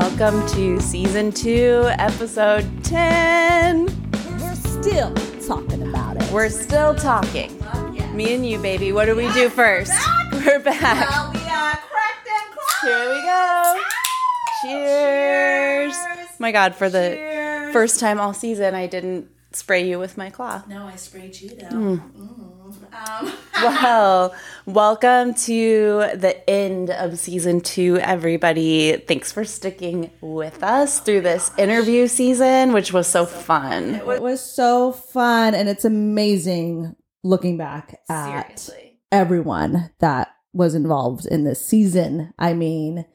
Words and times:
Welcome 0.00 0.46
to 0.50 0.80
season 0.80 1.32
two, 1.32 1.82
episode 1.98 2.64
10. 2.84 3.86
We're 4.40 4.54
still 4.54 5.12
talking 5.44 5.82
about 5.88 6.22
it. 6.22 6.30
We're 6.30 6.50
still 6.50 6.94
talking. 6.94 7.58
Me 8.16 8.32
and 8.32 8.46
you, 8.46 8.60
baby. 8.60 8.92
What 8.92 9.06
do 9.06 9.16
we 9.16 9.30
do 9.32 9.48
first? 9.48 9.90
We're 10.32 10.60
back. 10.60 11.10
Well, 11.10 11.32
we 11.32 11.40
uh, 11.40 11.74
cracked 11.90 12.28
and 12.28 12.52
cracked. 12.52 12.84
Here 12.84 13.10
we 13.12 13.22
go. 13.22 13.80
Cheers. 14.62 15.96
My 16.38 16.52
God, 16.52 16.76
for 16.76 16.88
the 16.88 17.16
Cheers. 17.16 17.72
first 17.72 17.98
time 17.98 18.20
all 18.20 18.32
season, 18.32 18.76
I 18.76 18.86
didn't 18.86 19.28
spray 19.50 19.88
you 19.88 19.98
with 19.98 20.16
my 20.16 20.30
claw. 20.30 20.62
No, 20.68 20.86
I 20.86 20.94
sprayed 20.94 21.40
you 21.40 21.48
though. 21.50 21.66
Hmm. 21.66 21.94
Mm. 21.96 22.57
Um, 22.92 23.32
Well, 23.60 24.36
welcome 24.66 25.34
to 25.34 26.10
the 26.14 26.48
end 26.48 26.90
of 26.90 27.18
season 27.18 27.60
two, 27.60 27.98
everybody. 28.00 28.98
Thanks 28.98 29.32
for 29.32 29.44
sticking 29.44 30.10
with 30.20 30.62
us 30.62 31.00
through 31.00 31.22
this 31.22 31.50
interview 31.58 32.06
season, 32.06 32.72
which 32.72 32.92
was 32.92 33.08
so 33.08 33.26
fun. 33.26 33.96
it 33.96 34.22
was 34.22 34.40
so 34.40 34.92
fun, 34.92 35.56
and 35.56 35.68
it's 35.68 35.84
amazing 35.84 36.94
looking 37.24 37.56
back 37.56 37.98
at 38.08 38.68
everyone 39.10 39.90
that 39.98 40.28
was 40.52 40.76
involved 40.76 41.26
in 41.26 41.42
this 41.42 41.64
season. 41.64 42.32
I 42.38 42.52
mean, 42.54 43.06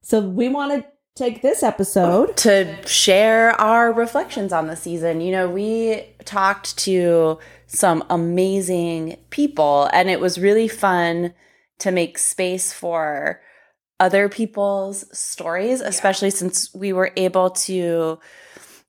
so 0.00 0.20
we 0.20 0.48
want 0.48 0.72
to 0.72 0.88
take 1.14 1.42
this 1.42 1.62
episode. 1.62 2.38
to 2.38 2.74
share 2.86 3.50
our 3.60 3.92
reflections 3.92 4.50
on 4.50 4.66
the 4.66 4.76
season. 4.76 5.20
You 5.20 5.32
know, 5.32 5.48
we 5.50 6.06
talked 6.24 6.78
to 6.78 7.38
some 7.72 8.04
amazing 8.10 9.16
people, 9.30 9.88
and 9.92 10.10
it 10.10 10.20
was 10.20 10.38
really 10.38 10.68
fun 10.68 11.32
to 11.78 11.90
make 11.92 12.18
space 12.18 12.72
for 12.72 13.40
other 13.98 14.28
people's 14.28 15.04
stories, 15.16 15.80
especially 15.80 16.30
since 16.30 16.74
we 16.74 16.92
were 16.92 17.12
able 17.16 17.50
to 17.50 18.18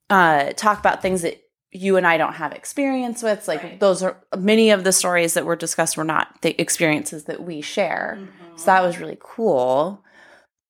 uh, 0.10 0.52
talk 0.54 0.80
about 0.80 1.02
things 1.02 1.22
that 1.22 1.42
you 1.72 1.96
and 1.96 2.06
I 2.06 2.18
don't 2.18 2.34
have 2.34 2.54
experience 2.54 3.22
with. 3.24 3.48
Like 3.48 3.80
those 3.80 4.04
are 4.04 4.18
many 4.38 4.72
of 4.72 4.84
the 4.84 4.92
stories 4.92 5.36
that 5.36 5.46
were 5.46 5.56
discussed 5.56 5.96
were 5.96 6.04
not 6.04 6.42
the 6.42 6.60
experiences 6.60 7.26
that 7.26 7.44
we 7.44 7.62
share. 7.62 8.24
So 8.56 8.72
that 8.72 8.84
was 8.84 9.00
really 9.00 9.18
cool. 9.20 10.04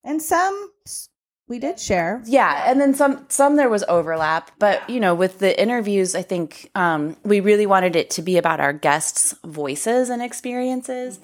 And 0.03 0.21
some 0.21 0.53
s- 0.63 0.70
we 1.51 1.59
did 1.59 1.77
share. 1.77 2.23
Yeah, 2.25 2.63
and 2.65 2.79
then 2.79 2.95
some 2.95 3.25
some 3.27 3.57
there 3.57 3.67
was 3.67 3.83
overlap, 3.89 4.51
but 4.57 4.89
you 4.89 5.01
know, 5.01 5.13
with 5.13 5.39
the 5.39 5.61
interviews, 5.61 6.15
I 6.15 6.21
think 6.21 6.71
um, 6.75 7.17
we 7.23 7.41
really 7.41 7.65
wanted 7.65 7.97
it 7.97 8.09
to 8.11 8.21
be 8.21 8.37
about 8.37 8.61
our 8.61 8.71
guests' 8.71 9.35
voices 9.43 10.09
and 10.09 10.21
experiences. 10.21 11.19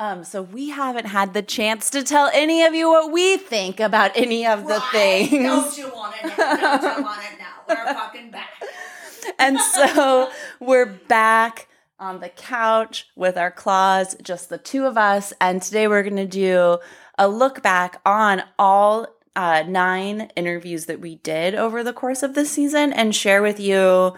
Um, 0.00 0.24
so 0.24 0.42
we 0.42 0.70
haven't 0.70 1.06
had 1.06 1.32
the 1.32 1.42
chance 1.42 1.90
to 1.90 2.02
tell 2.02 2.28
any 2.34 2.64
of 2.64 2.74
you 2.74 2.88
what 2.88 3.12
we 3.12 3.36
think 3.36 3.78
about 3.78 4.10
any 4.16 4.46
of 4.46 4.66
the 4.66 4.80
things. 4.92 5.78
you 5.78 5.88
want 5.94 6.14
to 6.16 6.26
know? 6.26 6.36
Don't 6.36 6.98
you 6.98 7.04
want 7.04 7.22
to 7.22 7.38
know? 7.38 7.54
We're 7.68 7.94
fucking 7.94 8.30
back. 8.32 8.50
and 9.38 9.60
so 9.60 10.30
we're 10.58 10.86
back 10.86 11.68
on 12.00 12.20
the 12.20 12.28
couch 12.28 13.08
with 13.14 13.36
our 13.36 13.50
claws, 13.50 14.16
just 14.22 14.48
the 14.48 14.58
two 14.58 14.86
of 14.86 14.98
us. 14.98 15.32
And 15.40 15.62
today 15.62 15.86
we're 15.86 16.02
going 16.02 16.16
to 16.16 16.26
do 16.26 16.78
a 17.18 17.28
look 17.28 17.62
back 17.62 18.00
on 18.06 18.42
all 18.58 19.06
uh, 19.36 19.64
nine 19.66 20.30
interviews 20.36 20.86
that 20.86 21.00
we 21.00 21.16
did 21.16 21.54
over 21.54 21.82
the 21.82 21.92
course 21.92 22.22
of 22.22 22.34
this 22.34 22.50
season 22.50 22.92
and 22.92 23.14
share 23.14 23.42
with 23.42 23.60
you 23.60 24.14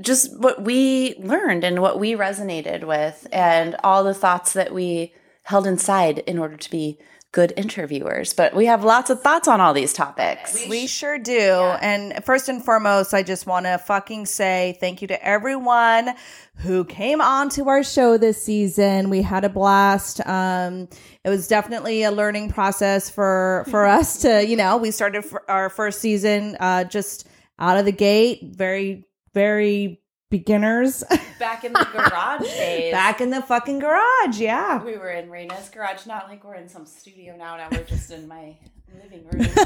just 0.00 0.36
what 0.38 0.62
we 0.62 1.14
learned 1.18 1.64
and 1.64 1.80
what 1.80 1.98
we 1.98 2.14
resonated 2.14 2.84
with 2.84 3.26
and 3.32 3.76
all 3.84 4.02
the 4.02 4.14
thoughts 4.14 4.52
that 4.52 4.74
we 4.74 5.12
held 5.44 5.66
inside 5.66 6.18
in 6.20 6.38
order 6.38 6.56
to 6.56 6.70
be 6.70 6.98
good 7.34 7.52
interviewers. 7.56 8.32
But 8.32 8.54
we 8.54 8.66
have 8.66 8.84
lots 8.84 9.10
of 9.10 9.20
thoughts 9.20 9.48
on 9.48 9.60
all 9.60 9.74
these 9.74 9.92
topics. 9.92 10.66
We 10.68 10.86
sure 10.86 11.18
do. 11.18 11.50
And 11.82 12.24
first 12.24 12.48
and 12.48 12.64
foremost, 12.64 13.12
I 13.12 13.24
just 13.24 13.44
want 13.44 13.66
to 13.66 13.76
fucking 13.76 14.26
say 14.26 14.78
thank 14.78 15.02
you 15.02 15.08
to 15.08 15.22
everyone 15.22 16.14
who 16.58 16.84
came 16.84 17.20
on 17.20 17.48
to 17.50 17.68
our 17.68 17.82
show 17.82 18.16
this 18.16 18.42
season. 18.42 19.10
We 19.10 19.20
had 19.20 19.44
a 19.44 19.48
blast. 19.48 20.24
Um, 20.24 20.88
it 21.24 21.28
was 21.28 21.48
definitely 21.48 22.04
a 22.04 22.12
learning 22.12 22.50
process 22.50 23.10
for 23.10 23.66
for 23.68 23.84
us 23.98 24.22
to, 24.22 24.46
you 24.46 24.56
know, 24.56 24.76
we 24.76 24.92
started 24.92 25.24
for 25.24 25.48
our 25.50 25.68
first 25.68 26.00
season 26.00 26.56
uh, 26.60 26.84
just 26.84 27.26
out 27.58 27.76
of 27.76 27.84
the 27.84 27.92
gate, 27.92 28.44
very 28.44 29.08
very 29.34 30.00
beginners 30.30 31.04
Back 31.38 31.64
in 31.64 31.72
the 31.72 31.86
garage 31.92 32.40
days. 32.56 32.92
back 32.92 33.20
in 33.20 33.30
the 33.30 33.42
fucking 33.42 33.78
garage. 33.78 34.38
Yeah. 34.38 34.82
We 34.82 34.96
were 34.96 35.10
in 35.10 35.28
Raina's 35.28 35.68
garage, 35.68 36.06
not 36.06 36.28
like 36.28 36.42
we're 36.44 36.54
in 36.56 36.68
some 36.68 36.86
studio 36.86 37.36
now. 37.36 37.56
Now 37.56 37.68
we're 37.70 37.84
just 37.84 38.10
in 38.10 38.26
my 38.28 38.56
living 39.02 39.26
room. 39.30 39.46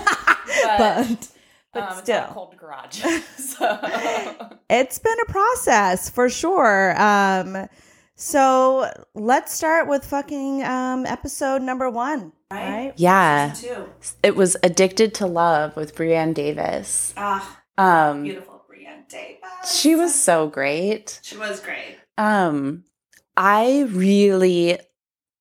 But 0.79 1.29
but 1.75 1.83
um, 1.93 1.99
still. 1.99 2.21
not 2.23 2.31
a 2.31 2.33
cold 2.33 2.57
garage. 2.57 3.03
so 3.37 3.79
it's 4.71 4.99
been 4.99 5.17
a 5.29 5.31
process 5.31 6.09
for 6.09 6.31
sure. 6.31 7.01
Um, 7.01 7.69
so 8.15 8.91
let's 9.15 9.53
start 9.53 9.87
with 9.87 10.05
fucking 10.07 10.65
um, 10.65 11.05
episode 11.05 11.61
number 11.63 11.91
one. 11.91 12.33
Right? 12.51 12.95
yeah, 12.97 13.53
Two. 13.55 13.91
it 14.23 14.35
was 14.35 14.57
"Addicted 14.63 15.13
to 15.17 15.27
Love" 15.27 15.77
with 15.77 15.95
Brienne 15.95 16.33
Davis. 16.33 17.13
Ah, 17.19 17.61
Um, 17.77 18.23
beautiful 18.25 18.48
Davis. 19.09 19.79
she 19.79 19.95
was 19.95 20.15
so 20.15 20.49
great. 20.49 21.21
She 21.23 21.37
was 21.37 21.61
great. 21.61 21.99
Um, 22.17 22.85
I 23.37 23.83
really 23.89 24.79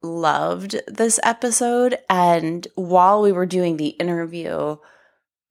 loved 0.04 0.80
this 0.88 1.20
episode, 1.24 1.98
and 2.10 2.68
while 2.76 3.22
we 3.22 3.32
were 3.32 3.46
doing 3.46 3.78
the 3.78 3.90
interview, 3.90 4.78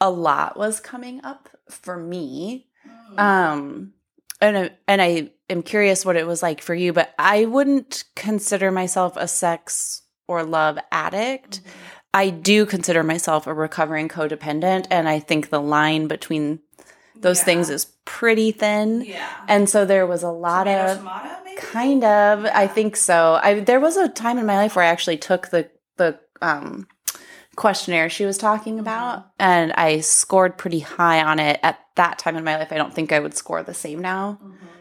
a 0.00 0.10
lot 0.10 0.56
was 0.56 0.80
coming 0.80 1.24
up 1.24 1.48
for 1.70 1.96
me. 1.96 2.68
Mm. 3.14 3.18
Um, 3.18 3.92
and 4.40 4.58
I, 4.58 4.70
and 4.86 5.02
I 5.02 5.30
am 5.48 5.62
curious 5.62 6.04
what 6.04 6.16
it 6.16 6.26
was 6.26 6.42
like 6.42 6.60
for 6.60 6.74
you, 6.74 6.92
but 6.92 7.14
I 7.18 7.46
wouldn't 7.46 8.04
consider 8.14 8.70
myself 8.70 9.16
a 9.16 9.28
sex 9.28 10.02
or 10.28 10.44
love 10.44 10.78
addict. 10.90 11.60
Mm-hmm. 11.60 11.70
I 12.14 12.30
do 12.30 12.64
consider 12.64 13.02
myself 13.02 13.46
a 13.46 13.54
recovering 13.54 14.08
codependent, 14.08 14.86
and 14.90 15.08
I 15.08 15.18
think 15.20 15.50
the 15.50 15.60
line 15.60 16.06
between 16.06 16.60
those 17.20 17.38
Yeah. 17.40 17.44
things 17.44 17.70
is 17.70 17.86
pretty 18.04 18.52
thin. 18.52 19.02
Yeah. 19.02 19.28
And 19.48 19.68
so 19.68 19.84
there 19.84 20.06
was 20.06 20.22
a 20.22 20.30
lot 20.30 20.64
Tomato, 20.64 20.92
of 20.92 20.98
tomato, 20.98 21.28
maybe? 21.44 21.60
kind 21.60 22.04
of 22.04 22.44
I 22.46 22.66
think 22.66 22.96
so. 22.96 23.38
I 23.42 23.60
there 23.60 23.80
was 23.80 23.96
a 23.96 24.08
time 24.08 24.38
in 24.38 24.46
my 24.46 24.56
life 24.56 24.76
where 24.76 24.84
I 24.84 24.88
actually 24.88 25.18
took 25.18 25.48
the 25.48 25.68
the 25.96 26.18
um 26.42 26.86
questionnaire 27.56 28.10
she 28.10 28.26
was 28.26 28.36
talking 28.36 28.78
about 28.78 29.30
and 29.38 29.72
I 29.72 30.00
scored 30.00 30.58
pretty 30.58 30.80
high 30.80 31.22
on 31.22 31.38
it 31.38 31.58
at 31.62 31.80
that 31.94 32.18
time 32.18 32.36
in 32.36 32.44
my 32.44 32.56
life. 32.58 32.70
I 32.70 32.76
don't 32.76 32.92
think 32.92 33.12
I 33.12 33.18
would 33.20 33.34
score 33.34 33.62
the 33.62 33.72
same 33.72 34.00
now 34.00 34.38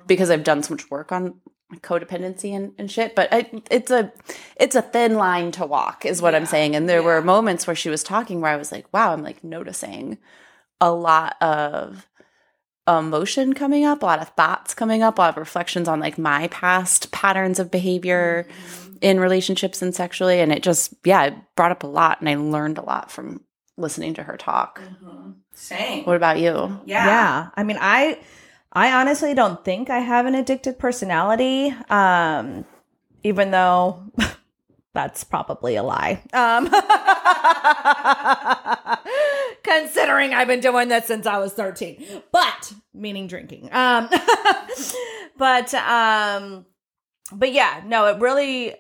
because 0.08 0.30
I've 0.30 0.44
done 0.44 0.62
so 0.62 0.74
much 0.74 0.92
work 0.92 1.12
on 1.14 1.40
codependency 1.78 2.56
and, 2.56 2.74
and 2.78 2.92
shit 2.92 3.16
but 3.16 3.28
I, 3.34 3.50
it's 3.72 3.90
a 3.92 4.14
it's 4.56 4.76
a 4.76 4.82
thin 4.84 5.16
line 5.16 5.52
to 5.54 5.66
walk 5.66 6.06
is 6.06 6.22
what 6.22 6.36
i'm 6.36 6.46
saying 6.46 6.76
and 6.76 6.88
there 6.88 7.02
were 7.02 7.22
moments 7.24 7.66
where 7.66 7.76
she 7.76 7.90
was 7.90 8.04
talking 8.04 8.40
where 8.40 8.52
i 8.52 8.56
was 8.56 8.72
like 8.72 8.86
wow 8.94 9.12
i'm 9.12 9.24
like 9.24 9.44
noticing 9.44 10.20
a 10.80 10.92
lot 10.92 11.36
of 11.42 12.08
emotion 12.88 13.54
coming 13.54 13.86
up, 13.86 14.04
a 14.04 14.06
lot 14.06 14.22
of 14.22 14.30
thoughts 14.30 14.74
coming 14.74 15.04
up, 15.04 15.18
a 15.18 15.22
lot 15.22 15.30
of 15.32 15.38
reflections 15.38 15.88
on 15.88 16.00
like 16.00 16.18
my 16.18 16.48
past 16.50 17.12
patterns 17.12 17.60
of 17.60 17.72
behavior 17.72 18.48
in 19.02 19.20
relationships 19.20 19.82
and 19.82 19.96
sexually. 19.96 20.40
And 20.40 20.52
it 20.52 20.64
just, 20.64 20.94
yeah, 21.04 21.26
it 21.26 21.34
brought 21.56 21.72
up 21.72 21.84
a 21.84 21.88
lot. 21.88 22.20
And 22.20 22.30
I 22.30 22.36
learned 22.36 22.78
a 22.78 22.84
lot 22.84 23.12
from 23.12 23.42
listening 23.78 24.14
to 24.16 24.24
her 24.24 24.38
talk. 24.38 24.82
Same. 25.54 26.06
What 26.06 26.16
about 26.16 26.40
you? 26.40 26.80
Yeah. 26.86 27.06
Yeah. 27.06 27.50
I 27.56 27.64
mean, 27.64 27.78
I 27.80 28.20
I 28.72 29.00
honestly 29.00 29.34
don't 29.34 29.64
think 29.64 29.90
I 29.90 30.00
have 30.00 30.26
an 30.26 30.36
addicted 30.36 30.78
personality. 30.78 31.74
Um, 31.90 32.66
even 33.24 33.52
though 33.52 34.04
that's 34.94 35.24
probably 35.24 35.76
a 35.76 35.84
lie. 35.84 36.22
Um, 36.34 36.66
considering 39.66 40.34
I've 40.34 40.48
been 40.48 40.60
doing 40.60 40.88
this 40.88 41.06
since 41.06 41.26
I 41.26 41.38
was 41.40 41.54
13. 41.54 42.22
But 42.32 42.74
meaning 42.94 43.28
drinking. 43.28 43.70
Um, 43.74 44.10
but 45.38 45.74
um 45.74 46.66
but 47.32 47.52
yeah, 47.52 47.82
no, 47.86 48.06
it 48.08 48.20
really 48.20 48.76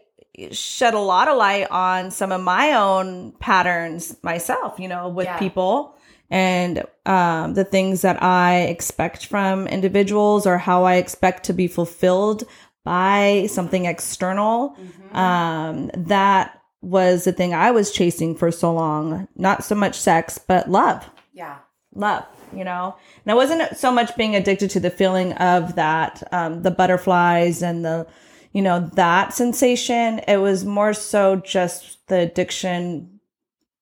shed 0.51 0.93
a 0.93 0.99
lot 0.99 1.27
of 1.27 1.37
light 1.37 1.69
on 1.71 2.11
some 2.11 2.31
of 2.31 2.41
my 2.41 2.73
own 2.73 3.31
patterns 3.39 4.15
myself, 4.21 4.79
you 4.79 4.87
know, 4.87 5.09
with 5.09 5.25
Yeah. 5.25 5.39
people 5.39 5.95
and 6.29 6.83
um, 7.05 7.53
the 7.53 7.63
things 7.63 8.01
that 8.01 8.21
I 8.21 8.61
expect 8.63 9.27
from 9.27 9.67
individuals 9.67 10.45
or 10.45 10.57
how 10.57 10.83
I 10.83 10.95
expect 10.95 11.45
to 11.45 11.53
be 11.53 11.67
fulfilled 11.67 12.43
by 12.83 13.47
something 13.49 13.85
external. 13.85 14.75
Mm-hmm. 14.79 15.15
Um, 15.15 15.91
that 15.95 16.61
was 16.85 17.23
the 17.23 17.31
thing 17.31 17.53
I 17.53 17.71
was 17.71 17.91
chasing 17.91 18.35
for 18.35 18.51
so 18.51 18.73
long. 18.73 19.27
Not 19.35 19.63
so 19.63 19.73
much 19.75 19.99
sex, 19.99 20.37
but 20.37 20.69
love. 20.69 21.09
Yeah. 21.33 21.57
Love, 21.95 22.25
you 22.55 22.63
know? 22.63 22.95
And 23.23 23.31
I 23.31 23.35
wasn't 23.35 23.75
so 23.75 23.91
much 23.91 24.15
being 24.15 24.35
addicted 24.35 24.69
to 24.71 24.79
the 24.79 24.91
feeling 24.91 25.33
of 25.33 25.75
that, 25.75 26.21
um, 26.31 26.61
the 26.61 26.71
butterflies 26.71 27.63
and 27.63 27.83
the, 27.83 28.05
you 28.53 28.61
know, 28.61 28.89
that 28.93 29.33
sensation. 29.33 30.19
It 30.27 30.37
was 30.37 30.63
more 30.63 30.93
so 30.93 31.37
just 31.37 32.05
the 32.07 32.19
addiction 32.19 33.19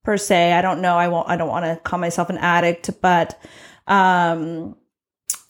per 0.03 0.17
se. 0.17 0.53
I 0.53 0.61
don't 0.61 0.81
know. 0.81 0.95
I 0.95 1.09
won't, 1.09 1.29
I 1.29 1.35
don't 1.35 1.49
want 1.49 1.65
to 1.65 1.79
call 1.83 1.99
myself 1.99 2.29
an 2.29 2.37
addict, 2.37 2.89
but, 3.01 3.39
um, 3.87 4.77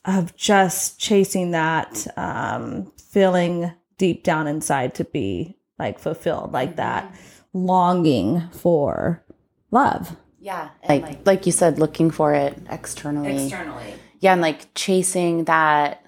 of 0.06 0.36
just 0.36 1.00
chasing 1.00 1.52
that, 1.52 2.08
um, 2.18 2.92
feeling 2.98 3.72
deep 3.98 4.24
down 4.24 4.48
inside 4.48 4.96
to 4.96 5.04
be 5.06 5.56
like 5.78 6.00
fulfilled 6.00 6.52
like 6.52 6.70
mm-hmm. 6.70 6.78
Longing 7.54 8.50
for 8.52 9.24
love. 9.72 10.16
Yeah 10.40 10.70
like, 10.90 11.04
like 11.04 11.26
like 11.26 11.46
you 11.46 11.52
said 11.52 11.80
looking 11.80 12.12
for 12.12 12.34
it 12.34 12.58
externally. 12.70 13.46
Externally. 13.46 13.94
Yeah 14.20 14.34
and 14.34 14.42
like 14.42 14.74
chasing 14.76 15.46
that 15.46 16.06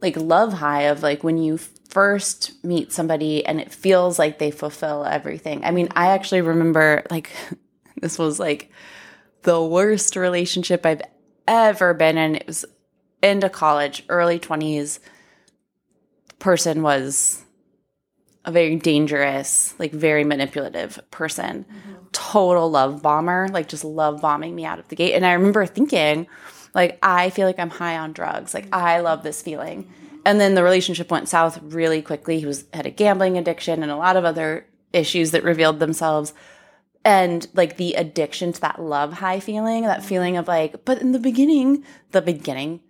like 0.00 0.16
love 0.16 0.52
high 0.52 0.82
of 0.82 1.02
like 1.02 1.24
when 1.24 1.38
you 1.38 1.58
first 1.88 2.62
meet 2.64 2.92
somebody 2.92 3.44
and 3.44 3.60
it 3.60 3.72
feels 3.72 4.18
like 4.18 4.38
they 4.38 4.50
fulfill 4.50 5.04
everything. 5.04 5.64
I 5.64 5.70
mean 5.70 5.88
i 5.96 6.08
actually 6.08 6.42
remember 6.42 7.04
like 7.10 7.30
this 8.00 8.18
was 8.18 8.38
like 8.38 8.70
the 9.42 9.62
worst 9.62 10.14
relationship 10.14 10.84
i've 10.84 11.02
ever 11.46 11.94
been 11.94 12.18
in. 12.18 12.36
It 12.36 12.46
was 12.46 12.64
into 13.22 13.48
college 13.48 14.04
early 14.08 14.38
20s 14.38 15.00
person 16.38 16.82
was 16.82 17.44
a 18.48 18.50
very 18.50 18.76
dangerous, 18.76 19.74
like 19.78 19.92
very 19.92 20.24
manipulative 20.24 20.98
person. 21.10 21.66
Mm-hmm. 21.68 21.94
Total 22.12 22.68
love 22.68 23.02
bomber, 23.02 23.46
like 23.52 23.68
just 23.68 23.84
love 23.84 24.22
bombing 24.22 24.54
me 24.54 24.64
out 24.64 24.78
of 24.78 24.88
the 24.88 24.96
gate. 24.96 25.12
And 25.12 25.26
I 25.26 25.34
remember 25.34 25.66
thinking, 25.66 26.26
like, 26.74 26.98
I 27.02 27.28
feel 27.28 27.46
like 27.46 27.58
I'm 27.58 27.68
high 27.68 27.98
on 27.98 28.12
drugs. 28.12 28.54
Like, 28.54 28.74
I 28.74 29.00
love 29.00 29.22
this 29.22 29.42
feeling. 29.42 29.92
And 30.24 30.40
then 30.40 30.54
the 30.54 30.62
relationship 30.64 31.10
went 31.10 31.28
south 31.28 31.60
really 31.62 32.00
quickly. 32.00 32.40
He 32.40 32.46
was 32.46 32.64
had 32.72 32.86
a 32.86 32.90
gambling 32.90 33.36
addiction 33.36 33.82
and 33.82 33.92
a 33.92 33.96
lot 33.96 34.16
of 34.16 34.24
other 34.24 34.66
issues 34.94 35.32
that 35.32 35.44
revealed 35.44 35.78
themselves. 35.78 36.32
And 37.04 37.46
like 37.52 37.76
the 37.76 37.94
addiction 37.94 38.54
to 38.54 38.60
that 38.62 38.80
love 38.80 39.12
high 39.12 39.40
feeling, 39.40 39.82
that 39.82 40.04
feeling 40.04 40.38
of 40.38 40.48
like, 40.48 40.86
but 40.86 41.02
in 41.02 41.12
the 41.12 41.18
beginning, 41.18 41.84
the 42.12 42.22
beginning, 42.22 42.80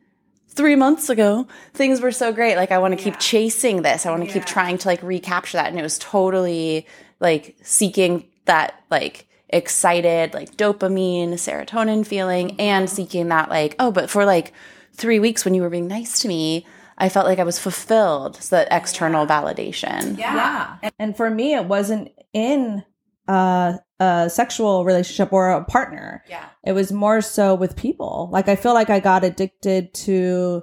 three 0.59 0.75
months 0.75 1.09
ago, 1.09 1.47
things 1.73 2.01
were 2.01 2.11
so 2.11 2.33
great. 2.33 2.57
Like, 2.57 2.73
I 2.73 2.79
want 2.79 2.99
to 2.99 3.03
keep 3.03 3.19
chasing 3.21 3.83
this. 3.83 4.05
I 4.05 4.11
want 4.11 4.23
to 4.23 4.27
yeah. 4.27 4.35
keep 4.35 4.45
trying 4.45 4.77
to 4.77 4.89
like 4.89 5.01
recapture 5.05 5.57
that. 5.57 5.69
And 5.69 5.79
it 5.79 5.83
was 5.83 5.99
totally 6.01 6.85
like 7.21 7.57
seeking 7.63 8.27
that 8.47 8.83
like 8.91 9.29
excited, 9.49 10.35
like 10.35 10.57
dopamine, 10.57 11.31
serotonin 11.35 12.05
feeling, 12.05 12.49
mm-hmm. 12.49 12.61
and 12.61 12.91
seeking 12.91 13.29
that 13.29 13.49
like, 13.49 13.77
oh, 13.79 13.93
but 13.93 14.11
for 14.11 14.25
like 14.25 14.53
three 14.95 15.21
weeks 15.21 15.45
when 15.45 15.55
you 15.55 15.63
were 15.63 15.71
being 15.71 15.87
nice 15.87 16.19
to 16.23 16.29
me, 16.29 16.67
I 16.99 17.09
felt 17.09 17.27
like 17.27 17.39
I 17.39 17.45
was 17.45 17.61
fulfilled. 17.61 18.43
So 18.43 18.57
that 18.57 18.69
external 18.73 19.27
yeah. 19.27 19.41
validation. 19.41 20.19
Yeah. 20.19 20.77
yeah. 20.83 20.91
And 20.99 21.17
for 21.17 21.31
me, 21.31 21.55
it 21.55 21.65
wasn't 21.67 22.11
in 22.33 22.85
uh 23.29 23.79
a 24.01 24.31
sexual 24.31 24.85
relationship 24.85 25.33
or 25.33 25.51
a 25.51 25.65
partner. 25.65 26.23
Yeah. 26.29 26.45
It 26.65 26.73
was 26.73 26.93
more 26.93 27.21
so 27.21 27.55
with 27.55 27.77
people. 27.77 28.29
Like 28.33 28.49
I 28.49 28.57
feel 28.57 28.75
like 28.75 28.91
I 28.91 29.01
got 29.01 29.25
addicted 29.25 29.93
to 29.95 30.63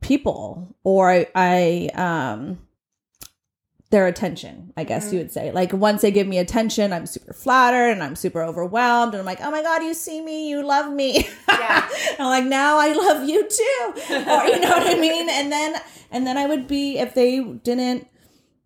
people 0.00 0.76
or 0.84 1.10
I, 1.10 1.26
I 1.34 1.90
um 1.94 2.58
their 3.90 4.06
attention, 4.06 4.72
I 4.76 4.84
guess 4.84 5.06
mm-hmm. 5.06 5.14
you 5.14 5.20
would 5.20 5.32
say. 5.32 5.52
Like 5.52 5.72
once 5.72 6.02
they 6.02 6.10
give 6.10 6.26
me 6.26 6.38
attention, 6.38 6.92
I'm 6.92 7.06
super 7.06 7.32
flattered 7.32 7.90
and 7.90 8.02
I'm 8.02 8.16
super 8.16 8.42
overwhelmed 8.42 9.14
and 9.14 9.20
I'm 9.20 9.26
like, 9.26 9.40
"Oh 9.40 9.50
my 9.50 9.62
god, 9.62 9.82
you 9.82 9.94
see 9.94 10.20
me, 10.20 10.48
you 10.48 10.66
love 10.66 10.92
me." 10.92 11.28
Yeah. 11.48 11.88
I'm 12.18 12.26
like, 12.26 12.44
"Now 12.44 12.78
I 12.78 12.92
love 12.92 13.28
you 13.28 13.48
too." 13.48 13.92
or 14.10 14.44
you 14.44 14.60
know 14.60 14.70
what 14.70 14.86
I 14.86 14.98
mean? 14.98 15.28
And 15.30 15.52
then 15.52 15.76
and 16.10 16.26
then 16.26 16.36
I 16.36 16.46
would 16.46 16.66
be 16.66 16.98
if 16.98 17.14
they 17.14 17.40
didn't 17.40 18.08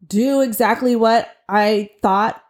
do 0.06 0.40
exactly 0.40 0.96
what 0.96 1.28
I 1.48 1.90
thought 2.02 2.42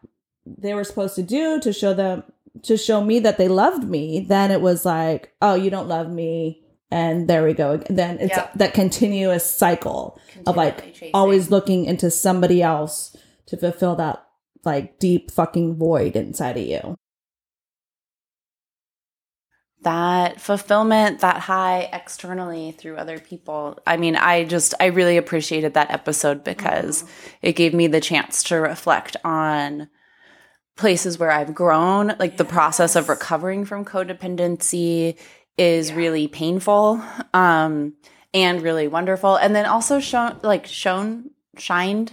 they 0.59 0.75
were 0.75 0.85
supposed 0.85 1.15
to 1.17 1.23
do 1.23 1.61
to 1.61 1.73
show 1.73 1.95
them 1.95 2.25
to 2.63 2.77
show 2.77 3.03
me 3.03 3.21
that 3.21 3.39
they 3.39 3.49
loved 3.49 3.85
me, 3.85 4.21
then 4.21 4.51
it 4.51 4.61
was 4.61 4.85
like, 4.85 5.33
oh, 5.41 5.55
you 5.55 5.71
don't 5.71 5.89
love 5.89 6.11
me. 6.11 6.63
And 6.91 7.29
there 7.29 7.45
we 7.45 7.55
go. 7.55 7.77
Then 7.89 8.19
it's 8.19 8.37
yep. 8.37 8.53
that 8.55 8.75
continuous 8.75 9.49
cycle 9.49 10.21
of 10.47 10.57
like 10.57 10.95
chasing. 10.95 11.11
always 11.15 11.51
looking 11.51 11.85
into 11.85 12.11
somebody 12.11 12.63
else 12.63 13.17
to 13.47 13.57
fulfill 13.57 13.95
that 13.97 14.27
like 14.65 14.99
deep 14.99 15.31
fucking 15.31 15.77
void 15.77 16.17
inside 16.17 16.57
of 16.57 16.67
you. 16.67 16.97
That 19.83 20.41
fulfillment, 20.41 21.21
that 21.21 21.39
high 21.39 21.89
externally 21.93 22.73
through 22.73 22.97
other 22.97 23.19
people. 23.19 23.79
I 23.87 23.97
mean, 23.97 24.15
I 24.15 24.45
just, 24.45 24.75
I 24.79 24.87
really 24.87 25.17
appreciated 25.17 25.73
that 25.75 25.91
episode 25.91 26.45
because 26.45 27.05
mm-hmm. 27.05 27.37
it 27.43 27.57
gave 27.57 27.73
me 27.73 27.87
the 27.87 28.01
chance 28.01 28.43
to 28.45 28.57
reflect 28.57 29.17
on 29.25 29.89
places 30.81 31.19
where 31.19 31.31
I've 31.31 31.55
grown, 31.55 32.09
like 32.19 32.33
yes. 32.33 32.39
the 32.39 32.45
process 32.47 32.97
of 32.97 33.09
recovering 33.09 33.67
from 33.67 33.85
codependency 33.85 35.17
is 35.59 35.91
yeah. 35.91 35.97
really 35.97 36.27
painful 36.27 37.03
um 37.35 37.93
and 38.33 38.63
really 38.63 38.89
wonderful. 38.89 39.37
And 39.37 39.55
then 39.55 39.67
also 39.67 40.01
shown 40.01 40.41
like 40.43 40.67
shown 40.67 41.31
shined 41.59 42.13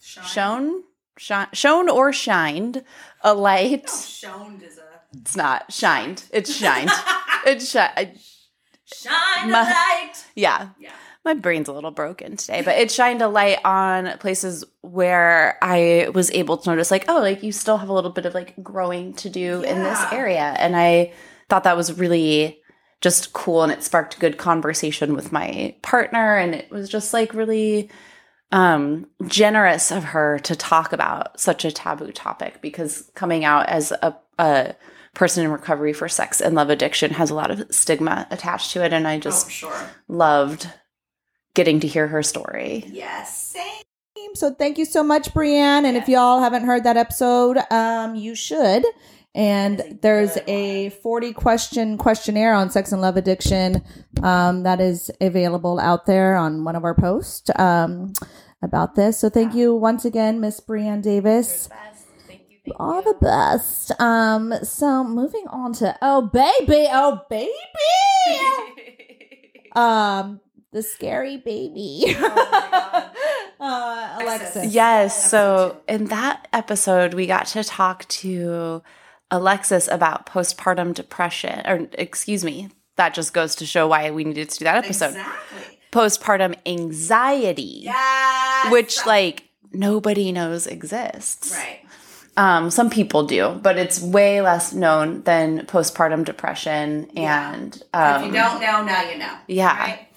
Shine. 0.00 0.24
shown 0.24 0.82
shine, 1.16 1.48
shown 1.52 1.88
or 1.88 2.12
shined 2.12 2.82
a 3.22 3.34
light. 3.34 3.84
No, 3.86 4.00
shown 4.00 4.60
is 4.62 4.78
a 4.78 5.18
It's 5.18 5.36
not 5.36 5.72
shined. 5.72 6.24
It's 6.32 6.52
shined. 6.52 6.90
it's 7.46 7.70
shi- 7.70 8.18
Shine 8.92 9.50
my, 9.50 9.60
a 9.60 9.62
light. 9.62 10.24
Yeah. 10.34 10.70
Yeah 10.80 10.90
my 11.24 11.34
brain's 11.34 11.68
a 11.68 11.72
little 11.72 11.90
broken 11.90 12.36
today, 12.36 12.62
but 12.62 12.78
it 12.78 12.90
shined 12.90 13.20
a 13.20 13.28
light 13.28 13.58
on 13.64 14.16
places 14.18 14.64
where 14.80 15.58
I 15.60 16.08
was 16.14 16.30
able 16.30 16.56
to 16.56 16.70
notice, 16.70 16.90
like, 16.90 17.04
oh, 17.08 17.20
like 17.20 17.42
you 17.42 17.52
still 17.52 17.76
have 17.76 17.90
a 17.90 17.92
little 17.92 18.10
bit 18.10 18.24
of 18.24 18.34
like 18.34 18.54
growing 18.62 19.12
to 19.14 19.28
do 19.28 19.62
yeah. 19.62 19.70
in 19.70 19.82
this 19.82 20.00
area. 20.12 20.54
And 20.58 20.74
I 20.74 21.12
thought 21.48 21.64
that 21.64 21.76
was 21.76 21.98
really 21.98 22.60
just 23.02 23.34
cool. 23.34 23.62
And 23.62 23.72
it 23.72 23.82
sparked 23.82 24.18
good 24.18 24.38
conversation 24.38 25.14
with 25.14 25.30
my 25.30 25.74
partner. 25.82 26.36
And 26.36 26.54
it 26.54 26.70
was 26.70 26.88
just 26.88 27.12
like 27.12 27.34
really 27.34 27.90
um, 28.50 29.06
generous 29.26 29.90
of 29.90 30.04
her 30.04 30.38
to 30.40 30.56
talk 30.56 30.92
about 30.94 31.38
such 31.38 31.66
a 31.66 31.72
taboo 31.72 32.12
topic 32.12 32.62
because 32.62 33.10
coming 33.14 33.44
out 33.44 33.68
as 33.68 33.92
a, 33.92 34.16
a 34.38 34.74
person 35.14 35.44
in 35.44 35.50
recovery 35.50 35.92
for 35.92 36.08
sex 36.08 36.40
and 36.40 36.54
love 36.54 36.70
addiction 36.70 37.12
has 37.12 37.30
a 37.30 37.34
lot 37.34 37.50
of 37.50 37.66
stigma 37.70 38.26
attached 38.30 38.72
to 38.72 38.82
it. 38.82 38.94
And 38.94 39.06
I 39.06 39.18
just 39.18 39.46
oh, 39.46 39.50
sure. 39.50 39.90
loved 40.08 40.66
getting 41.54 41.80
to 41.80 41.86
hear 41.86 42.06
her 42.06 42.22
story. 42.22 42.84
Yes, 42.88 43.36
same. 43.36 44.34
So 44.34 44.54
thank 44.54 44.78
you 44.78 44.84
so 44.84 45.02
much, 45.02 45.32
Brienne. 45.32 45.84
And 45.84 45.94
yes. 45.94 46.04
if 46.04 46.08
y'all 46.08 46.40
haven't 46.40 46.64
heard 46.64 46.84
that 46.84 46.96
episode, 46.96 47.58
um, 47.70 48.14
you 48.14 48.34
should. 48.34 48.84
And 49.34 49.98
there's 50.02 50.36
a 50.48 50.90
40 50.90 51.32
question 51.32 51.98
questionnaire 51.98 52.52
on 52.52 52.70
sex 52.70 52.90
and 52.90 53.00
love 53.00 53.16
addiction 53.16 53.82
um, 54.22 54.64
that 54.64 54.80
is 54.80 55.10
available 55.20 55.78
out 55.78 56.06
there 56.06 56.36
on 56.36 56.64
one 56.64 56.74
of 56.74 56.84
our 56.84 56.94
posts 56.94 57.48
um, 57.56 58.12
about 58.62 58.96
this. 58.96 59.20
So 59.20 59.30
thank 59.30 59.54
you 59.54 59.74
once 59.74 60.04
again, 60.04 60.40
Miss 60.40 60.58
Brienne 60.58 61.00
Davis. 61.00 61.68
Thank 62.26 62.42
you, 62.50 62.58
thank 62.64 62.80
All 62.80 62.96
you. 62.96 63.12
the 63.12 63.18
best. 63.20 63.92
Um, 64.00 64.52
so 64.64 65.04
moving 65.04 65.46
on 65.48 65.74
to 65.74 65.96
oh 66.02 66.22
baby, 66.22 66.88
oh 66.90 67.20
baby. 67.30 67.52
um, 69.76 70.40
the 70.72 70.82
scary 70.82 71.36
baby. 71.36 72.16
Oh 72.18 73.10
uh, 73.60 74.18
Alexis. 74.22 74.72
Yes. 74.72 75.30
So 75.30 75.80
in 75.88 76.06
that 76.06 76.48
episode, 76.52 77.14
we 77.14 77.26
got 77.26 77.46
to 77.48 77.64
talk 77.64 78.06
to 78.08 78.82
Alexis 79.30 79.88
about 79.88 80.26
postpartum 80.26 80.94
depression, 80.94 81.62
or 81.66 81.88
excuse 81.94 82.44
me, 82.44 82.70
that 82.96 83.14
just 83.14 83.32
goes 83.32 83.54
to 83.56 83.66
show 83.66 83.88
why 83.88 84.10
we 84.10 84.24
needed 84.24 84.50
to 84.50 84.58
do 84.58 84.64
that 84.64 84.84
episode. 84.84 85.10
Exactly. 85.10 85.78
Postpartum 85.92 86.54
anxiety. 86.66 87.80
Yes. 87.84 88.72
Which, 88.72 89.06
like, 89.06 89.48
nobody 89.72 90.32
knows 90.32 90.66
exists. 90.66 91.52
Right. 91.56 91.80
Um, 92.36 92.70
some 92.70 92.90
people 92.90 93.24
do, 93.24 93.58
but 93.62 93.76
it's 93.76 94.00
way 94.00 94.40
less 94.40 94.72
known 94.72 95.22
than 95.22 95.66
postpartum 95.66 96.24
depression. 96.24 97.10
And 97.16 97.82
yeah. 97.92 98.16
um, 98.16 98.22
if 98.22 98.26
you 98.28 98.32
don't 98.32 98.60
know, 98.60 98.84
now 98.84 99.10
you 99.10 99.18
know. 99.18 99.36
Yeah. 99.48 99.76
Right? 99.76 100.08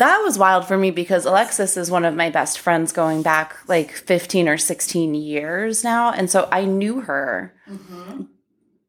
That 0.00 0.22
was 0.24 0.38
wild 0.38 0.66
for 0.66 0.78
me 0.78 0.90
because 0.90 1.26
Alexis 1.26 1.76
is 1.76 1.90
one 1.90 2.06
of 2.06 2.14
my 2.14 2.30
best 2.30 2.58
friends 2.58 2.90
going 2.90 3.20
back 3.22 3.56
like 3.68 3.92
15 3.92 4.48
or 4.48 4.56
16 4.56 5.14
years 5.14 5.84
now. 5.84 6.10
And 6.10 6.30
so 6.30 6.48
I 6.50 6.64
knew 6.64 7.02
her 7.02 7.54
mm-hmm. 7.70 8.22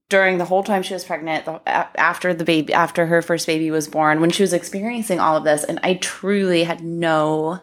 during 0.07 0.37
the 0.37 0.45
whole 0.45 0.63
time 0.63 0.83
she 0.83 0.93
was 0.93 1.03
pregnant, 1.03 1.45
after 1.67 2.33
the 2.33 2.45
baby, 2.45 2.73
after 2.73 3.05
her 3.05 3.21
first 3.21 3.45
baby 3.45 3.71
was 3.71 3.89
born, 3.89 4.21
when 4.21 4.29
she 4.29 4.41
was 4.41 4.53
experiencing 4.53 5.19
all 5.19 5.35
of 5.35 5.43
this, 5.43 5.65
and 5.65 5.81
I 5.83 5.95
truly 5.95 6.63
had 6.63 6.81
no 6.81 7.59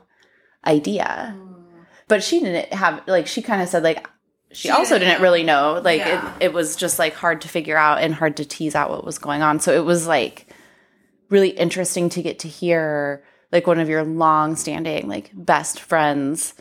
idea. 0.66 1.34
Mm. 1.34 1.64
But 2.06 2.22
she 2.22 2.40
didn't 2.40 2.70
have 2.74 3.02
like 3.06 3.26
she 3.26 3.40
kind 3.40 3.62
of 3.62 3.68
said 3.68 3.82
like 3.82 4.06
she, 4.52 4.68
she 4.68 4.70
also 4.70 4.98
didn't, 4.98 5.22
really 5.22 5.42
know. 5.42 5.80
Like 5.82 6.00
yeah. 6.00 6.36
it, 6.36 6.44
it 6.44 6.52
was 6.52 6.76
just 6.76 6.98
like 6.98 7.14
hard 7.14 7.40
to 7.42 7.48
figure 7.48 7.78
out 7.78 8.02
and 8.02 8.14
hard 8.14 8.36
to 8.36 8.44
tease 8.44 8.74
out 8.74 8.90
what 8.90 9.04
was 9.04 9.18
going 9.18 9.40
on. 9.40 9.58
So 9.60 9.72
it 9.72 9.84
was 9.86 10.06
like 10.06 10.48
really 11.30 11.50
interesting 11.50 12.10
to 12.10 12.22
get 12.22 12.40
to 12.40 12.48
hear 12.48 13.24
like 13.52 13.66
one 13.66 13.78
of 13.78 13.88
your 13.88 14.04
long 14.04 14.56
standing 14.56 15.08
like 15.08 15.30
best 15.34 15.80
friends 15.80 16.54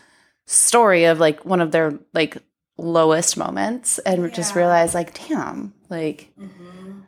story 0.46 1.06
of 1.06 1.20
like 1.20 1.44
one 1.46 1.62
of 1.62 1.72
their 1.72 2.00
like 2.13 2.38
lowest 2.77 3.38
moments 3.38 4.00
and 4.00 4.24
yeah. 4.24 4.29
just 4.29 4.56
realize 4.56 4.94
like 4.94 5.27
damn 5.27 5.74
like 5.89 6.32
mm-hmm. 6.39 7.00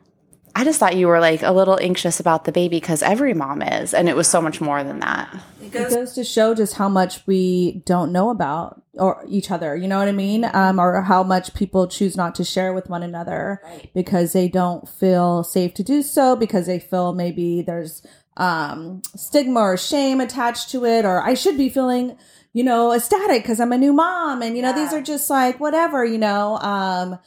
i 0.54 0.64
just 0.64 0.80
thought 0.80 0.96
you 0.96 1.06
were 1.06 1.20
like 1.20 1.42
a 1.42 1.52
little 1.52 1.78
anxious 1.80 2.18
about 2.18 2.44
the 2.44 2.52
baby 2.52 2.76
because 2.76 3.02
every 3.02 3.32
mom 3.32 3.62
is 3.62 3.94
and 3.94 4.08
it 4.08 4.16
was 4.16 4.28
so 4.28 4.42
much 4.42 4.60
more 4.60 4.82
than 4.82 4.98
that 4.98 5.32
it 5.62 5.70
goes, 5.70 5.92
it 5.92 5.94
goes 5.94 6.12
to 6.12 6.24
show 6.24 6.54
just 6.54 6.74
how 6.74 6.88
much 6.88 7.24
we 7.26 7.82
don't 7.86 8.12
know 8.12 8.30
about 8.30 8.82
or 8.94 9.24
each 9.28 9.50
other 9.50 9.76
you 9.76 9.86
know 9.86 9.98
what 9.98 10.08
i 10.08 10.12
mean 10.12 10.44
um, 10.52 10.80
or 10.80 11.00
how 11.02 11.22
much 11.22 11.54
people 11.54 11.86
choose 11.86 12.16
not 12.16 12.34
to 12.34 12.44
share 12.44 12.74
with 12.74 12.90
one 12.90 13.04
another 13.04 13.60
right. 13.64 13.90
because 13.94 14.32
they 14.32 14.48
don't 14.48 14.88
feel 14.88 15.44
safe 15.44 15.72
to 15.72 15.84
do 15.84 16.02
so 16.02 16.34
because 16.34 16.66
they 16.66 16.80
feel 16.80 17.14
maybe 17.14 17.62
there's 17.62 18.04
um, 18.36 19.02
stigma 19.16 19.60
or 19.60 19.76
shame 19.76 20.20
attached 20.20 20.70
to 20.70 20.84
it 20.84 21.04
or 21.04 21.22
i 21.22 21.34
should 21.34 21.56
be 21.56 21.68
feeling 21.68 22.16
you 22.52 22.64
know, 22.64 22.92
ecstatic 22.92 23.42
because 23.42 23.60
I'm 23.60 23.72
a 23.72 23.78
new 23.78 23.92
mom. 23.92 24.42
And, 24.42 24.56
you 24.56 24.62
know, 24.62 24.72
these 24.72 24.92
are 24.92 25.00
just 25.00 25.30
like 25.30 25.60
whatever, 25.60 26.04
you 26.04 26.18
know. 26.18 26.56
Um, 26.58 27.18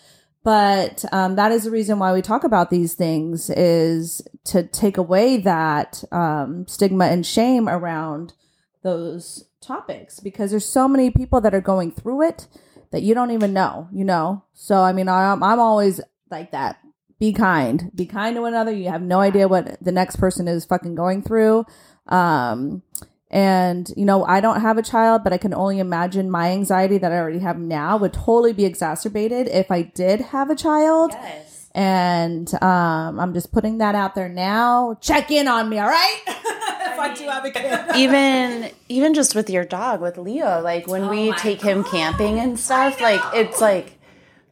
but 0.44 1.06
um, 1.14 1.38
that 1.38 1.52
is 1.52 1.64
the 1.64 1.72
reason 1.72 2.00
why 2.00 2.12
we 2.12 2.22
talk 2.22 2.44
about 2.44 2.70
these 2.70 2.94
things 2.94 3.50
is 3.50 4.22
to 4.46 4.64
take 4.64 4.98
away 4.98 5.38
that 5.38 6.04
um, 6.12 6.68
stigma 6.68 7.06
and 7.06 7.26
shame 7.26 7.70
around 7.70 8.34
those 8.82 9.46
topics 9.62 10.20
because 10.20 10.52
there's 10.52 10.68
so 10.68 10.90
many 10.90 11.10
people 11.10 11.40
that 11.40 11.54
are 11.54 11.62
going 11.62 11.90
through 11.90 12.22
it 12.24 12.48
that 12.92 13.04
you 13.04 13.14
don't 13.14 13.32
even 13.32 13.54
know, 13.54 13.88
you 13.94 14.04
know. 14.04 14.44
So 14.54 14.82
I 14.82 14.92
mean, 14.92 15.08
I'm 15.08 15.42
I'm 15.42 15.60
always 15.60 16.02
like 16.30 16.52
that. 16.52 16.83
Be 17.20 17.34
kind. 17.34 17.92
Be 17.96 18.06
kind 18.06 18.36
to 18.36 18.42
one 18.42 18.54
another. 18.54 18.72
You 18.72 18.90
have 18.90 19.02
no 19.02 19.20
idea 19.20 19.48
what 19.48 19.78
the 19.84 19.92
next 19.92 20.18
person 20.18 20.48
is 20.48 20.66
fucking 20.66 20.96
going 20.96 21.22
through. 21.22 21.66
Um, 22.08 22.84
and, 23.30 23.92
you 23.98 24.06
know, 24.06 24.24
I 24.26 24.42
don't 24.42 24.62
have 24.62 24.78
a 24.78 24.84
child, 24.84 25.24
but 25.24 25.34
I 25.34 25.38
can 25.38 25.54
only 25.54 25.80
imagine 25.80 26.30
my 26.30 26.52
anxiety 26.52 27.00
that 27.00 27.12
I 27.12 27.18
already 27.18 27.40
have 27.40 27.58
now 27.58 27.98
would 27.98 28.14
totally 28.14 28.54
be 28.54 28.66
exacerbated 28.66 29.48
if 29.48 29.72
I 29.72 29.82
did 29.82 30.22
have 30.22 30.50
a 30.50 30.56
child. 30.56 31.12
Yes. 31.14 31.70
And 31.74 32.54
um, 32.62 33.20
I'm 33.20 33.34
just 33.34 33.52
putting 33.52 33.80
that 33.80 33.96
out 33.96 34.14
there 34.14 34.30
now. 34.30 35.00
Check 35.02 35.32
in 35.32 35.48
on 35.48 35.68
me, 35.70 35.80
all 35.80 35.88
right? 35.88 36.22
if 36.94 37.00
I 37.00 37.14
do 37.16 37.24
have 37.24 37.44
a 37.44 37.50
kid. 37.50 37.80
even 37.96 38.70
even 38.88 39.14
just 39.16 39.34
with 39.34 39.50
your 39.50 39.66
dog, 39.66 40.02
with 40.02 40.18
Leo, 40.18 40.62
like 40.62 40.88
when 40.88 41.06
oh 41.06 41.10
we 41.10 41.32
take 41.34 41.62
God. 41.62 41.70
him 41.70 41.84
camping 41.84 42.40
and 42.40 42.60
stuff, 42.60 43.02
like 43.02 43.22
it's 43.34 43.60
like 43.60 44.00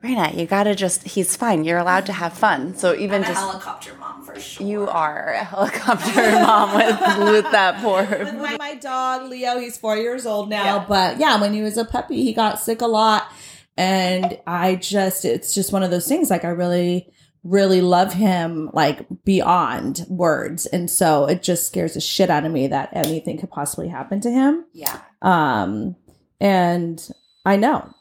Raina, 0.04 0.36
you 0.36 0.48
gotta 0.48 0.74
just, 0.74 1.04
he's 1.04 1.36
fine. 1.36 1.64
You're 1.64 1.78
allowed 1.78 2.08
to 2.08 2.14
have 2.14 2.34
fun. 2.34 2.76
So 2.76 2.96
even 2.96 3.24
I'm 3.24 3.28
just. 3.28 3.40
helicopter 3.40 3.94
mom 3.96 4.24
for 4.24 4.40
sure. 4.40 4.66
You 4.66 4.88
are 4.88 5.34
a 5.34 5.44
helicopter 5.44 6.32
mom 6.32 6.76
with, 6.76 7.32
with 7.32 7.52
that 7.52 7.82
poor. 7.82 8.02
With 8.10 8.36
my, 8.36 8.58
my 8.58 8.76
dog, 8.76 9.30
Leo, 9.30 9.60
he's 9.60 9.78
four 9.78 9.98
years 9.98 10.26
old 10.26 10.50
now. 10.50 10.78
Yeah. 10.78 10.86
But 10.88 11.20
yeah, 11.20 11.40
when 11.40 11.54
he 11.54 11.62
was 11.62 11.78
a 11.78 11.86
puppy, 11.86 12.24
he 12.24 12.34
got 12.34 12.60
sick 12.60 12.82
a 12.82 12.88
lot. 12.88 13.32
And 13.78 14.40
I 14.48 14.76
just, 14.76 15.24
it's 15.24 15.54
just 15.54 15.72
one 15.72 15.84
of 15.84 15.92
those 15.92 16.08
things. 16.08 16.32
Like 16.32 16.46
I 16.46 16.50
really, 16.50 17.14
really 17.44 17.82
love 17.82 18.14
him 18.14 18.72
like 18.74 19.06
beyond 19.24 20.06
words. 20.10 20.66
And 20.66 20.90
so 20.90 21.26
it 21.26 21.44
just 21.44 21.68
scares 21.68 21.94
the 21.94 22.02
shit 22.02 22.30
out 22.30 22.46
of 22.46 22.52
me 22.52 22.68
that 22.68 22.90
anything 22.92 23.38
could 23.38 23.52
possibly 23.52 23.88
happen 23.88 24.20
to 24.22 24.32
him. 24.32 24.66
Yeah. 24.74 25.00
Um, 25.22 25.96
and 26.40 27.08
I 27.46 27.56
know 27.56 27.94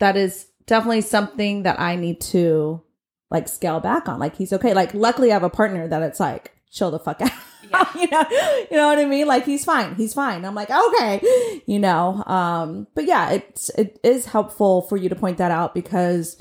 that 0.00 0.16
is 0.16 0.46
definitely 0.66 1.00
something 1.00 1.62
that 1.62 1.80
I 1.80 1.96
need 1.96 2.20
to 2.22 2.82
like 3.30 3.48
scale 3.48 3.80
back 3.80 4.08
on. 4.08 4.18
Like 4.18 4.36
he's 4.36 4.52
okay. 4.52 4.74
Like 4.74 4.94
luckily 4.94 5.30
I 5.30 5.34
have 5.34 5.42
a 5.42 5.50
partner 5.50 5.88
that 5.88 6.02
it's 6.02 6.20
like 6.20 6.52
chill 6.70 6.90
the 6.90 6.98
fuck 6.98 7.20
out. 7.22 7.30
Yeah. 7.70 7.84
you 7.94 8.08
know, 8.10 8.24
you 8.70 8.76
know 8.76 8.86
what 8.88 8.98
I 8.98 9.04
mean? 9.04 9.26
Like 9.26 9.44
he's 9.44 9.64
fine. 9.64 9.94
He's 9.96 10.14
fine. 10.14 10.44
I'm 10.44 10.54
like, 10.54 10.70
okay, 10.70 11.60
you 11.66 11.78
know. 11.78 12.22
Um, 12.24 12.86
but 12.94 13.06
yeah, 13.06 13.30
it's 13.30 13.70
it 13.70 13.98
is 14.02 14.26
helpful 14.26 14.82
for 14.82 14.96
you 14.96 15.08
to 15.08 15.16
point 15.16 15.38
that 15.38 15.50
out 15.50 15.74
because, 15.74 16.40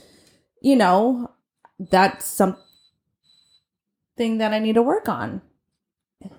you 0.62 0.76
know, 0.76 1.32
that's 1.80 2.26
something 2.26 2.60
that 4.18 4.54
I 4.54 4.60
need 4.60 4.76
to 4.76 4.84
work 4.84 5.10
on. 5.10 5.42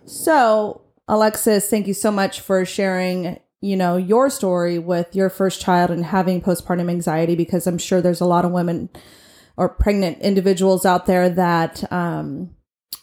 So, 0.05 0.83
Alexis, 1.09 1.69
thank 1.69 1.87
you 1.87 1.95
so 1.95 2.11
much 2.11 2.41
for 2.41 2.65
sharing 2.65 3.39
you 3.61 3.77
know, 3.77 3.97
your 3.97 4.31
story 4.31 4.79
with 4.79 5.15
your 5.15 5.31
first 5.31 5.61
child 5.61 5.91
and 5.91 6.05
having 6.05 6.41
postpartum 6.41 6.91
anxiety 6.91 7.35
because 7.35 7.67
I'm 7.67 7.79
sure 7.79 8.01
there's 8.01 8.21
a 8.21 8.27
lot 8.27 8.45
of 8.45 8.51
women 8.53 8.91
or 9.57 9.69
pregnant 9.69 10.19
individuals 10.19 10.85
out 10.85 11.07
there 11.07 11.29
that 11.31 11.91
um 11.93 12.51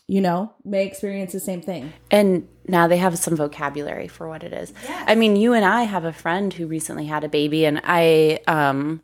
you 0.05 0.19
know, 0.19 0.53
may 0.65 0.85
experience 0.85 1.31
the 1.31 1.39
same 1.39 1.61
thing. 1.61 1.93
And 2.11 2.47
now 2.67 2.87
they 2.87 2.97
have 2.97 3.17
some 3.17 3.37
vocabulary 3.37 4.09
for 4.09 4.27
what 4.27 4.43
it 4.43 4.51
is. 4.51 4.73
Yes. 4.83 5.05
I 5.07 5.15
mean, 5.15 5.37
you 5.37 5.53
and 5.53 5.63
I 5.63 5.83
have 5.83 6.03
a 6.03 6.11
friend 6.11 6.53
who 6.53 6.67
recently 6.67 7.05
had 7.05 7.23
a 7.23 7.29
baby 7.29 7.65
and 7.65 7.81
I 7.83 8.39
um 8.47 9.01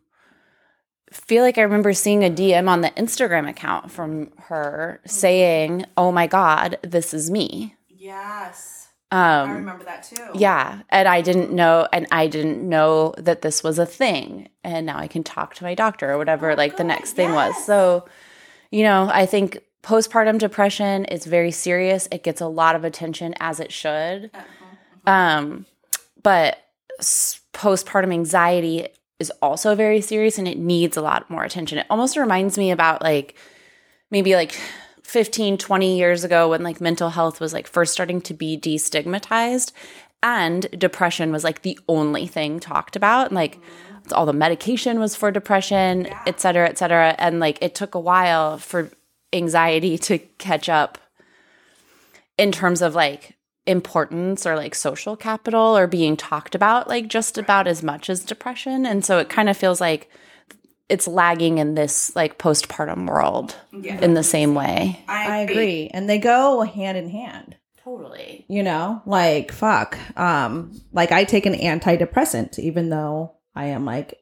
feel 1.12 1.44
like 1.44 1.58
I 1.58 1.62
remember 1.62 1.94
seeing 1.94 2.24
a 2.24 2.30
DM 2.30 2.70
on 2.70 2.82
the 2.82 2.92
Instagram 2.92 3.50
account 3.50 3.92
from 3.92 4.32
her 4.38 5.02
saying, 5.06 5.86
"Oh 5.98 6.12
my 6.12 6.28
god, 6.28 6.78
this 6.84 7.14
is 7.14 7.32
me." 7.32 7.76
Yes. 7.88 8.89
Um, 9.12 9.50
I 9.50 9.54
remember 9.54 9.84
that 9.86 10.04
too. 10.04 10.24
Yeah, 10.36 10.82
and 10.90 11.08
I 11.08 11.22
didn't 11.22 11.52
know, 11.52 11.88
and 11.92 12.06
I 12.12 12.28
didn't 12.28 12.68
know 12.68 13.16
that 13.18 13.42
this 13.42 13.64
was 13.64 13.80
a 13.80 13.86
thing, 13.86 14.50
and 14.64 14.86
now 14.86 14.98
I 14.98 15.08
can 15.08 15.24
talk 15.24 15.56
to 15.56 15.64
my 15.64 15.74
doctor 15.74 16.12
or 16.12 16.18
whatever. 16.18 16.52
Oh, 16.52 16.56
like 16.56 16.74
good. 16.74 16.80
the 16.80 16.84
next 16.84 17.14
thing 17.14 17.30
yes. 17.30 17.56
was. 17.56 17.66
So, 17.66 18.06
you 18.70 18.84
know, 18.84 19.10
I 19.12 19.26
think 19.26 19.60
postpartum 19.82 20.38
depression 20.38 21.06
is 21.06 21.26
very 21.26 21.52
serious. 21.52 22.08
It 22.12 22.24
gets 22.24 22.40
a 22.40 22.48
lot 22.48 22.76
of 22.76 22.84
attention 22.84 23.34
as 23.40 23.60
it 23.60 23.72
should. 23.72 24.30
Uh-huh. 24.34 25.12
Um, 25.12 25.66
but 26.22 26.60
postpartum 27.54 28.14
anxiety 28.14 28.90
is 29.20 29.32
also 29.42 29.74
very 29.74 30.02
serious, 30.02 30.38
and 30.38 30.48
it 30.48 30.60
needs 30.60 30.98
a 30.98 31.02
lot 31.02 31.30
more 31.32 31.44
attention. 31.44 31.80
It 31.80 31.88
almost 31.90 32.16
reminds 32.16 32.60
me 32.60 32.70
about 32.70 33.02
like 33.02 33.36
maybe 34.12 34.36
like 34.36 34.60
15, 35.10 35.58
20 35.58 35.98
years 35.98 36.24
ago 36.24 36.50
when 36.50 36.62
like 36.62 36.80
mental 36.80 37.10
health 37.10 37.40
was 37.40 37.52
like 37.52 37.68
first 37.68 37.94
starting 37.94 38.22
to 38.22 38.34
be 38.34 38.58
destigmatized 38.58 39.72
and 40.22 40.70
depression 40.78 41.32
was 41.32 41.44
like 41.44 41.64
the 41.64 41.80
only 41.90 42.28
thing 42.28 42.60
talked 42.60 42.96
about. 42.96 43.28
And, 43.28 43.36
like 43.36 43.56
mm-hmm. 43.56 44.14
all 44.14 44.28
the 44.28 44.34
medication 44.34 45.00
was 45.00 45.16
for 45.16 45.32
depression, 45.32 46.06
yeah. 46.06 46.24
et 46.28 46.40
cetera, 46.40 46.70
et 46.70 46.78
cetera. 46.78 47.16
And 47.18 47.40
like 47.40 47.58
it 47.60 47.74
took 47.74 47.96
a 47.96 48.00
while 48.00 48.60
for 48.60 48.92
anxiety 49.34 49.98
to 49.98 50.20
catch 50.38 50.70
up 50.70 51.00
in 52.38 52.52
terms 52.52 52.84
of 52.84 52.94
like 52.94 53.36
importance 53.66 54.46
or 54.46 54.56
like 54.56 54.76
social 54.76 55.16
capital 55.16 55.76
or 55.76 55.88
being 55.88 56.18
talked 56.18 56.54
about 56.54 56.88
like 56.88 57.08
just 57.08 57.38
about 57.38 57.68
as 57.68 57.82
much 57.82 58.12
as 58.12 58.24
depression. 58.24 58.86
And 58.86 59.04
so 59.04 59.18
it 59.18 59.28
kind 59.28 59.50
of 59.50 59.58
feels 59.58 59.82
like 59.82 60.10
it's 60.90 61.08
lagging 61.08 61.60
in 61.60 61.76
this 61.76 62.16
like 62.16 62.38
postpartum 62.38 63.08
world 63.08 63.56
yeah. 63.72 64.00
in 64.02 64.16
the 64.16 64.24
same 64.24 64.56
way. 64.56 65.04
I, 65.08 65.28
I 65.28 65.38
agree. 65.40 65.90
And 65.94 66.10
they 66.10 66.18
go 66.18 66.62
hand 66.62 66.98
in 66.98 67.10
hand. 67.10 67.56
Totally. 67.84 68.46
You 68.50 68.64
know, 68.64 69.02
like 69.06 69.52
fuck. 69.52 69.98
Um 70.18 70.82
like 70.92 71.12
I 71.12 71.24
take 71.24 71.46
an 71.46 71.54
antidepressant 71.54 72.60
even 72.60 72.90
though 72.90 73.34
I 73.56 73.66
am 73.68 73.86
like 73.86 74.20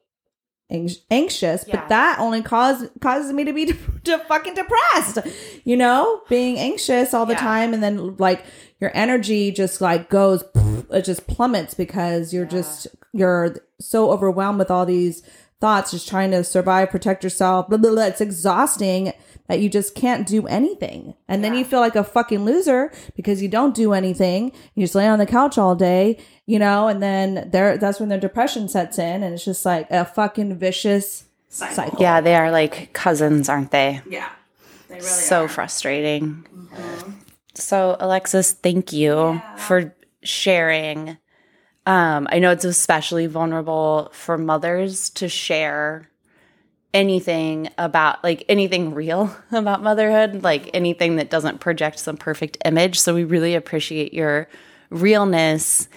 anxious, 0.70 1.64
yeah. 1.66 1.76
but 1.76 1.88
that 1.88 2.18
only 2.18 2.42
cause 2.42 2.86
causes 3.00 3.32
me 3.32 3.44
to 3.44 3.52
be 3.52 3.66
de- 3.66 3.72
de- 4.04 4.18
fucking 4.20 4.54
depressed. 4.54 5.18
You 5.64 5.76
know, 5.76 6.22
being 6.28 6.58
anxious 6.58 7.14
all 7.14 7.26
the 7.26 7.32
yeah. 7.32 7.40
time 7.40 7.74
and 7.74 7.82
then 7.82 8.16
like 8.18 8.44
your 8.80 8.90
energy 8.94 9.50
just 9.50 9.80
like 9.80 10.08
goes 10.10 10.44
it 10.90 11.04
just 11.04 11.26
plummets 11.26 11.74
because 11.74 12.32
you're 12.32 12.44
yeah. 12.44 12.50
just 12.50 12.86
you're 13.12 13.56
so 13.80 14.10
overwhelmed 14.10 14.58
with 14.58 14.70
all 14.70 14.86
these 14.86 15.22
thoughts, 15.60 15.90
just 15.90 16.08
trying 16.08 16.30
to 16.30 16.44
survive, 16.44 16.90
protect 16.90 17.24
yourself, 17.24 17.68
blah, 17.68 17.78
blah, 17.78 17.90
blah. 17.90 18.04
It's 18.04 18.20
exhausting 18.20 19.12
that 19.48 19.60
you 19.60 19.68
just 19.68 19.94
can't 19.94 20.26
do 20.26 20.46
anything. 20.46 21.14
And 21.26 21.42
yeah. 21.42 21.48
then 21.48 21.58
you 21.58 21.64
feel 21.64 21.80
like 21.80 21.96
a 21.96 22.04
fucking 22.04 22.44
loser 22.44 22.92
because 23.16 23.42
you 23.42 23.48
don't 23.48 23.74
do 23.74 23.92
anything. 23.92 24.52
You 24.74 24.84
just 24.84 24.94
lay 24.94 25.08
on 25.08 25.18
the 25.18 25.26
couch 25.26 25.58
all 25.58 25.74
day, 25.74 26.18
you 26.46 26.58
know, 26.58 26.86
and 26.86 27.02
then 27.02 27.48
there 27.50 27.76
that's 27.78 27.98
when 27.98 28.10
the 28.10 28.18
depression 28.18 28.68
sets 28.68 28.98
in 28.98 29.22
and 29.22 29.34
it's 29.34 29.44
just 29.44 29.64
like 29.64 29.90
a 29.90 30.04
fucking 30.04 30.58
vicious 30.58 31.24
cycle. 31.48 31.74
cycle. 31.74 31.98
Yeah, 32.00 32.20
they 32.20 32.34
are 32.34 32.50
like 32.50 32.92
cousins, 32.92 33.48
aren't 33.48 33.70
they? 33.70 34.02
Yeah. 34.08 34.28
They 34.88 34.96
really 34.96 35.06
so 35.06 35.44
are. 35.44 35.48
frustrating. 35.48 36.46
Mm-hmm. 36.54 37.12
So 37.54 37.96
Alexis, 37.98 38.52
thank 38.52 38.92
you 38.92 39.14
yeah. 39.14 39.56
for 39.56 39.94
sharing 40.22 41.18
um, 41.88 42.28
I 42.30 42.38
know 42.38 42.50
it's 42.50 42.66
especially 42.66 43.26
vulnerable 43.26 44.10
for 44.12 44.36
mothers 44.36 45.08
to 45.10 45.26
share 45.26 46.10
anything 46.92 47.70
about 47.78 48.22
like 48.22 48.44
anything 48.46 48.92
real 48.92 49.34
about 49.52 49.82
motherhood, 49.82 50.42
like 50.42 50.68
anything 50.74 51.16
that 51.16 51.30
doesn't 51.30 51.60
project 51.60 51.98
some 51.98 52.18
perfect 52.18 52.58
image. 52.66 53.00
So 53.00 53.14
we 53.14 53.24
really 53.24 53.54
appreciate 53.54 54.12
your 54.12 54.48
realness 54.90 55.88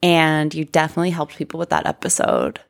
and 0.00 0.54
you 0.54 0.64
definitely 0.64 1.10
helped 1.10 1.36
people 1.36 1.58
with 1.58 1.70
that 1.70 1.84
episode. 1.84 2.60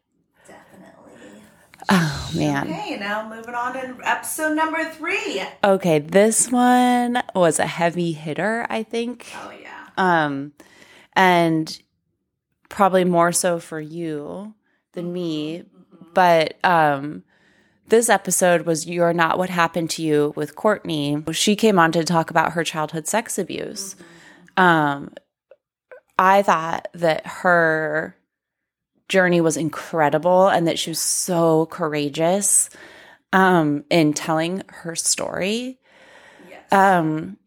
Definitely. 0.49 1.43
Oh 1.91 2.31
man. 2.35 2.67
Okay, 2.67 2.97
now 2.99 3.29
moving 3.29 3.55
on 3.55 3.75
to 3.75 3.95
episode 4.05 4.55
number 4.55 4.91
three. 4.93 5.43
Okay, 5.63 5.99
this 5.99 6.51
one 6.51 7.23
was 7.35 7.59
a 7.59 7.67
heavy 7.67 8.13
hitter, 8.13 8.67
I 8.71 8.85
think. 8.85 9.31
Oh 9.37 9.53
yeah. 9.61 9.89
Um 9.99 10.53
and 11.15 11.79
probably 12.71 13.05
more 13.05 13.33
so 13.33 13.59
for 13.59 13.79
you 13.79 14.55
than 14.95 15.13
me, 15.13 15.65
but 16.15 16.55
um 16.65 17.23
this 17.91 18.09
episode 18.09 18.63
was 18.63 18.87
You're 18.87 19.13
Not 19.13 19.37
What 19.37 19.51
Happened 19.51 19.91
to 19.91 20.03
You 20.03 20.33
with 20.37 20.55
Courtney. 20.55 21.25
She 21.33 21.57
came 21.57 21.77
on 21.79 21.91
to 21.93 22.05
talk 22.05 22.31
about 22.31 22.53
her 22.53 22.63
childhood 22.63 23.09
sex 23.09 23.37
abuse. 23.37 23.97
Um, 24.57 25.13
I 26.17 26.43
thought 26.43 26.87
that 26.95 27.27
her 27.27 28.17
journey 29.09 29.41
was 29.41 29.57
incredible 29.57 30.49
and 30.49 30.69
that 30.69 30.79
she 30.79 30.91
was 30.91 31.01
so 31.01 31.67
courageous 31.67 32.71
um, 33.33 33.85
in 33.91 34.13
telling 34.13 34.63
her 34.69 34.95
story. 34.95 35.79
Yes. 36.49 36.73
Um, 36.73 37.39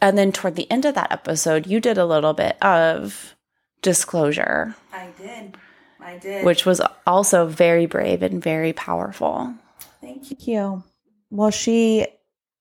and 0.00 0.16
then 0.16 0.30
toward 0.30 0.54
the 0.54 0.70
end 0.70 0.84
of 0.84 0.94
that 0.94 1.10
episode, 1.10 1.66
you 1.66 1.80
did 1.80 1.98
a 1.98 2.06
little 2.06 2.34
bit 2.34 2.56
of 2.62 3.34
disclosure, 3.82 4.74
I 4.92 5.08
did. 5.20 5.56
I 6.00 6.18
did. 6.18 6.44
which 6.44 6.64
was 6.64 6.80
also 7.06 7.46
very 7.46 7.86
brave 7.86 8.22
and 8.22 8.42
very 8.42 8.72
powerful. 8.72 9.54
Thank 10.00 10.46
you. 10.46 10.82
Well, 11.30 11.50
she 11.50 12.06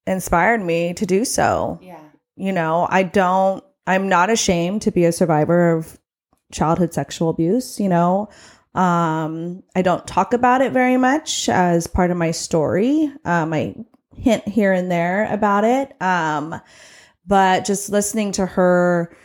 inspired 0.05 0.62
me 0.62 0.93
to 0.95 1.05
do 1.05 1.24
so. 1.25 1.79
Yeah. 1.81 2.00
You 2.36 2.51
know, 2.51 2.88
I 2.89 3.03
don't, 3.03 3.63
I'm 3.86 4.09
not 4.09 4.29
ashamed 4.29 4.81
to 4.83 4.91
be 4.91 5.05
a 5.05 5.12
survivor 5.12 5.71
of 5.71 5.97
childhood 6.51 6.93
sexual 6.93 7.29
abuse, 7.29 7.79
you 7.79 7.89
know. 7.89 8.29
Um, 8.75 9.63
I 9.75 9.81
don't 9.81 10.05
talk 10.05 10.33
about 10.33 10.62
it 10.62 10.71
very 10.71 10.97
much 10.97 11.50
as 11.50 11.88
part 11.88 12.12
of 12.12 12.17
my 12.17 12.31
story. 12.31 13.12
Um, 13.25 13.53
I 13.53 13.75
hint 14.15 14.47
here 14.47 14.71
and 14.71 14.91
there 14.91 15.31
about 15.31 15.63
it. 15.63 16.00
Um, 16.01 16.59
but 17.25 17.65
just 17.65 17.89
listening 17.89 18.33
to 18.33 18.45
her 18.45 19.15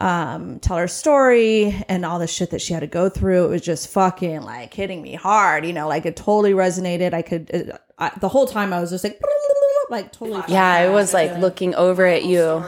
um 0.00 0.60
tell 0.60 0.76
her 0.76 0.88
story 0.88 1.84
and 1.88 2.04
all 2.04 2.18
the 2.18 2.26
shit 2.26 2.50
that 2.50 2.60
she 2.60 2.72
had 2.72 2.80
to 2.80 2.86
go 2.86 3.08
through. 3.08 3.46
It 3.46 3.50
was 3.50 3.62
just 3.62 3.88
fucking 3.88 4.42
like 4.42 4.72
hitting 4.72 5.02
me 5.02 5.14
hard 5.14 5.66
you 5.66 5.72
know 5.72 5.88
like 5.88 6.06
it 6.06 6.16
totally 6.16 6.52
resonated. 6.52 7.14
I 7.14 7.22
could 7.22 7.50
it, 7.50 7.80
I, 7.98 8.12
the 8.20 8.28
whole 8.28 8.46
time 8.46 8.72
i 8.72 8.80
was 8.80 8.90
just 8.90 9.02
like 9.02 9.20
like 9.90 10.12
totally 10.12 10.42
Yeah, 10.48 10.70
I 10.70 10.88
was 10.88 11.12
like 11.14 11.38
looking 11.38 11.74
over 11.74 12.04
at 12.06 12.24
you 12.24 12.64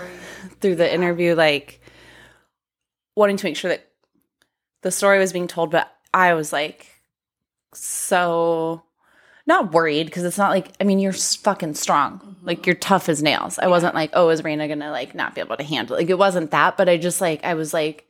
through 0.60 0.76
the 0.76 0.92
interview, 0.92 1.34
like 1.34 1.80
wanting 3.16 3.36
to 3.36 3.44
make 3.44 3.56
sure 3.56 3.70
that 3.70 3.86
the 4.82 4.90
story 4.90 5.18
was 5.18 5.32
being 5.32 5.48
told, 5.48 5.70
but 5.70 5.92
I 6.12 6.34
was 6.34 6.52
like 6.52 6.88
so 7.72 8.82
not 9.46 9.72
worried 9.72 10.06
because 10.06 10.24
it's 10.24 10.38
not 10.38 10.50
like 10.50 10.72
I 10.80 10.84
mean 10.84 10.98
you're 10.98 11.12
fucking 11.12 11.74
strong, 11.74 12.29
like 12.42 12.66
you're 12.66 12.74
tough 12.74 13.08
as 13.08 13.22
nails. 13.22 13.58
I 13.58 13.68
wasn't 13.68 13.94
like 13.94 14.10
oh 14.14 14.28
is 14.30 14.42
Raina 14.42 14.68
gonna 14.68 14.90
like 14.90 15.14
not 15.14 15.34
be 15.34 15.40
able 15.40 15.56
to 15.56 15.64
handle 15.64 15.96
it? 15.96 16.00
like 16.00 16.10
it 16.10 16.18
wasn't 16.18 16.50
that, 16.52 16.76
but 16.76 16.88
I 16.88 16.96
just 16.96 17.20
like 17.20 17.44
I 17.44 17.54
was 17.54 17.72
like 17.74 18.06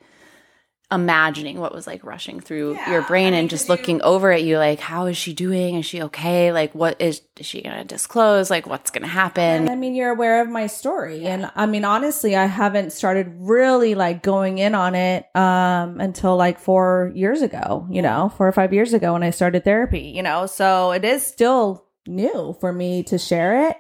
imagining 0.93 1.61
what 1.61 1.73
was 1.73 1.87
like 1.87 2.03
rushing 2.03 2.41
through 2.41 2.77
your 2.89 3.03
brain 3.03 3.33
and 3.33 3.49
just 3.49 3.69
looking 3.69 4.03
over 4.03 4.33
at 4.33 4.43
you 4.43 4.59
like 4.59 4.81
how 4.81 5.07
is 5.07 5.17
she 5.17 5.33
doing 5.33 5.77
is 5.77 5.87
she 5.87 6.03
okay 6.03 6.51
like 6.51 6.75
what 6.75 7.01
is 7.01 7.23
is 7.37 7.47
she 7.47 7.62
gonna 7.62 7.85
disclose 7.85 8.51
like 8.51 8.66
what's 8.66 8.90
gonna 8.90 9.07
happen 9.07 9.69
I 9.69 9.77
mean, 9.77 9.95
you're 9.95 10.11
aware 10.11 10.43
of 10.43 10.49
my 10.49 10.66
story. 10.66 11.27
And 11.27 11.49
I 11.55 11.66
mean, 11.66 11.85
honestly, 11.85 12.35
I 12.35 12.47
haven't 12.47 12.93
started 12.93 13.33
really 13.38 13.95
like 13.95 14.23
going 14.25 14.59
in 14.59 14.75
on 14.75 14.97
it 14.97 15.27
um 15.37 16.01
until 16.01 16.37
like 16.37 16.59
4 16.59 17.12
years 17.14 17.40
ago, 17.43 17.87
you 17.88 18.03
know, 18.03 18.33
4 18.37 18.49
or 18.49 18.53
5 18.53 18.73
years 18.73 18.93
ago 18.93 19.12
when 19.12 19.23
I 19.23 19.31
started 19.31 19.62
therapy, 19.62 20.12
you 20.16 20.23
know. 20.25 20.47
So 20.47 20.90
it 20.90 21.05
is 21.05 21.25
still 21.25 21.87
new 22.07 22.57
for 22.61 22.73
me 22.73 23.05
to 23.05 23.16
share 23.19 23.69
it. 23.69 23.77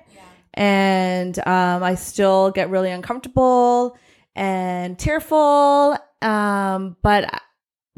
And 0.54 1.38
um 1.46 1.82
I 1.82 1.94
still 1.94 2.50
get 2.50 2.70
really 2.70 2.90
uncomfortable 2.90 3.96
and 4.34 4.98
tearful 4.98 5.96
um 6.22 6.96
but 7.02 7.42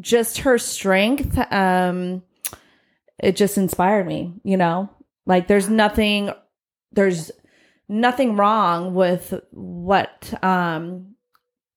just 0.00 0.38
her 0.38 0.58
strength 0.58 1.36
um 1.52 2.22
it 3.18 3.36
just 3.36 3.56
inspired 3.56 4.06
me, 4.06 4.34
you 4.42 4.56
know. 4.56 4.90
Like 5.26 5.46
there's 5.46 5.68
nothing 5.68 6.30
there's 6.92 7.30
nothing 7.88 8.36
wrong 8.36 8.94
with 8.94 9.34
what 9.50 10.32
um 10.42 11.14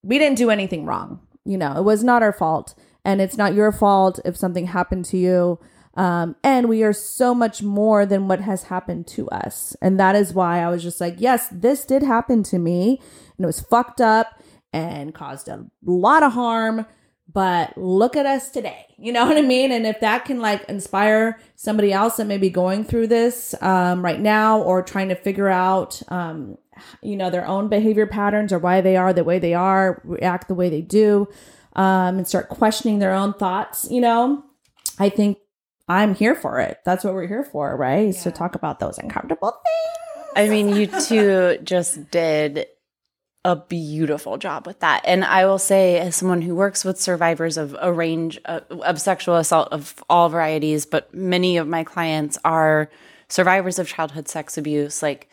we 0.04 0.18
didn't 0.20 0.38
do 0.38 0.50
anything 0.50 0.86
wrong 0.86 1.20
you 1.46 1.58
know 1.58 1.74
it 1.78 1.84
was 1.84 2.04
not 2.04 2.24
our 2.24 2.32
fault 2.32 2.76
and 3.04 3.20
it's 3.22 3.38
not 3.38 3.54
your 3.54 3.72
fault 3.72 4.20
if 4.24 4.38
something 4.38 4.68
happened 4.68 5.04
to 5.06 5.18
you 5.18 5.60
um 5.96 6.36
and 6.44 6.68
we 6.68 6.84
are 6.84 6.94
so 6.94 7.34
much 7.34 7.62
more 7.64 8.06
than 8.06 8.28
what 8.28 8.42
has 8.42 8.64
happened 8.64 9.08
to 9.08 9.28
us. 9.30 9.76
And 9.82 10.00
that 10.00 10.16
is 10.16 10.34
why 10.34 10.62
i 10.62 10.70
was 10.70 10.84
just 10.84 11.02
like 11.02 11.16
yes 11.18 11.48
this 11.52 11.86
did 11.86 12.04
happen 12.04 12.44
to 12.44 12.60
me. 12.60 13.02
And 13.38 13.44
it 13.44 13.48
was 13.48 13.62
fucked 13.62 14.02
up 14.02 14.42
and 14.74 15.14
caused 15.14 15.48
a 15.48 15.66
lot 15.84 16.24
of 16.24 16.34
harm. 16.34 16.86
But 17.32 17.78
look 17.78 18.16
at 18.16 18.26
us 18.26 18.50
today. 18.50 18.82
You 18.98 19.12
know 19.12 19.26
what 19.26 19.38
i 19.38 19.42
mean? 19.42 19.74
And 19.74 19.86
if 19.86 20.00
that 20.00 20.24
can 20.24 20.40
like 20.40 20.64
inspire 20.70 21.38
somebody 21.56 21.92
else 21.92 22.16
that 22.16 22.28
may 22.28 22.38
be 22.38 22.50
going 22.50 22.86
through 22.86 23.08
this 23.08 23.54
um, 23.62 24.04
right 24.04 24.22
now 24.22 24.62
or 24.62 24.82
trying 24.82 25.10
to 25.10 25.16
figure 25.16 25.50
out 25.50 26.02
um, 26.08 26.58
you 27.02 27.16
know 27.16 27.30
their 27.30 27.46
own 27.46 27.68
behavior 27.68 28.08
patterns 28.08 28.52
or 28.52 28.60
why 28.60 28.82
they 28.82 28.98
are 28.98 29.14
the 29.14 29.24
way 29.24 29.40
they 29.40 29.54
are 29.54 30.02
react 30.04 30.48
the 30.48 30.56
way 30.56 30.70
they 30.70 30.82
do 30.82 31.28
um, 31.76 32.18
and 32.18 32.28
start 32.28 32.50
questioning 32.50 33.00
their 33.00 33.14
own 33.14 33.34
thoughts 33.34 33.88
you 33.90 34.02
know 34.02 34.44
i 35.00 35.10
think 35.10 35.38
i'm 35.88 36.15
here 36.15 36.36
for 36.36 36.60
it. 36.60 36.80
That's 36.86 37.04
what 37.04 37.13
we're 37.13 37.28
here 37.28 37.43
for 37.43 37.76
right? 37.76 38.08
Is 38.08 38.24
to 38.24 38.32
talk 38.32 38.56
about 38.56 38.80
those 38.80 38.98
uncomfortable 38.98 39.52
things. 39.52 40.15
I 40.36 40.50
mean, 40.50 40.69
you 40.69 40.88
two 40.88 41.58
just 41.63 42.12
did 42.12 42.67
a 43.45 43.56
beautiful 43.56 44.38
job 44.38 44.65
with 44.65 44.80
that. 44.80 45.04
And 45.06 45.24
I 45.24 45.45
will 45.45 45.60
say, 45.60 46.00
as 46.00 46.15
someone 46.15 46.41
who 46.41 46.56
works 46.56 46.84
with 46.84 47.00
survivors 47.00 47.58
of 47.58 47.76
a 47.80 47.93
range 47.93 48.39
of, 48.45 48.63
of 48.82 49.00
sexual 49.00 49.36
assault 49.36 49.69
of 49.71 50.04
all 50.10 50.30
varieties, 50.30 50.88
but 50.88 51.13
many 51.13 51.58
of 51.58 51.67
my 51.67 51.84
clients 51.84 52.39
are 52.43 52.89
survivors 53.30 53.78
of 53.78 53.88
childhood 53.88 54.28
sex 54.28 54.58
abuse, 54.58 55.04
like 55.04 55.30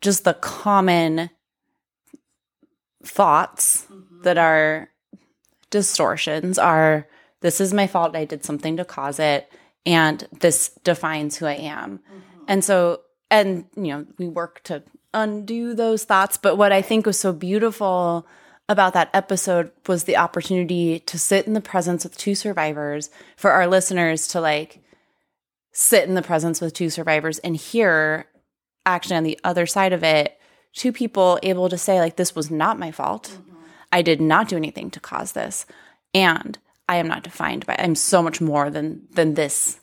just 0.00 0.22
the 0.22 0.34
common 0.34 1.30
thoughts 3.02 3.86
mm-hmm. 3.90 4.22
that 4.22 4.38
are 4.38 4.88
distortions 5.70 6.58
are 6.58 7.08
this 7.40 7.60
is 7.60 7.72
my 7.72 7.86
fault. 7.86 8.16
I 8.16 8.24
did 8.24 8.44
something 8.44 8.76
to 8.76 8.84
cause 8.84 9.18
it. 9.18 9.50
And 9.86 10.26
this 10.40 10.70
defines 10.84 11.36
who 11.36 11.46
I 11.46 11.54
am. 11.54 11.98
Mm-hmm. 11.98 12.44
And 12.48 12.64
so, 12.64 13.00
and, 13.30 13.64
you 13.76 13.88
know, 13.88 14.06
we 14.18 14.28
work 14.28 14.62
to 14.64 14.82
undo 15.14 15.74
those 15.74 16.04
thoughts. 16.04 16.36
But 16.36 16.56
what 16.56 16.72
I 16.72 16.82
think 16.82 17.06
was 17.06 17.18
so 17.18 17.32
beautiful 17.32 18.26
about 18.68 18.94
that 18.94 19.10
episode 19.12 19.72
was 19.88 20.04
the 20.04 20.16
opportunity 20.16 21.00
to 21.00 21.18
sit 21.18 21.46
in 21.46 21.54
the 21.54 21.60
presence 21.60 22.04
with 22.04 22.16
two 22.16 22.36
survivors 22.36 23.10
for 23.36 23.50
our 23.50 23.66
listeners 23.66 24.28
to 24.28 24.40
like 24.40 24.80
sit 25.72 26.08
in 26.08 26.14
the 26.14 26.22
presence 26.22 26.60
with 26.60 26.72
two 26.72 26.88
survivors 26.88 27.40
and 27.40 27.56
hear 27.56 28.26
actually 28.86 29.16
on 29.16 29.24
the 29.24 29.38
other 29.42 29.66
side 29.66 29.92
of 29.92 30.04
it 30.04 30.38
two 30.72 30.92
people 30.92 31.38
able 31.42 31.68
to 31.68 31.76
say 31.76 31.98
like 31.98 32.14
this 32.14 32.34
was 32.34 32.50
not 32.50 32.78
my 32.78 32.90
fault 32.90 33.30
mm-hmm. 33.32 33.56
i 33.92 34.02
did 34.02 34.20
not 34.20 34.48
do 34.48 34.56
anything 34.56 34.90
to 34.90 35.00
cause 35.00 35.32
this 35.32 35.66
and 36.14 36.58
i 36.90 36.96
am 36.96 37.08
not 37.08 37.22
defined 37.22 37.64
by 37.66 37.74
i'm 37.78 37.94
so 37.94 38.22
much 38.22 38.40
more 38.40 38.68
than 38.70 39.00
than 39.12 39.34
this 39.34 39.80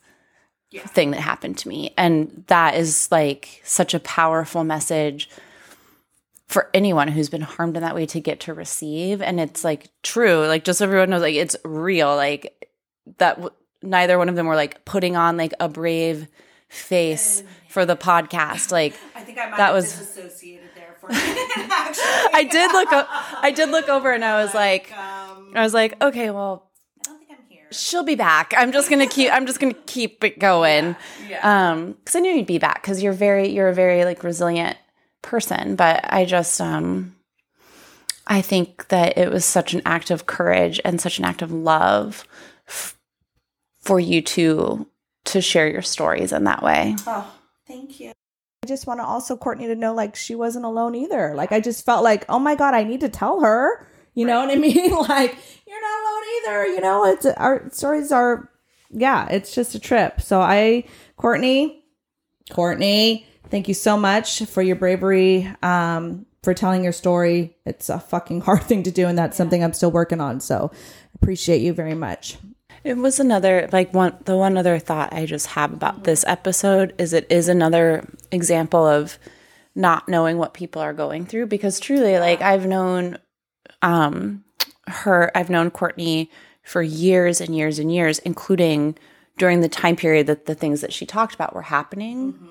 thing 0.95 1.11
that 1.11 1.21
happened 1.21 1.57
to 1.57 1.69
me. 1.69 1.93
And 1.97 2.43
that 2.47 2.75
is 2.75 3.09
like 3.09 3.61
such 3.63 3.93
a 3.93 3.99
powerful 4.01 4.63
message 4.65 5.29
for 6.47 6.69
anyone 6.73 7.07
who's 7.07 7.29
been 7.29 7.41
harmed 7.41 7.77
in 7.77 7.83
that 7.83 7.95
way 7.95 8.05
to 8.07 8.19
get 8.19 8.41
to 8.41 8.53
receive. 8.53 9.21
And 9.21 9.39
it's 9.39 9.63
like 9.63 9.89
true. 10.03 10.45
Like 10.45 10.65
just 10.65 10.79
so 10.79 10.85
everyone 10.85 11.09
knows 11.09 11.21
like 11.21 11.35
it's 11.35 11.55
real. 11.63 12.13
Like 12.15 12.69
that 13.17 13.35
w- 13.37 13.55
neither 13.81 14.17
one 14.17 14.27
of 14.29 14.35
them 14.35 14.45
were 14.45 14.55
like 14.57 14.83
putting 14.83 15.15
on 15.15 15.37
like 15.37 15.53
a 15.59 15.69
brave 15.69 16.27
face 16.67 17.43
for 17.69 17.85
the 17.85 17.95
podcast. 17.95 18.69
Like 18.71 18.93
i 19.15 19.21
think 19.21 19.37
i 19.39 19.49
might 19.49 19.57
That 19.57 19.73
was- 19.73 19.85
disassociated 19.97 20.69
there 20.75 20.95
for 20.99 21.07
actually. 21.11 22.03
I 22.33 22.43
did 22.51 22.71
look 22.73 22.89
I 22.91 23.51
did 23.55 23.69
look 23.69 23.87
over 23.87 24.11
and 24.11 24.23
i 24.23 24.43
was 24.43 24.53
like 24.65 24.91
um, 24.91 25.53
i 25.55 25.63
was 25.63 25.73
like 25.73 25.99
okay 26.01 26.29
well 26.29 26.69
i 26.99 27.03
don't 27.09 27.19
think 27.19 27.31
i'm 27.31 27.45
here 27.49 27.56
she'll 27.71 28.03
be 28.03 28.15
back 28.15 28.53
i'm 28.57 28.71
just 28.71 28.89
gonna 28.89 29.07
keep 29.07 29.31
i'm 29.31 29.45
just 29.45 29.59
gonna 29.59 29.73
keep 29.85 30.23
it 30.23 30.39
going 30.39 30.95
yeah. 31.27 31.71
um 31.71 31.93
because 31.93 32.15
i 32.15 32.19
knew 32.19 32.31
you'd 32.31 32.47
be 32.47 32.59
back 32.59 32.81
because 32.81 33.01
you're 33.01 33.13
very 33.13 33.49
you're 33.49 33.69
a 33.69 33.73
very 33.73 34.05
like 34.05 34.23
resilient 34.23 34.77
person 35.21 35.75
but 35.75 36.01
i 36.11 36.25
just 36.25 36.61
um 36.61 37.15
i 38.27 38.41
think 38.41 38.87
that 38.89 39.17
it 39.17 39.29
was 39.29 39.43
such 39.45 39.73
an 39.73 39.81
act 39.85 40.11
of 40.11 40.25
courage 40.25 40.79
and 40.85 41.01
such 41.01 41.19
an 41.19 41.25
act 41.25 41.41
of 41.41 41.51
love 41.51 42.25
f- 42.67 42.97
for 43.81 43.99
you 43.99 44.21
to 44.21 44.87
to 45.27 45.41
share 45.41 45.67
your 45.67 45.81
stories 45.81 46.31
in 46.31 46.45
that 46.45 46.63
way. 46.63 46.95
Oh, 47.05 47.33
thank 47.67 47.99
you. 47.99 48.11
I 48.63 48.67
just 48.67 48.87
want 48.87 48.99
to 48.99 49.05
also 49.05 49.37
Courtney 49.37 49.67
to 49.67 49.75
know 49.75 49.93
like 49.93 50.15
she 50.15 50.35
wasn't 50.35 50.65
alone 50.65 50.95
either. 50.95 51.33
Like 51.35 51.51
I 51.51 51.59
just 51.59 51.85
felt 51.85 52.03
like, 52.03 52.25
oh 52.27 52.39
my 52.39 52.55
god, 52.55 52.73
I 52.73 52.83
need 52.83 53.01
to 53.01 53.09
tell 53.09 53.41
her. 53.41 53.87
You 54.17 54.25
know 54.25 54.39
what 54.39 54.49
I 54.49 54.55
mean? 54.55 54.91
like 55.07 55.37
you're 55.67 55.81
not 55.81 56.01
alone 56.01 56.23
either. 56.37 56.65
You 56.65 56.81
know, 56.81 57.05
it's 57.05 57.25
our 57.27 57.69
stories 57.69 58.11
are, 58.11 58.49
yeah, 58.89 59.27
it's 59.29 59.53
just 59.53 59.75
a 59.75 59.79
trip. 59.79 60.21
So 60.21 60.41
I, 60.41 60.85
Courtney, 61.17 61.83
Courtney, 62.49 63.27
thank 63.49 63.67
you 63.67 63.75
so 63.75 63.95
much 63.95 64.43
for 64.45 64.63
your 64.63 64.75
bravery, 64.75 65.53
um, 65.61 66.25
for 66.41 66.55
telling 66.55 66.83
your 66.83 66.93
story. 66.93 67.55
It's 67.63 67.89
a 67.89 67.99
fucking 67.99 68.41
hard 68.47 68.63
thing 68.63 68.81
to 68.83 68.91
do, 68.91 69.05
and 69.05 69.15
that's 69.15 69.37
something 69.37 69.63
I'm 69.63 69.73
still 69.73 69.91
working 69.91 70.19
on. 70.19 70.39
So 70.39 70.71
appreciate 71.13 71.61
you 71.61 71.71
very 71.71 71.93
much. 71.93 72.39
It 72.83 72.97
was 72.97 73.19
another 73.19 73.69
like 73.71 73.93
one 73.93 74.17
the 74.25 74.35
one 74.35 74.57
other 74.57 74.79
thought 74.79 75.13
I 75.13 75.27
just 75.27 75.45
have 75.47 75.73
about 75.73 76.05
this 76.05 76.25
episode 76.25 76.95
is 76.97 77.13
it 77.13 77.27
is 77.29 77.49
another 77.49 78.07
example 78.31 78.83
of 78.87 79.19
not 79.75 80.09
knowing 80.09 80.39
what 80.39 80.55
people 80.55 80.81
are 80.81 80.93
going 80.93 81.27
through 81.27 81.45
because 81.47 81.79
truly 81.79 82.17
like 82.17 82.41
I've 82.41 82.65
known 82.65 83.19
um 83.87 84.43
her 84.87 85.31
I've 85.35 85.49
known 85.49 85.71
Courtney 85.71 86.29
for 86.63 86.81
years 86.81 87.39
and 87.39 87.55
years 87.55 87.79
and 87.79 87.93
years 87.93 88.19
including 88.19 88.97
during 89.37 89.61
the 89.61 89.69
time 89.69 89.95
period 89.95 90.27
that 90.27 90.45
the 90.45 90.55
things 90.55 90.81
that 90.81 90.91
she 90.93 91.05
talked 91.05 91.35
about 91.35 91.53
were 91.53 91.61
happening. 91.61 92.33
Mm-hmm. 92.33 92.47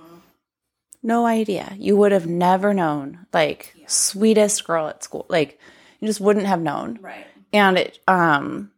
No 1.02 1.26
idea. 1.26 1.74
You 1.78 1.96
would 1.96 2.12
have 2.12 2.26
never 2.26 2.72
known. 2.72 3.26
Like 3.32 3.74
yeah. 3.76 3.86
sweetest 3.88 4.64
girl 4.64 4.88
at 4.88 5.04
school. 5.04 5.26
Like 5.28 5.60
you 6.00 6.08
just 6.08 6.20
wouldn't 6.20 6.46
have 6.46 6.60
known. 6.60 6.98
Right. 7.00 7.26
And 7.52 7.78
it 7.78 7.98
um 8.08 8.70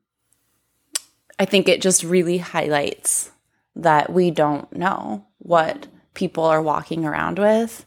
I 1.38 1.44
think 1.44 1.68
it 1.68 1.80
just 1.80 2.02
really 2.02 2.38
highlights 2.38 3.30
that 3.76 4.12
we 4.12 4.32
don't 4.32 4.70
know 4.72 5.26
what 5.38 5.86
people 6.14 6.44
are 6.44 6.60
walking 6.60 7.04
around 7.04 7.38
with. 7.38 7.86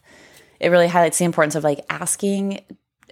It 0.59 0.69
really 0.69 0.87
highlights 0.87 1.17
the 1.17 1.25
importance 1.25 1.55
of 1.55 1.65
like 1.65 1.85
asking 1.89 2.61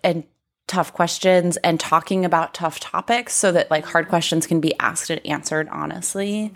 and 0.02 0.24
tough 0.69 0.93
questions 0.93 1.58
and 1.58 1.79
talking 1.79 2.23
about 2.23 2.53
tough 2.53 2.79
topics 2.79 3.34
so 3.34 3.51
that 3.51 3.69
like 3.69 3.86
hard 3.86 4.08
questions 4.08 4.47
can 4.47 4.62
be 4.62 4.73
asked 4.79 5.10
and 5.10 5.25
answered 5.25 5.67
honestly. 5.69 6.53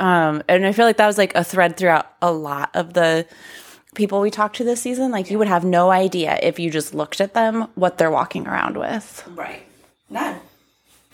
Um, 0.00 0.42
and 0.48 0.64
I 0.64 0.72
feel 0.72 0.86
like 0.86 0.96
that 0.96 1.06
was 1.06 1.18
like 1.18 1.34
a 1.34 1.44
thread 1.44 1.76
throughout 1.76 2.10
a 2.22 2.32
lot 2.32 2.70
of 2.74 2.94
the 2.94 3.26
people 3.94 4.20
we 4.20 4.30
talked 4.30 4.56
to 4.56 4.64
this 4.64 4.80
season. 4.80 5.10
Like 5.10 5.30
you 5.30 5.38
would 5.38 5.48
have 5.48 5.64
no 5.64 5.90
idea 5.90 6.38
if 6.42 6.58
you 6.58 6.70
just 6.70 6.94
looked 6.94 7.20
at 7.20 7.34
them 7.34 7.68
what 7.74 7.98
they're 7.98 8.10
walking 8.10 8.46
around 8.46 8.76
with. 8.76 9.28
Right. 9.34 9.66
None. 10.08 10.40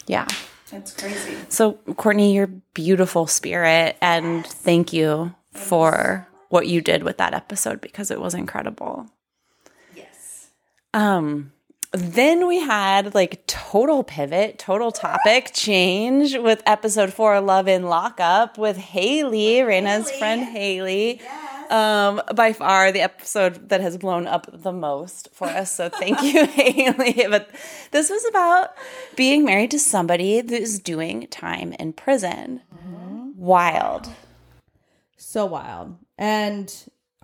Yeah. 0.07 0.29
That's 0.71 0.95
crazy. 0.95 1.37
So, 1.49 1.73
Courtney, 1.97 2.35
your 2.35 2.47
beautiful 2.47 3.27
spirit, 3.27 3.97
and 4.01 4.45
yes. 4.45 4.55
thank 4.55 4.93
you 4.93 5.35
for 5.53 6.29
what 6.49 6.69
you 6.69 6.81
did 6.81 7.03
with 7.03 7.17
that 7.17 7.35
episode 7.35 7.81
because 7.81 8.11
it 8.11 8.21
was 8.21 8.35
incredible. 8.35 9.11
Yes. 9.97 10.51
Um, 10.95 11.53
then 11.93 12.47
we 12.47 12.61
had 12.61 13.15
like 13.15 13.47
total 13.47 14.03
pivot, 14.03 14.59
total 14.59 14.93
topic 14.93 15.51
change 15.53 16.37
with 16.37 16.63
episode 16.67 17.13
four, 17.13 17.41
Love 17.41 17.69
in 17.69 17.85
Lockup 17.85 18.59
with 18.59 18.77
Haley, 18.77 19.57
Raina's 19.57 20.09
Haley. 20.09 20.19
friend 20.19 20.45
Haley. 20.45 21.21
Yes 21.23 21.51
um, 21.71 22.21
by 22.35 22.53
far 22.53 22.91
the 22.93 23.01
episode 23.01 23.69
that 23.69 23.81
has 23.81 23.97
blown 23.97 24.27
up 24.27 24.49
the 24.53 24.73
most 24.73 25.29
for 25.33 25.47
us. 25.47 25.75
So 25.75 25.89
thank 25.89 26.21
you, 26.23 26.45
Haley. 26.47 27.27
But 27.31 27.49
this 27.93 28.11
was 28.11 28.25
about 28.29 28.75
being 29.17 29.45
married 29.45 29.71
to 29.71 29.79
somebody 29.79 30.41
that 30.41 30.61
is 30.61 30.81
doing 30.81 31.29
time 31.29 31.73
in 31.75 31.93
prison. 31.93 32.63
Mm-hmm. 32.75 33.31
Wild. 33.37 34.09
So 35.17 35.47
wild. 35.47 35.97
And 36.19 36.75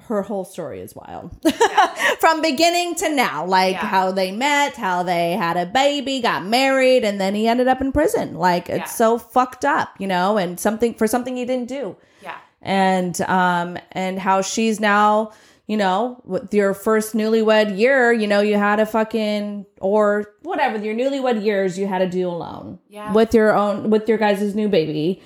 her 0.03 0.23
whole 0.23 0.45
story 0.45 0.81
is 0.81 0.95
wild 0.95 1.31
yeah. 1.43 1.95
from 2.21 2.41
beginning 2.43 2.95
to 2.95 3.09
now 3.09 3.45
like 3.45 3.73
yeah. 3.73 3.87
how 3.87 4.13
they 4.13 4.31
met 4.31 4.77
how 4.77 5.03
they 5.03 5.33
had 5.33 5.57
a 5.57 5.67
baby 5.67 6.21
got 6.21 6.45
married 6.45 7.03
and 7.03 7.21
then 7.21 7.35
he 7.35 7.49
ended 7.49 7.67
up 7.67 7.81
in 7.81 7.91
prison 7.91 8.35
like 8.35 8.69
it's 8.69 8.95
so 8.95 9.19
fucked 9.19 9.65
up 9.65 9.89
you 9.99 10.07
know 10.07 10.37
and 10.37 10.61
something 10.61 10.95
for 10.95 11.07
something 11.07 11.37
he 11.37 11.45
didn't 11.45 11.69
do 11.69 11.97
Yeah. 12.23 12.37
and 12.63 13.19
um 13.23 13.79
and 13.93 14.19
how 14.19 14.43
she's 14.43 14.79
now 14.79 15.33
you 15.67 15.77
know 15.79 16.21
with 16.25 16.53
your 16.55 16.75
first 16.75 17.15
newlywed 17.15 17.77
year 17.77 18.13
you 18.13 18.27
know 18.29 18.41
you 18.41 18.57
had 18.57 18.79
a 18.79 18.87
fucking 18.87 19.67
or 19.81 20.31
whatever 20.43 20.79
your 20.79 20.95
newlywed 20.95 21.43
years 21.43 21.79
you 21.79 21.87
had 21.87 21.99
to 21.99 22.09
do 22.09 22.29
alone 22.29 22.79
yeah 22.89 23.13
with 23.13 23.35
your 23.35 23.53
own 23.57 23.91
with 23.91 24.09
your 24.09 24.19
guys' 24.19 24.55
new 24.55 24.69
baby 24.69 25.23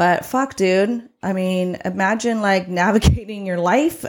but 0.00 0.24
fuck 0.24 0.56
dude 0.56 1.08
i 1.22 1.32
mean 1.32 1.76
imagine 1.84 2.40
like 2.40 2.68
navigating 2.82 3.44
your 3.44 3.58
life 3.58 4.04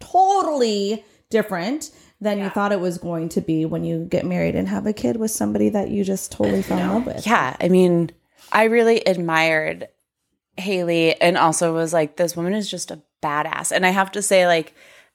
totally 0.00 1.04
different 1.30 1.90
than 2.20 2.38
yeah. 2.38 2.44
you 2.44 2.50
thought 2.50 2.72
it 2.72 2.80
was 2.80 2.98
going 2.98 3.28
to 3.28 3.40
be 3.40 3.64
when 3.64 3.84
you 3.84 4.04
get 4.10 4.26
married 4.26 4.56
and 4.56 4.68
have 4.68 4.86
a 4.86 4.92
kid 4.92 5.16
with 5.16 5.30
somebody 5.30 5.68
that 5.68 5.88
you 5.88 6.02
just 6.02 6.32
totally 6.32 6.62
fell 6.62 6.78
in 6.78 6.88
love 6.88 7.06
with 7.06 7.26
yeah 7.26 7.56
i 7.60 7.68
mean 7.68 8.10
i 8.52 8.64
really 8.64 9.00
admired 9.00 9.88
Haley 10.60 11.20
and 11.20 11.36
also 11.36 11.74
was 11.74 11.92
like, 11.92 12.16
this 12.16 12.36
woman 12.36 12.54
is 12.54 12.70
just 12.70 12.90
a 12.90 13.00
badass. 13.22 13.72
And 13.72 13.84
I 13.84 13.90
have 13.90 14.12
to 14.12 14.22
say, 14.22 14.46
like, 14.46 14.74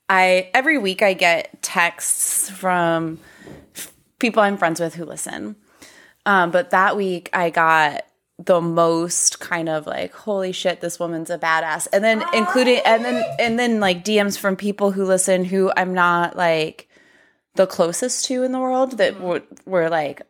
I 0.09 0.49
every 0.53 0.77
week 0.77 1.01
I 1.01 1.13
get 1.13 1.61
texts 1.63 2.49
from 2.49 3.19
people 4.19 4.41
I'm 4.41 4.57
friends 4.57 4.79
with 4.79 4.95
who 4.95 5.05
listen. 5.05 5.55
Um, 6.25 6.51
but 6.51 6.71
that 6.71 6.97
week 6.97 7.29
I 7.33 7.49
got 7.49 8.05
the 8.37 8.59
most 8.59 9.39
kind 9.39 9.69
of 9.69 9.87
like, 9.87 10.13
holy 10.13 10.51
shit, 10.51 10.81
this 10.81 10.99
woman's 10.99 11.29
a 11.29 11.37
badass. 11.37 11.87
And 11.93 12.03
then 12.03 12.23
including 12.33 12.79
and 12.85 13.05
then 13.05 13.23
and 13.39 13.57
then 13.59 13.79
like 13.79 14.03
DMs 14.03 14.37
from 14.37 14.55
people 14.55 14.91
who 14.91 15.05
listen 15.05 15.45
who 15.45 15.71
I'm 15.75 15.93
not 15.93 16.35
like 16.35 16.89
the 17.55 17.65
closest 17.65 18.25
to 18.25 18.43
in 18.43 18.51
the 18.51 18.59
world 18.59 18.97
that 18.97 19.21
were, 19.21 19.41
were 19.65 19.89
like 19.89 20.21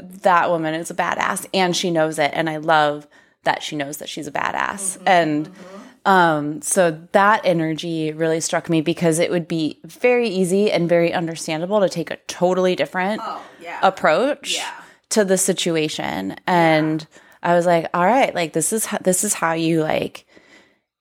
that 0.00 0.50
woman 0.50 0.74
is 0.74 0.90
a 0.90 0.94
badass 0.94 1.46
and 1.54 1.74
she 1.74 1.90
knows 1.90 2.18
it 2.18 2.30
and 2.34 2.48
I 2.50 2.58
love 2.58 3.06
that 3.44 3.62
she 3.62 3.76
knows 3.76 3.98
that 3.98 4.08
she's 4.08 4.26
a 4.26 4.32
badass. 4.32 4.98
Mm-hmm, 4.98 5.08
and 5.08 5.48
mm-hmm. 5.48 6.10
um, 6.10 6.62
so 6.62 7.06
that 7.12 7.42
energy 7.44 8.12
really 8.12 8.40
struck 8.40 8.68
me 8.68 8.80
because 8.80 9.18
it 9.18 9.30
would 9.30 9.48
be 9.48 9.80
very 9.84 10.28
easy 10.28 10.70
and 10.70 10.88
very 10.88 11.12
understandable 11.12 11.80
to 11.80 11.88
take 11.88 12.10
a 12.10 12.16
totally 12.26 12.76
different 12.76 13.20
oh, 13.24 13.42
yeah. 13.60 13.78
approach 13.82 14.56
yeah. 14.56 14.83
To 15.10 15.24
the 15.24 15.38
situation. 15.38 16.36
And 16.46 17.00
yeah. 17.00 17.50
I 17.50 17.54
was 17.54 17.66
like, 17.66 17.88
all 17.94 18.04
right, 18.04 18.34
like 18.34 18.52
this 18.52 18.72
is 18.72 18.86
how, 18.86 18.98
this 18.98 19.24
is 19.24 19.34
how 19.34 19.52
you 19.52 19.82
like 19.82 20.26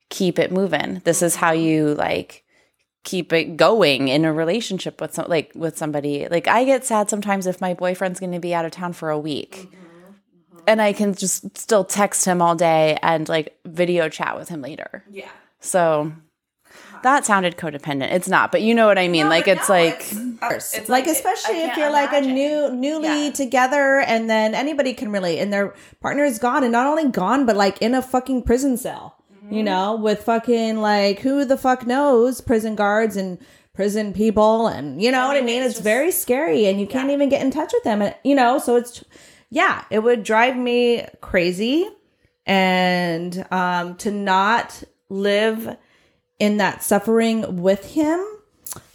keep 0.09 0.39
it 0.39 0.51
moving. 0.51 1.01
This 1.03 1.21
is 1.21 1.35
how 1.35 1.51
you 1.51 1.93
like 1.95 2.43
keep 3.03 3.33
it 3.33 3.57
going 3.57 4.07
in 4.07 4.23
a 4.23 4.31
relationship 4.31 5.01
with 5.01 5.13
some 5.13 5.27
like 5.27 5.51
with 5.55 5.77
somebody. 5.77 6.27
Like 6.27 6.47
I 6.47 6.63
get 6.63 6.85
sad 6.85 7.09
sometimes 7.09 7.47
if 7.47 7.61
my 7.61 7.73
boyfriend's 7.73 8.19
going 8.19 8.31
to 8.31 8.39
be 8.39 8.53
out 8.53 8.65
of 8.65 8.71
town 8.71 8.93
for 8.93 9.09
a 9.09 9.19
week. 9.19 9.55
Mm-hmm 9.55 9.83
and 10.67 10.81
I 10.81 10.93
can 10.93 11.13
just 11.13 11.57
still 11.57 11.83
text 11.83 12.25
him 12.25 12.41
all 12.41 12.55
day 12.55 12.97
and 13.01 13.27
like 13.27 13.57
video 13.65 14.09
chat 14.09 14.37
with 14.37 14.49
him 14.49 14.61
later. 14.61 15.03
Yeah. 15.09 15.29
So 15.59 16.13
that 17.03 17.25
sounded 17.25 17.57
codependent. 17.57 18.11
It's 18.11 18.27
not, 18.27 18.51
but 18.51 18.61
you 18.61 18.73
know 18.73 18.87
what 18.87 18.97
I 18.97 19.07
mean. 19.07 19.23
No, 19.23 19.29
like 19.29 19.47
it's 19.47 19.69
no, 19.69 19.75
like 19.75 19.99
it's, 20.01 20.73
it's 20.73 20.89
like, 20.89 21.05
like, 21.05 21.07
especially 21.07 21.61
if 21.61 21.77
you're 21.77 21.91
like 21.91 22.13
a 22.13 22.21
new 22.21 22.71
newly 22.71 23.25
yeah. 23.25 23.31
together 23.31 23.99
and 23.99 24.29
then 24.29 24.55
anybody 24.55 24.93
can 24.93 25.11
relate 25.11 25.39
and 25.39 25.53
their 25.53 25.73
partner 26.01 26.23
is 26.23 26.39
gone 26.39 26.63
and 26.63 26.71
not 26.71 26.87
only 26.87 27.09
gone 27.09 27.45
but 27.45 27.55
like 27.55 27.81
in 27.81 27.93
a 27.93 28.01
fucking 28.01 28.43
prison 28.43 28.77
cell. 28.77 29.17
Mm-hmm. 29.35 29.53
You 29.53 29.63
know, 29.63 29.95
with 29.95 30.23
fucking 30.23 30.77
like 30.77 31.19
who 31.19 31.45
the 31.45 31.57
fuck 31.57 31.85
knows 31.85 32.41
prison 32.41 32.75
guards 32.75 33.15
and 33.15 33.37
prison 33.73 34.13
people 34.13 34.67
and 34.67 35.01
you 35.01 35.11
know 35.11 35.19
I 35.19 35.21
mean, 35.21 35.27
what 35.27 35.37
I 35.37 35.45
mean? 35.45 35.61
It's, 35.61 35.67
it's 35.67 35.75
just, 35.75 35.83
very 35.83 36.11
scary 36.11 36.65
and 36.65 36.79
you 36.79 36.87
can't 36.87 37.09
even 37.09 37.29
get 37.29 37.41
in 37.41 37.51
touch 37.51 37.71
with 37.73 37.83
them 37.83 38.01
and 38.01 38.15
you 38.23 38.35
know, 38.35 38.59
so 38.59 38.75
it's 38.75 39.03
yeah, 39.53 39.85
it 39.91 39.99
would 39.99 40.23
drive 40.23 40.57
me 40.57 41.05
crazy. 41.21 41.87
And 42.45 43.45
um, 43.51 43.95
to 43.97 44.11
not 44.11 44.83
live 45.09 45.77
in 46.39 46.57
that 46.57 46.83
suffering 46.83 47.61
with 47.61 47.85
him 47.93 48.25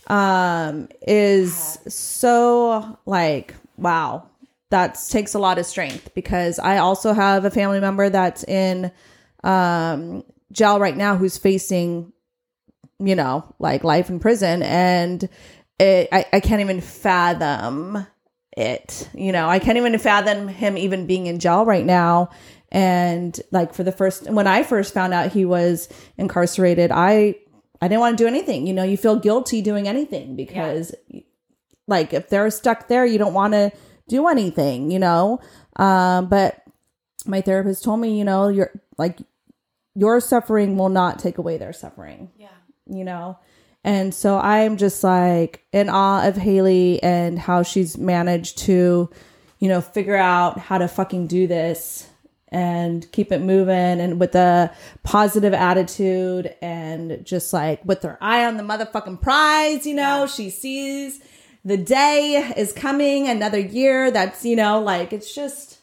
um, 0.08 0.88
is 1.06 1.78
so 1.88 2.98
like, 3.06 3.54
wow, 3.76 4.28
that 4.70 4.98
takes 5.08 5.34
a 5.34 5.38
lot 5.38 5.58
of 5.58 5.66
strength 5.66 6.14
because 6.14 6.58
I 6.58 6.78
also 6.78 7.12
have 7.12 7.44
a 7.44 7.50
family 7.50 7.80
member 7.80 8.10
that's 8.10 8.44
in 8.44 8.90
um, 9.44 10.24
jail 10.52 10.80
right 10.80 10.96
now 10.96 11.16
who's 11.16 11.38
facing, 11.38 12.12
you 12.98 13.14
know, 13.14 13.54
like 13.58 13.84
life 13.84 14.10
in 14.10 14.18
prison. 14.18 14.62
And 14.62 15.28
it, 15.78 16.08
I, 16.12 16.26
I 16.32 16.40
can't 16.40 16.60
even 16.60 16.80
fathom 16.80 18.06
it. 18.56 19.08
You 19.14 19.32
know, 19.32 19.48
I 19.48 19.58
can't 19.58 19.78
even 19.78 19.96
fathom 19.98 20.48
him 20.48 20.76
even 20.76 21.06
being 21.06 21.26
in 21.26 21.38
jail 21.38 21.64
right 21.64 21.86
now. 21.86 22.30
And 22.70 23.40
like 23.50 23.72
for 23.72 23.82
the 23.82 23.92
first, 23.92 24.30
when 24.30 24.46
I 24.46 24.62
first 24.62 24.92
found 24.92 25.14
out 25.14 25.32
he 25.32 25.44
was 25.44 25.88
incarcerated, 26.16 26.90
I, 26.92 27.36
I 27.80 27.88
didn't 27.88 28.00
want 28.00 28.18
to 28.18 28.24
do 28.24 28.28
anything. 28.28 28.66
You 28.66 28.74
know, 28.74 28.82
you 28.82 28.96
feel 28.96 29.16
guilty 29.16 29.62
doing 29.62 29.88
anything 29.88 30.36
because 30.36 30.94
yeah. 31.08 31.22
like 31.86 32.12
if 32.12 32.28
they're 32.28 32.50
stuck 32.50 32.88
there, 32.88 33.06
you 33.06 33.18
don't 33.18 33.34
want 33.34 33.54
to 33.54 33.72
do 34.08 34.28
anything, 34.28 34.90
you 34.90 34.98
know? 34.98 35.40
Um, 35.76 36.28
but 36.28 36.62
my 37.24 37.40
therapist 37.40 37.84
told 37.84 38.00
me, 38.00 38.18
you 38.18 38.24
know, 38.24 38.48
you're 38.48 38.72
like, 38.96 39.18
your 39.94 40.20
suffering 40.20 40.76
will 40.76 40.88
not 40.88 41.18
take 41.18 41.38
away 41.38 41.56
their 41.58 41.72
suffering. 41.72 42.30
Yeah. 42.36 42.48
You 42.86 43.04
know? 43.04 43.38
And 43.84 44.12
so 44.14 44.38
I'm 44.38 44.76
just 44.76 45.02
like 45.04 45.64
in 45.72 45.88
awe 45.88 46.26
of 46.26 46.36
Haley 46.36 47.02
and 47.02 47.38
how 47.38 47.62
she's 47.62 47.96
managed 47.96 48.58
to, 48.58 49.08
you 49.58 49.68
know, 49.68 49.80
figure 49.80 50.16
out 50.16 50.58
how 50.58 50.78
to 50.78 50.88
fucking 50.88 51.26
do 51.26 51.46
this 51.46 52.07
and 52.50 53.10
keep 53.12 53.30
it 53.30 53.40
moving 53.40 54.00
and 54.00 54.18
with 54.18 54.34
a 54.34 54.72
positive 55.02 55.52
attitude 55.52 56.54
and 56.62 57.24
just 57.24 57.52
like 57.52 57.84
with 57.84 58.02
her 58.02 58.18
eye 58.20 58.44
on 58.44 58.56
the 58.56 58.62
motherfucking 58.62 59.20
prize, 59.20 59.86
you 59.86 59.94
know, 59.94 60.20
yeah. 60.20 60.26
she 60.26 60.50
sees 60.50 61.20
the 61.64 61.76
day 61.76 62.52
is 62.56 62.72
coming, 62.72 63.28
another 63.28 63.58
year 63.58 64.10
that's, 64.10 64.44
you 64.44 64.56
know, 64.56 64.80
like 64.80 65.12
it's 65.12 65.34
just 65.34 65.78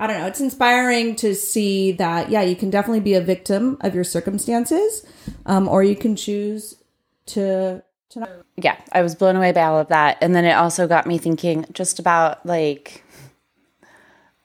I 0.00 0.06
don't 0.06 0.18
know, 0.18 0.26
it's 0.26 0.40
inspiring 0.40 1.14
to 1.16 1.34
see 1.34 1.92
that 1.92 2.30
yeah, 2.30 2.42
you 2.42 2.56
can 2.56 2.70
definitely 2.70 3.00
be 3.00 3.14
a 3.14 3.20
victim 3.20 3.76
of 3.80 3.94
your 3.94 4.04
circumstances 4.04 5.04
um 5.46 5.68
or 5.68 5.84
you 5.84 5.96
can 5.96 6.16
choose 6.16 6.76
to 7.26 7.82
to 8.10 8.20
not 8.20 8.30
Yeah, 8.56 8.78
I 8.92 9.02
was 9.02 9.14
blown 9.14 9.36
away 9.36 9.52
by 9.52 9.62
all 9.62 9.78
of 9.78 9.88
that 9.88 10.18
and 10.20 10.34
then 10.34 10.44
it 10.44 10.52
also 10.52 10.86
got 10.88 11.06
me 11.06 11.18
thinking 11.18 11.66
just 11.72 11.98
about 11.98 12.44
like 12.46 13.04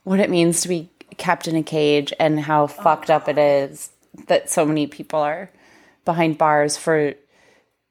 what 0.04 0.20
it 0.20 0.30
means 0.30 0.62
to 0.62 0.70
be 0.70 0.90
kept 1.18 1.48
in 1.48 1.56
a 1.56 1.64
cage 1.64 2.14
and 2.20 2.40
how 2.40 2.64
oh, 2.64 2.68
fucked 2.68 3.10
up 3.10 3.28
it 3.28 3.38
is 3.38 3.90
that 4.28 4.50
so 4.50 4.66
many 4.66 4.88
people 4.88 5.20
are 5.20 5.50
behind 6.06 6.38
bars 6.38 6.78
for 6.78 7.14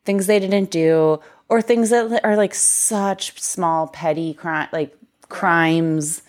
things 0.05 0.27
they 0.27 0.39
didn't 0.39 0.71
do 0.71 1.21
or 1.49 1.61
things 1.61 1.91
that 1.91 2.25
are 2.25 2.37
like 2.37 2.55
such 2.55 3.39
small 3.41 3.89
petty 3.89 4.35
crime 4.35 4.69
like 4.73 4.97
crimes 5.29 6.23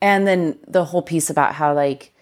and 0.00 0.26
then 0.26 0.58
the 0.66 0.84
whole 0.84 1.02
piece 1.02 1.30
about 1.30 1.54
how 1.54 1.74
like 1.74 2.12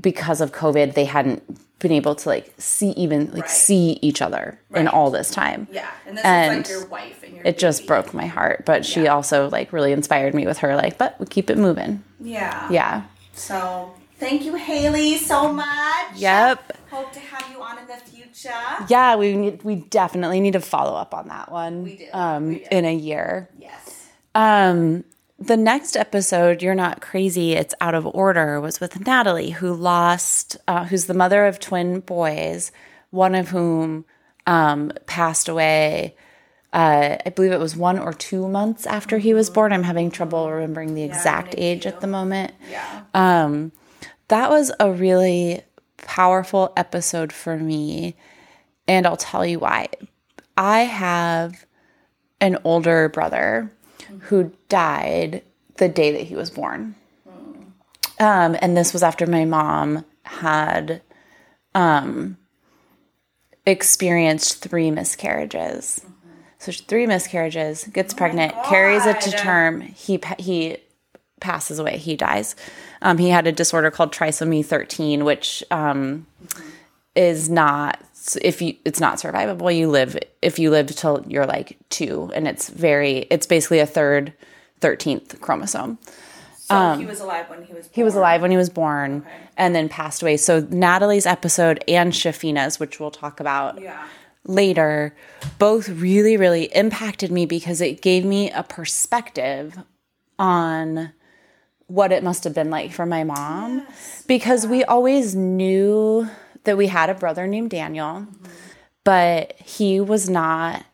because 0.00 0.40
of 0.40 0.52
covid 0.52 0.94
they 0.94 1.04
hadn't 1.04 1.42
been 1.80 1.92
able 1.92 2.14
to 2.14 2.28
like 2.28 2.52
see 2.58 2.90
even 2.90 3.26
like 3.32 3.42
right. 3.42 3.50
see 3.50 3.98
each 4.02 4.22
other 4.22 4.60
right. 4.68 4.82
in 4.82 4.88
all 4.88 5.10
this 5.10 5.30
time. 5.30 5.66
Yeah, 5.72 5.90
and 6.06 6.16
this 6.16 6.24
and 6.24 6.52
is 6.52 6.70
like 6.70 6.80
your 6.80 6.86
wife 6.88 7.22
and 7.22 7.32
your. 7.32 7.40
It 7.40 7.44
baby. 7.44 7.58
just 7.58 7.86
broke 7.86 8.14
my 8.14 8.26
heart, 8.26 8.64
but 8.64 8.82
yeah. 8.82 8.94
she 8.94 9.08
also 9.08 9.48
like 9.48 9.72
really 9.72 9.92
inspired 9.92 10.34
me 10.34 10.46
with 10.46 10.58
her 10.58 10.76
like, 10.76 10.98
but 10.98 11.18
we 11.18 11.26
keep 11.26 11.50
it 11.50 11.58
moving. 11.58 12.04
Yeah. 12.20 12.70
Yeah. 12.70 13.02
So 13.40 13.94
thank 14.18 14.44
you, 14.44 14.54
Haley, 14.54 15.16
so 15.16 15.52
much. 15.52 16.16
Yep. 16.16 16.76
Hope 16.90 17.12
to 17.12 17.20
have 17.20 17.50
you 17.50 17.62
on 17.62 17.78
in 17.78 17.86
the 17.86 17.96
future. 17.96 18.52
Yeah, 18.88 19.16
we 19.16 19.34
need 19.36 19.62
we 19.62 19.76
definitely 19.76 20.40
need 20.40 20.52
to 20.52 20.60
follow 20.60 20.94
up 20.94 21.14
on 21.14 21.28
that 21.28 21.50
one. 21.50 21.82
We 21.82 21.96
do. 21.96 22.06
Um, 22.12 22.48
we 22.48 22.58
do. 22.58 22.66
in 22.70 22.84
a 22.84 22.94
year. 22.94 23.48
Yes. 23.58 24.08
Um 24.34 25.04
the 25.38 25.56
next 25.56 25.96
episode, 25.96 26.62
You're 26.62 26.74
Not 26.74 27.00
Crazy, 27.00 27.54
It's 27.54 27.74
Out 27.80 27.94
of 27.94 28.06
Order, 28.06 28.60
was 28.60 28.78
with 28.78 29.06
Natalie, 29.06 29.50
who 29.52 29.72
lost, 29.72 30.58
uh, 30.68 30.84
who's 30.84 31.06
the 31.06 31.14
mother 31.14 31.46
of 31.46 31.58
twin 31.58 32.00
boys, 32.00 32.72
one 33.08 33.34
of 33.34 33.48
whom 33.48 34.04
um, 34.46 34.92
passed 35.06 35.48
away. 35.48 36.14
Uh, 36.72 37.16
I 37.24 37.30
believe 37.30 37.52
it 37.52 37.58
was 37.58 37.76
one 37.76 37.98
or 37.98 38.12
two 38.12 38.46
months 38.46 38.86
after 38.86 39.18
he 39.18 39.34
was 39.34 39.50
born. 39.50 39.72
I'm 39.72 39.82
having 39.82 40.10
trouble 40.10 40.50
remembering 40.50 40.94
the 40.94 41.02
exact 41.02 41.54
yeah, 41.54 41.64
age 41.64 41.86
at 41.86 42.00
the 42.00 42.06
moment. 42.06 42.54
Yeah. 42.70 43.02
Um, 43.12 43.72
that 44.28 44.50
was 44.50 44.70
a 44.78 44.92
really 44.92 45.62
powerful 45.96 46.72
episode 46.76 47.32
for 47.32 47.56
me. 47.56 48.14
And 48.86 49.06
I'll 49.06 49.16
tell 49.16 49.44
you 49.44 49.58
why. 49.58 49.88
I 50.56 50.80
have 50.80 51.66
an 52.40 52.58
older 52.64 53.08
brother 53.08 53.72
who 54.20 54.52
died 54.68 55.42
the 55.76 55.88
day 55.88 56.12
that 56.12 56.22
he 56.22 56.36
was 56.36 56.50
born. 56.50 56.94
Um, 58.20 58.56
and 58.60 58.76
this 58.76 58.92
was 58.92 59.02
after 59.02 59.26
my 59.26 59.46
mom 59.46 60.04
had 60.24 61.00
um, 61.74 62.36
experienced 63.64 64.62
three 64.62 64.90
miscarriages. 64.90 66.02
Mm-hmm. 66.04 66.19
So 66.60 66.72
three 66.72 67.06
miscarriages, 67.06 67.84
gets 67.84 68.12
oh 68.12 68.16
pregnant, 68.18 68.54
carries 68.64 69.06
it 69.06 69.20
to 69.22 69.30
term. 69.32 69.80
He 69.80 70.20
he 70.38 70.76
passes 71.40 71.78
away. 71.78 71.96
He 71.96 72.16
dies. 72.16 72.54
Um, 73.00 73.16
he 73.16 73.30
had 73.30 73.46
a 73.46 73.52
disorder 73.52 73.90
called 73.90 74.12
trisomy 74.12 74.64
13, 74.64 75.24
which 75.24 75.64
um, 75.70 76.26
mm-hmm. 76.44 76.68
is 77.16 77.48
not 77.48 77.98
if 78.42 78.60
you 78.60 78.76
it's 78.84 79.00
not 79.00 79.16
survivable 79.16 79.74
you 79.74 79.88
live 79.88 80.18
if 80.42 80.58
you 80.58 80.70
live 80.70 80.94
till 80.94 81.24
you're 81.26 81.46
like 81.46 81.78
two 81.88 82.30
and 82.34 82.46
it's 82.46 82.68
very 82.68 83.26
it's 83.30 83.46
basically 83.46 83.78
a 83.78 83.86
third 83.86 84.32
13th 84.82 85.40
chromosome 85.40 85.98
so 86.58 86.76
um, 86.76 87.00
he 87.00 87.06
was 87.06 87.20
alive 87.20 87.48
when 87.48 87.62
he 87.62 87.72
was 87.72 87.86
born. 87.86 87.92
he 87.94 88.02
was 88.02 88.14
alive 88.14 88.42
when 88.42 88.50
he 88.50 88.58
was 88.58 88.68
born 88.68 89.22
okay. 89.26 89.30
and 89.56 89.74
then 89.74 89.88
passed 89.88 90.20
away 90.20 90.36
so 90.36 90.60
natalie's 90.68 91.24
episode 91.24 91.82
and 91.88 92.12
shafina's 92.12 92.78
which 92.78 93.00
we'll 93.00 93.10
talk 93.10 93.40
about 93.40 93.80
yeah. 93.80 94.06
Later 94.44 95.14
both 95.58 95.88
really 95.88 96.36
really 96.36 96.64
impacted 96.74 97.30
me 97.30 97.44
because 97.44 97.80
it 97.80 98.00
gave 98.00 98.24
me 98.24 98.50
a 98.50 98.62
perspective 98.62 99.78
on 100.38 101.12
what 101.88 102.10
it 102.10 102.22
must 102.22 102.44
have 102.44 102.54
been 102.54 102.70
like 102.70 102.90
for 102.90 103.04
my 103.04 103.22
mom 103.22 103.78
yes. 103.78 104.24
because 104.26 104.64
yeah. 104.64 104.70
we 104.70 104.84
always 104.84 105.34
knew 105.34 106.28
that 106.64 106.76
we 106.76 106.86
had 106.86 107.10
a 107.10 107.14
brother 107.14 107.46
named 107.46 107.70
Daniel, 107.70 108.20
mm-hmm. 108.20 108.46
but 109.04 109.54
he 109.60 110.00
was 110.00 110.28
not 110.28 110.84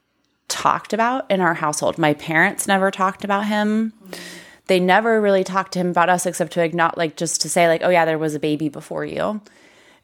talked 0.48 0.92
about 0.92 1.30
in 1.30 1.40
our 1.40 1.54
household. 1.54 1.98
My 1.98 2.14
parents 2.14 2.66
never 2.68 2.90
talked 2.90 3.24
about 3.24 3.46
him. 3.46 3.92
Mm-hmm. 3.92 4.22
They 4.68 4.80
never 4.80 5.20
really 5.20 5.44
talked 5.44 5.72
to 5.72 5.78
him 5.78 5.90
about 5.90 6.08
us 6.08 6.26
except 6.26 6.52
to 6.52 6.62
acknowledge, 6.62 6.96
like, 6.96 7.16
just 7.16 7.40
to 7.42 7.48
say, 7.48 7.68
like, 7.68 7.82
oh, 7.84 7.88
yeah, 7.88 8.04
there 8.04 8.18
was 8.18 8.34
a 8.34 8.40
baby 8.40 8.68
before 8.68 9.04
you. 9.04 9.40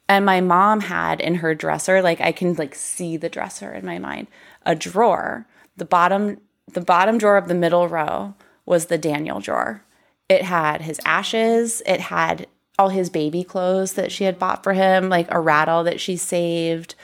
And 0.09 0.27
my 0.27 0.41
mom 0.41 0.81
had 0.81 1.21
in 1.21 1.37
her 1.37 1.55
dresser, 1.55 2.03
like, 2.03 2.21
I 2.21 2.33
can, 2.33 2.55
like, 2.55 2.75
see 2.75 3.17
the 3.17 3.29
dresser 3.29 3.73
in 3.73 3.87
my 3.87 3.99
mind, 3.99 4.27
a 4.67 4.75
drawer. 4.75 5.47
The 5.77 5.85
bottom, 5.85 6.41
the 6.71 6.81
bottom 6.81 7.19
drawer 7.19 7.37
of 7.37 7.49
the 7.49 7.55
middle 7.55 7.89
row 7.89 8.35
was 8.67 8.87
the 8.87 8.99
Daniel 8.99 9.41
drawer. 9.41 9.83
It 10.29 10.43
had 10.43 10.83
his 10.83 11.01
ashes. 11.05 11.83
It 11.87 12.01
had 12.01 12.47
all 12.79 12.89
his 12.89 13.11
baby 13.11 13.45
clothes 13.45 13.95
that 13.95 14.13
she 14.13 14.25
had 14.25 14.39
bought 14.39 14.63
for 14.65 14.73
him, 14.73 15.09
like 15.09 15.29
a 15.31 15.41
rattle 15.41 15.85
that 15.85 16.01
she 16.01 16.17
saved, 16.17 16.95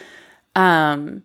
um, 0.55 1.23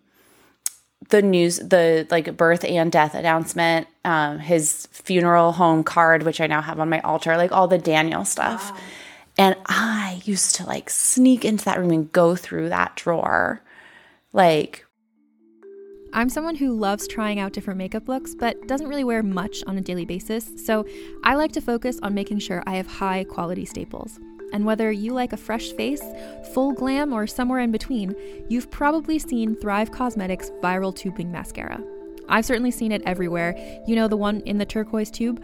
the 1.10 1.22
news, 1.22 1.58
the 1.58 2.08
like 2.10 2.36
birth 2.38 2.64
and 2.64 2.92
death 2.92 3.14
announcement, 3.14 3.88
um, 4.06 4.40
his 4.40 4.88
funeral 4.92 5.54
home 5.54 5.84
card, 5.84 6.24
which 6.24 6.40
I 6.40 6.48
now 6.48 6.62
have 6.62 6.80
on 6.80 6.90
my 6.90 7.00
altar, 7.02 7.36
like 7.38 7.52
all 7.52 7.68
the 7.68 7.78
Daniel 7.78 8.26
stuff. 8.26 8.72
Wow. 8.72 8.78
And 9.38 9.56
I 9.66 10.22
used 10.26 10.56
to 10.56 10.66
like 10.66 10.90
sneak 10.90 11.44
into 11.44 11.66
that 11.66 11.80
room 11.80 11.92
and 11.92 12.12
go 12.12 12.36
through 12.36 12.70
that 12.70 12.96
drawer. 12.96 13.62
Like, 14.32 14.86
I'm 16.16 16.30
someone 16.30 16.56
who 16.56 16.74
loves 16.74 17.08
trying 17.08 17.40
out 17.40 17.54
different 17.54 17.80
makeup 17.80 18.08
looks, 18.08 18.36
but 18.36 18.68
doesn't 18.68 18.88
really 18.88 19.04
wear 19.04 19.24
much 19.24 19.64
on 19.66 19.80
a 19.80 19.82
daily 19.82 20.06
basis, 20.06 20.52
so 20.64 20.86
I 21.24 21.34
like 21.34 21.52
to 21.54 21.62
focus 21.62 22.00
on 22.04 22.14
making 22.14 22.38
sure 22.38 22.62
I 22.68 22.76
have 22.76 22.86
high 22.86 23.24
quality 23.24 23.66
staples. 23.66 24.20
And 24.54 24.64
whether 24.64 24.92
you 24.92 25.14
like 25.14 25.34
a 25.34 25.38
fresh 25.38 25.72
face, 25.72 26.04
full 26.54 26.72
glam, 26.74 27.12
or 27.14 27.26
somewhere 27.26 27.62
in 27.62 27.72
between, 27.72 28.14
you've 28.48 28.70
probably 28.70 29.18
seen 29.18 29.56
Thrive 29.56 29.90
Causemetics 29.90 30.52
Viral 30.62 30.96
Tubing 30.96 31.32
Mascara. 31.32 31.84
I've 32.30 32.46
certainly 32.46 32.70
seen 32.70 32.92
it 32.92 33.02
everywhere. 33.08 33.56
You 33.88 33.96
know, 33.96 34.08
the 34.08 34.16
one 34.16 34.42
in 34.42 34.60
the 34.60 34.66
turquoise 34.68 35.10
tube? 35.10 35.44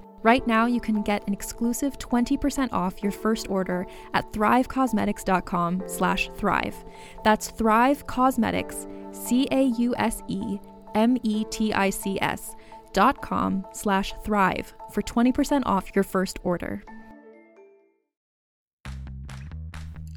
Right 0.23 0.45
now, 0.45 0.65
you 0.65 0.79
can 0.79 1.01
get 1.01 1.25
an 1.27 1.33
exclusive 1.33 1.97
20% 1.97 2.71
off 2.71 3.01
your 3.01 3.11
first 3.11 3.49
order 3.49 3.87
at 4.13 4.31
thrivecausemetics.com 4.31 5.83
slash 5.87 6.29
thrive. 6.35 6.75
That's 7.23 7.49
Thrive 7.49 8.05
Causemetics, 8.05 8.87
C-A-U-S-E, 9.15 10.59
M-E-T-I-C-S 10.93 12.55
betterhelp.com 12.91 13.65
slash 13.73 14.13
thrive 14.23 14.73
for 14.91 15.01
20% 15.01 15.63
off 15.65 15.91
your 15.95 16.03
first 16.03 16.39
order. 16.43 16.83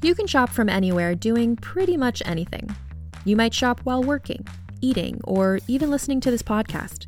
You 0.01 0.13
can 0.13 0.27
shop 0.27 0.49
from 0.49 0.69
anywhere 0.69 1.15
doing 1.15 1.55
pretty 1.55 1.97
much 1.97 2.21
anything. 2.25 2.69
You 3.23 3.35
might 3.35 3.53
shop 3.53 3.81
while 3.83 4.03
working, 4.03 4.45
eating, 4.81 5.19
or 5.23 5.59
even 5.67 5.89
listening 5.89 6.21
to 6.21 6.31
this 6.31 6.43
podcast. 6.43 7.07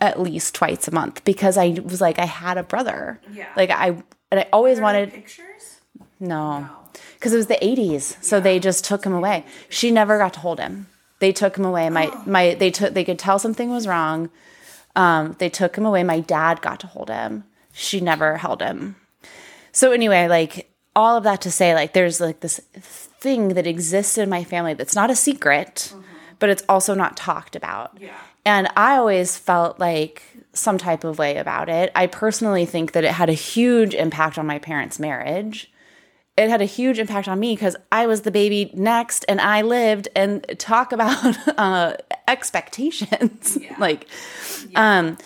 at 0.00 0.20
least 0.20 0.54
twice 0.54 0.88
a 0.88 0.90
month 0.90 1.24
because 1.24 1.56
I 1.56 1.80
was 1.84 2.00
like 2.00 2.18
I 2.18 2.26
had 2.26 2.58
a 2.58 2.62
brother. 2.62 3.20
Yeah. 3.32 3.48
Like 3.56 3.70
I 3.70 3.88
and 4.30 4.40
I 4.40 4.48
always 4.52 4.80
wanted 4.80 5.12
pictures. 5.12 5.80
No. 6.20 6.68
Because 7.14 7.32
it 7.32 7.36
was 7.36 7.46
the 7.46 7.58
80s, 7.60 8.22
so 8.22 8.38
they 8.40 8.58
just 8.58 8.84
took 8.84 9.04
him 9.04 9.12
away. 9.12 9.44
She 9.68 9.90
never 9.90 10.18
got 10.18 10.34
to 10.34 10.40
hold 10.40 10.60
him. 10.60 10.86
They 11.18 11.32
took 11.32 11.56
him 11.56 11.64
away. 11.64 11.88
My 11.90 12.12
my 12.26 12.54
they 12.54 12.70
took 12.70 12.94
they 12.94 13.04
could 13.04 13.18
tell 13.18 13.38
something 13.38 13.70
was 13.70 13.86
wrong. 13.86 14.30
Um, 14.96 15.36
they 15.38 15.48
took 15.48 15.76
him 15.76 15.86
away. 15.86 16.04
My 16.04 16.20
dad 16.20 16.60
got 16.60 16.80
to 16.80 16.86
hold 16.86 17.08
him. 17.08 17.44
She 17.72 18.00
never 18.00 18.36
held 18.36 18.62
him. 18.62 18.96
So 19.72 19.90
anyway, 19.90 20.28
like 20.28 20.70
all 20.94 21.16
of 21.16 21.24
that 21.24 21.40
to 21.42 21.50
say, 21.50 21.74
like 21.74 21.92
there's 21.92 22.20
like 22.20 22.40
this 22.40 22.58
thing 22.78 23.48
that 23.54 23.66
exists 23.66 24.18
in 24.18 24.28
my 24.28 24.44
family 24.44 24.74
that's 24.74 24.94
not 24.94 25.10
a 25.10 25.16
secret, 25.16 25.92
but 26.38 26.50
it's 26.50 26.62
also 26.68 26.94
not 26.94 27.16
talked 27.16 27.56
about. 27.56 27.96
Yeah. 28.00 28.16
And 28.44 28.68
I 28.76 28.96
always 28.96 29.36
felt 29.36 29.80
like 29.80 30.22
some 30.52 30.78
type 30.78 31.04
of 31.04 31.18
way 31.18 31.36
about 31.36 31.68
it. 31.68 31.90
I 31.94 32.06
personally 32.06 32.66
think 32.66 32.92
that 32.92 33.04
it 33.04 33.12
had 33.12 33.28
a 33.28 33.34
huge 33.34 33.94
impact 33.94 34.38
on 34.38 34.46
my 34.46 34.58
parents' 34.58 34.98
marriage. 34.98 35.70
It 36.36 36.50
had 36.50 36.60
a 36.60 36.66
huge 36.66 36.98
impact 36.98 37.28
on 37.28 37.38
me 37.38 37.54
because 37.54 37.76
I 37.92 38.06
was 38.06 38.22
the 38.22 38.30
baby 38.30 38.70
next 38.74 39.24
and 39.28 39.40
I 39.40 39.62
lived 39.62 40.08
and 40.16 40.44
talk 40.58 40.92
about 40.92 41.36
uh, 41.58 41.94
expectations. 42.26 43.58
like, 43.78 44.08
um, 44.74 45.16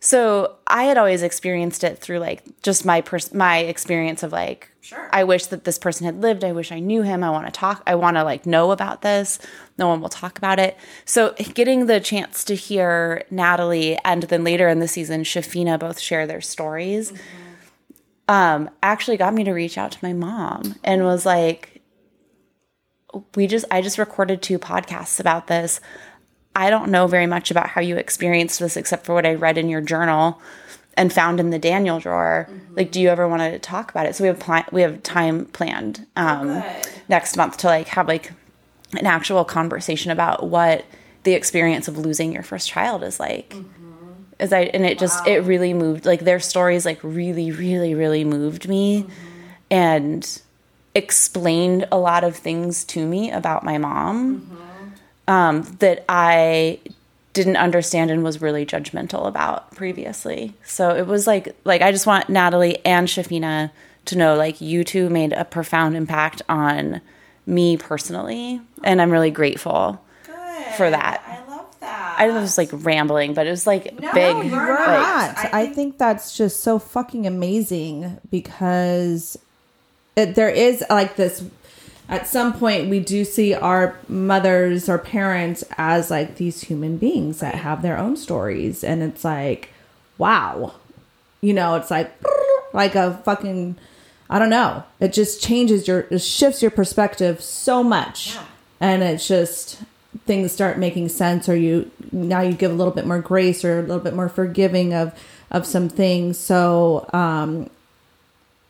so 0.00 0.56
I 0.66 0.84
had 0.84 0.96
always 0.96 1.22
experienced 1.22 1.84
it 1.84 1.98
through 1.98 2.18
like 2.18 2.42
just 2.62 2.84
my 2.84 3.02
pers- 3.02 3.34
my 3.34 3.58
experience 3.58 4.22
of 4.22 4.32
like 4.32 4.70
Sure. 4.82 5.10
I 5.12 5.24
wish 5.24 5.46
that 5.46 5.64
this 5.64 5.78
person 5.78 6.06
had 6.06 6.22
lived. 6.22 6.42
I 6.42 6.52
wish 6.52 6.72
I 6.72 6.80
knew 6.80 7.02
him. 7.02 7.22
I 7.22 7.28
want 7.28 7.46
to 7.46 7.52
talk. 7.52 7.82
I 7.86 7.94
want 7.96 8.16
to 8.16 8.24
like 8.24 8.46
know 8.46 8.70
about 8.70 9.02
this. 9.02 9.38
No 9.76 9.88
one 9.88 10.00
will 10.00 10.08
talk 10.08 10.38
about 10.38 10.58
it. 10.58 10.74
So 11.04 11.34
getting 11.54 11.84
the 11.84 12.00
chance 12.00 12.42
to 12.44 12.54
hear 12.54 13.24
Natalie 13.30 13.98
and 14.04 14.22
then 14.24 14.42
later 14.42 14.68
in 14.68 14.80
the 14.80 14.88
season 14.88 15.22
Shafina 15.22 15.78
both 15.78 16.00
share 16.00 16.26
their 16.26 16.40
stories 16.40 17.12
um 18.26 18.70
actually 18.82 19.16
got 19.16 19.34
me 19.34 19.42
to 19.44 19.52
reach 19.52 19.76
out 19.76 19.90
to 19.90 19.98
my 20.02 20.12
mom 20.12 20.76
and 20.84 21.04
was 21.04 21.26
like 21.26 21.82
we 23.34 23.46
just 23.46 23.64
I 23.70 23.82
just 23.82 23.98
recorded 23.98 24.40
two 24.40 24.58
podcasts 24.58 25.20
about 25.20 25.46
this. 25.46 25.80
I 26.54 26.70
don't 26.70 26.90
know 26.90 27.06
very 27.06 27.26
much 27.26 27.50
about 27.50 27.68
how 27.68 27.80
you 27.80 27.96
experienced 27.96 28.58
this 28.58 28.76
except 28.76 29.06
for 29.06 29.14
what 29.14 29.26
I 29.26 29.34
read 29.34 29.56
in 29.56 29.68
your 29.68 29.80
journal 29.80 30.40
and 30.94 31.12
found 31.12 31.40
in 31.40 31.50
the 31.50 31.58
Daniel 31.58 32.00
drawer. 32.00 32.48
Mm-hmm. 32.50 32.74
Like, 32.76 32.90
do 32.90 33.00
you 33.00 33.08
ever 33.08 33.28
want 33.28 33.42
to 33.42 33.58
talk 33.58 33.90
about 33.90 34.06
it? 34.06 34.16
So 34.16 34.24
we 34.24 34.28
have 34.28 34.40
pl- 34.40 34.64
we 34.72 34.82
have 34.82 35.02
time 35.02 35.46
planned 35.46 36.06
um, 36.16 36.48
oh, 36.50 36.82
next 37.08 37.36
month 37.36 37.58
to 37.58 37.68
like 37.68 37.88
have 37.88 38.08
like 38.08 38.32
an 38.98 39.06
actual 39.06 39.44
conversation 39.44 40.10
about 40.10 40.48
what 40.48 40.84
the 41.22 41.34
experience 41.34 41.86
of 41.86 41.98
losing 41.98 42.32
your 42.32 42.42
first 42.42 42.68
child 42.68 43.02
is 43.04 43.20
like. 43.20 43.50
Mm-hmm. 43.50 43.86
Is 44.40 44.52
I 44.52 44.62
and 44.62 44.84
it 44.84 44.98
just 44.98 45.26
it 45.26 45.40
really 45.40 45.74
moved 45.74 46.06
like 46.06 46.20
their 46.20 46.40
stories 46.40 46.84
like 46.84 46.98
really 47.02 47.52
really 47.52 47.94
really 47.94 48.24
moved 48.24 48.68
me, 48.68 49.02
mm-hmm. 49.02 49.12
and 49.70 50.42
explained 50.94 51.86
a 51.92 51.98
lot 51.98 52.24
of 52.24 52.36
things 52.36 52.84
to 52.84 53.06
me 53.06 53.30
about 53.30 53.62
my 53.62 53.78
mom 53.78 54.58
um, 55.30 55.62
that 55.78 56.04
I 56.08 56.78
didn't 57.32 57.56
understand 57.56 58.10
and 58.10 58.24
was 58.24 58.42
really 58.42 58.66
judgmental 58.66 59.26
about 59.28 59.70
previously. 59.76 60.52
So 60.64 60.90
it 60.90 61.06
was 61.06 61.26
like 61.26 61.54
like 61.64 61.80
I 61.82 61.92
just 61.92 62.06
want 62.06 62.28
Natalie 62.28 62.84
and 62.84 63.06
Shafina 63.08 63.70
to 64.06 64.16
know 64.18 64.34
like 64.34 64.60
you 64.60 64.82
two 64.84 65.08
made 65.08 65.32
a 65.32 65.44
profound 65.44 65.96
impact 65.96 66.42
on 66.48 67.00
me 67.46 67.76
personally, 67.76 68.60
and 68.82 69.00
I'm 69.00 69.10
really 69.10 69.30
grateful 69.30 70.02
for 70.76 70.90
that. 70.90 71.22
I 71.26 71.50
love 71.50 71.66
that. 71.80 72.16
I 72.18 72.26
know 72.26 72.38
it 72.38 72.40
was 72.40 72.58
like 72.58 72.70
rambling, 72.72 73.34
but 73.34 73.46
it 73.46 73.50
was 73.50 73.66
like 73.66 73.98
No, 74.00 74.12
big. 74.12 74.36
you're 74.50 74.68
like- 74.68 74.78
not. 74.86 75.38
I 75.38 75.50
I 75.52 75.64
think- 75.64 75.74
think, 75.76 75.98
that's 75.98 76.36
just 76.36 76.60
so 76.60 76.78
fucking 76.78 77.26
amazing 77.26 78.18
because 78.30 79.38
it, 80.16 80.34
there 80.34 80.50
is 80.50 80.84
like 80.90 81.16
this. 81.16 81.44
At 82.10 82.26
some 82.26 82.52
point, 82.52 82.90
we 82.90 82.98
do 82.98 83.24
see 83.24 83.54
our 83.54 83.96
mothers 84.08 84.88
or 84.88 84.98
parents 84.98 85.62
as 85.78 86.10
like 86.10 86.36
these 86.36 86.62
human 86.62 86.98
beings 86.98 87.38
that 87.38 87.54
have 87.54 87.82
their 87.82 87.96
own 87.96 88.16
stories, 88.16 88.82
and 88.82 89.00
it's 89.00 89.24
like, 89.24 89.70
wow, 90.18 90.74
you 91.40 91.54
know, 91.54 91.76
it's 91.76 91.90
like 91.90 92.12
like 92.72 92.96
a 92.96 93.14
fucking. 93.24 93.76
I 94.28 94.38
don't 94.38 94.50
know. 94.50 94.84
It 95.00 95.12
just 95.12 95.42
changes 95.42 95.88
your, 95.88 96.06
it 96.08 96.20
shifts 96.20 96.62
your 96.62 96.70
perspective 96.70 97.40
so 97.40 97.82
much, 97.82 98.36
and 98.80 99.02
it's 99.02 99.26
just 99.26 99.80
things 100.26 100.52
start 100.52 100.78
making 100.78 101.08
sense 101.08 101.48
or 101.48 101.54
you 101.56 101.90
now 102.10 102.40
you 102.40 102.52
give 102.52 102.70
a 102.70 102.74
little 102.74 102.92
bit 102.92 103.06
more 103.06 103.20
grace 103.20 103.64
or 103.64 103.78
a 103.78 103.82
little 103.82 104.00
bit 104.00 104.14
more 104.14 104.28
forgiving 104.28 104.92
of 104.94 105.14
of 105.50 105.64
some 105.66 105.88
things. 105.88 106.38
So 106.38 107.08
um 107.12 107.70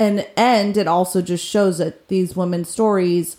and 0.00 0.26
and 0.36 0.76
it 0.76 0.88
also 0.88 1.22
just 1.22 1.46
shows 1.46 1.78
that 1.78 2.08
these 2.08 2.34
women's 2.34 2.68
stories 2.68 3.36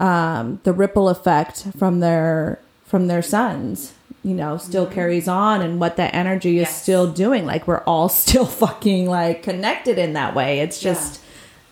um 0.00 0.60
the 0.62 0.72
ripple 0.72 1.08
effect 1.10 1.66
from 1.76 2.00
their 2.00 2.58
from 2.86 3.08
their 3.08 3.20
sons 3.20 3.92
you 4.24 4.34
know 4.34 4.56
still 4.56 4.86
carries 4.86 5.28
on 5.28 5.60
and 5.60 5.80
what 5.80 5.96
that 5.96 6.14
energy 6.14 6.58
is 6.58 6.68
still 6.68 7.10
doing. 7.10 7.46
Like 7.46 7.66
we're 7.66 7.82
all 7.84 8.08
still 8.24 8.46
fucking 8.46 9.08
like 9.08 9.42
connected 9.42 9.98
in 9.98 10.12
that 10.14 10.34
way. 10.34 10.60
It's 10.60 10.80
just 10.80 11.20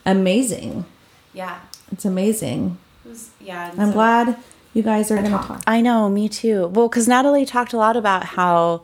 amazing. 0.05 0.85
Yeah. 1.33 1.59
it's 1.91 2.05
amazing. 2.05 2.77
It 3.05 3.09
was- 3.09 3.29
yeah. 3.39 3.71
i'm 3.77 3.91
glad 3.91 4.37
you 4.73 4.81
guys 4.83 5.11
are 5.11 5.15
gonna 5.15 5.29
talk 5.29 5.61
I 5.67 5.81
know, 5.81 6.09
me 6.09 6.27
too. 6.29 6.67
Well, 6.67 6.87
because 6.89 7.07
Natalie 7.07 7.45
talked 7.45 7.73
a 7.73 7.77
lot 7.77 7.95
about 7.95 8.23
how 8.23 8.81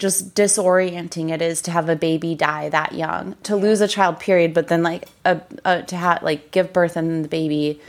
just 0.00 0.34
disorienting 0.34 1.30
it 1.30 1.42
is 1.42 1.60
to 1.62 1.70
have 1.70 1.88
a 1.88 1.94
baby 1.94 2.34
die 2.34 2.68
that 2.70 2.94
young, 2.94 3.36
to 3.44 3.54
lose 3.54 3.80
a 3.80 3.86
child, 3.86 4.18
period. 4.18 4.54
But 4.54 4.68
then, 4.68 4.82
like, 4.82 5.08
a, 5.24 5.40
a, 5.64 5.82
to 5.82 5.96
have 5.96 6.22
like 6.22 6.50
give 6.50 6.72
birth 6.72 6.96
and 6.96 7.08
then 7.10 7.22
the 7.22 7.28
baby 7.28 7.80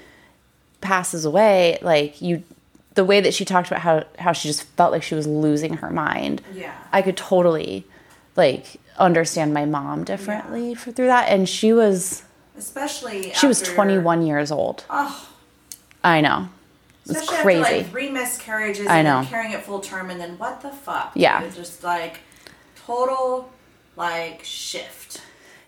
passes 0.82 1.26
away. 1.26 1.80
Like 1.82 2.22
you, 2.22 2.43
the 2.93 3.05
way 3.05 3.22
that 3.22 3.34
she 3.34 3.45
talked 3.45 3.70
about 3.70 3.80
how 3.80 4.03
how 4.20 4.34
she 4.34 4.49
just 4.49 4.64
felt 4.64 4.91
like 4.91 5.03
she 5.03 5.16
was 5.16 5.26
losing 5.26 5.76
her 5.78 5.89
mind. 5.89 6.41
Yeah. 6.53 6.76
I 6.91 7.01
could 7.01 7.18
totally 7.18 7.86
like 8.36 8.80
understand 8.97 9.53
my 9.53 9.66
mom 9.66 10.03
differently 10.03 10.76
for, 10.76 10.91
through 10.91 11.07
that, 11.07 11.30
and 11.30 11.47
she 11.47 11.72
was 11.74 12.24
Especially 12.57 13.32
she 13.34 13.47
was 13.47 13.62
21 13.62 14.26
years 14.26 14.51
old. 14.51 14.84
Oh, 14.89 15.30
I 16.03 16.20
know. 16.20 16.49
It's 17.02 17.12
especially 17.12 17.43
crazy. 17.43 17.62
after 17.62 17.78
like 17.78 17.89
three 17.89 18.10
miscarriages 18.10 18.88
I 18.88 18.99
and 18.99 19.08
know. 19.08 19.30
carrying 19.30 19.54
it 19.54 19.64
full 19.64 19.80
term, 19.80 20.10
and 20.10 20.20
then 20.20 20.38
what 20.38 20.62
the 20.62 20.70
fuck? 20.70 21.12
Yeah. 21.16 21.41
dude? 21.41 21.56
just 21.56 21.84
like 21.84 22.20
total 22.86 23.52
like 23.95 24.43
shift. 24.43 25.22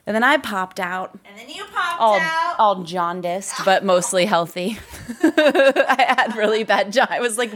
And 0.05 0.13
then 0.13 0.23
I 0.23 0.35
popped 0.37 0.81
out. 0.81 1.17
And 1.23 1.37
then 1.37 1.47
you 1.49 1.63
popped 1.73 2.01
all, 2.01 2.19
out. 2.19 2.55
all 2.59 2.83
jaundiced, 2.83 3.63
but 3.63 3.85
mostly 3.85 4.25
healthy. 4.25 4.77
I 5.23 6.15
had 6.17 6.35
really 6.35 6.65
bad 6.65 6.91
jaundice. 6.91 7.15
I 7.15 7.21
was 7.21 7.37
like 7.37 7.51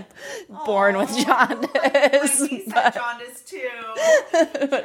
born 0.65 0.97
with 0.97 1.09
jaundice. 1.25 2.71
but, 2.73 2.93
jaundice 2.93 3.41
too. 3.41 3.69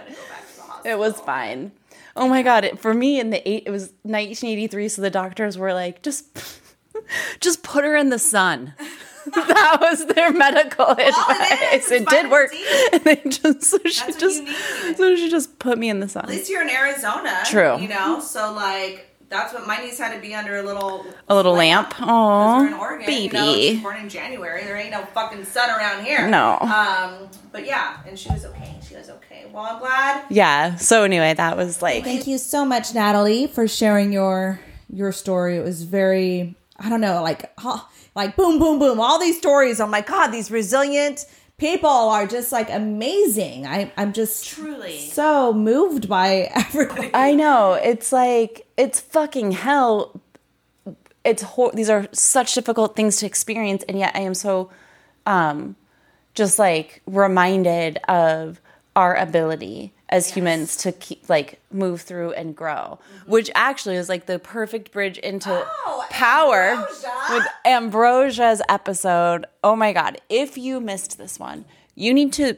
it 0.84 0.98
was 0.98 1.20
fine. 1.20 1.70
Oh 2.16 2.28
my 2.28 2.42
god! 2.42 2.64
It, 2.64 2.78
for 2.78 2.92
me, 2.92 3.20
in 3.20 3.30
the 3.30 3.48
eight, 3.48 3.62
it 3.64 3.70
was 3.70 3.84
1983. 4.02 4.88
So 4.88 5.00
the 5.02 5.08
doctors 5.10 5.56
were 5.56 5.72
like, 5.72 6.02
just, 6.02 6.60
just 7.40 7.62
put 7.62 7.84
her 7.84 7.96
in 7.96 8.10
the 8.10 8.18
sun. 8.18 8.74
that 9.34 9.78
was 9.80 10.04
their 10.06 10.32
medical 10.32 10.86
advice. 10.86 11.90
It, 11.90 12.02
it 12.02 12.08
did 12.08 12.30
work. 12.30 12.50
they 13.04 13.22
just 13.24 13.62
so 13.62 13.78
she 13.84 14.12
just 14.18 14.42
so 14.96 15.16
she 15.16 15.30
just 15.30 15.58
put 15.58 15.78
me 15.78 15.88
in 15.88 16.00
the 16.00 16.08
sun. 16.08 16.24
At 16.24 16.30
least 16.30 16.50
you're 16.50 16.62
in 16.62 16.70
Arizona. 16.70 17.42
True. 17.46 17.78
You 17.78 17.88
know, 17.88 18.20
so 18.20 18.52
like 18.52 19.12
that's 19.32 19.54
what 19.54 19.66
my 19.66 19.78
niece 19.78 19.98
had 19.98 20.14
to 20.14 20.20
be 20.20 20.34
under 20.34 20.58
a 20.58 20.62
little 20.62 21.06
a 21.28 21.34
little 21.34 21.54
lamp. 21.54 21.94
Oh, 22.00 22.98
baby. 23.06 23.22
You 23.22 23.32
know, 23.32 23.54
she's 23.54 23.80
born 23.80 23.96
in 23.96 24.08
January. 24.08 24.64
There 24.64 24.76
ain't 24.76 24.90
no 24.90 25.04
fucking 25.06 25.44
sun 25.44 25.70
around 25.70 26.04
here. 26.04 26.28
No. 26.28 26.58
Um, 26.58 27.28
but 27.50 27.64
yeah, 27.64 28.00
and 28.06 28.18
she 28.18 28.28
was 28.30 28.44
okay. 28.44 28.74
She 28.86 28.94
was 28.94 29.08
okay. 29.08 29.46
Well, 29.50 29.64
I'm 29.64 29.78
glad. 29.78 30.24
Yeah. 30.28 30.76
So 30.76 31.04
anyway, 31.04 31.32
that 31.34 31.56
was 31.56 31.80
like. 31.80 32.04
Thank 32.04 32.26
you 32.26 32.38
so 32.38 32.64
much, 32.64 32.94
Natalie, 32.94 33.46
for 33.46 33.66
sharing 33.66 34.12
your 34.12 34.60
your 34.92 35.12
story. 35.12 35.56
It 35.56 35.64
was 35.64 35.82
very, 35.84 36.54
I 36.82 36.88
don't 36.88 37.00
know, 37.00 37.22
like. 37.22 37.52
Oh, 37.64 37.88
like 38.14 38.36
boom, 38.36 38.58
boom, 38.58 38.78
boom. 38.78 39.00
All 39.00 39.18
these 39.18 39.38
stories. 39.38 39.80
Oh 39.80 39.86
my 39.86 40.00
God, 40.02 40.28
these 40.28 40.50
resilient 40.50 41.24
people 41.56 41.88
are 41.88 42.26
just 42.26 42.52
like 42.52 42.68
amazing. 42.70 43.66
I, 43.66 43.92
I'm 43.96 44.12
just 44.12 44.46
truly 44.48 44.98
so 44.98 45.52
moved 45.52 46.08
by 46.08 46.50
everybody. 46.54 47.10
I 47.14 47.34
know. 47.34 47.74
It's 47.74 48.12
like, 48.12 48.66
it's 48.76 49.00
fucking 49.00 49.52
hell. 49.52 50.20
It's 51.24 51.42
ho- 51.42 51.70
these 51.72 51.88
are 51.88 52.08
such 52.12 52.54
difficult 52.54 52.96
things 52.96 53.18
to 53.18 53.26
experience. 53.26 53.84
And 53.88 53.98
yet 53.98 54.12
I 54.14 54.20
am 54.20 54.34
so 54.34 54.70
um, 55.24 55.76
just 56.34 56.58
like 56.58 57.00
reminded 57.06 57.98
of 58.08 58.60
our 58.96 59.14
ability 59.14 59.94
as 60.12 60.28
yes. 60.28 60.34
humans 60.36 60.76
to 60.76 60.92
keep 60.92 61.28
like 61.28 61.58
move 61.72 62.02
through 62.02 62.32
and 62.34 62.54
grow 62.54 62.98
mm-hmm. 63.00 63.30
which 63.30 63.50
actually 63.54 63.96
is 63.96 64.08
like 64.08 64.26
the 64.26 64.38
perfect 64.38 64.92
bridge 64.92 65.18
into 65.18 65.50
oh, 65.50 66.06
power 66.10 66.70
ambrosia. 66.70 67.10
with 67.30 67.46
ambrosia's 67.64 68.62
episode 68.68 69.46
oh 69.64 69.74
my 69.74 69.92
god 69.92 70.20
if 70.28 70.56
you 70.56 70.80
missed 70.80 71.18
this 71.18 71.40
one 71.40 71.64
you 71.94 72.12
need 72.12 72.32
to 72.32 72.56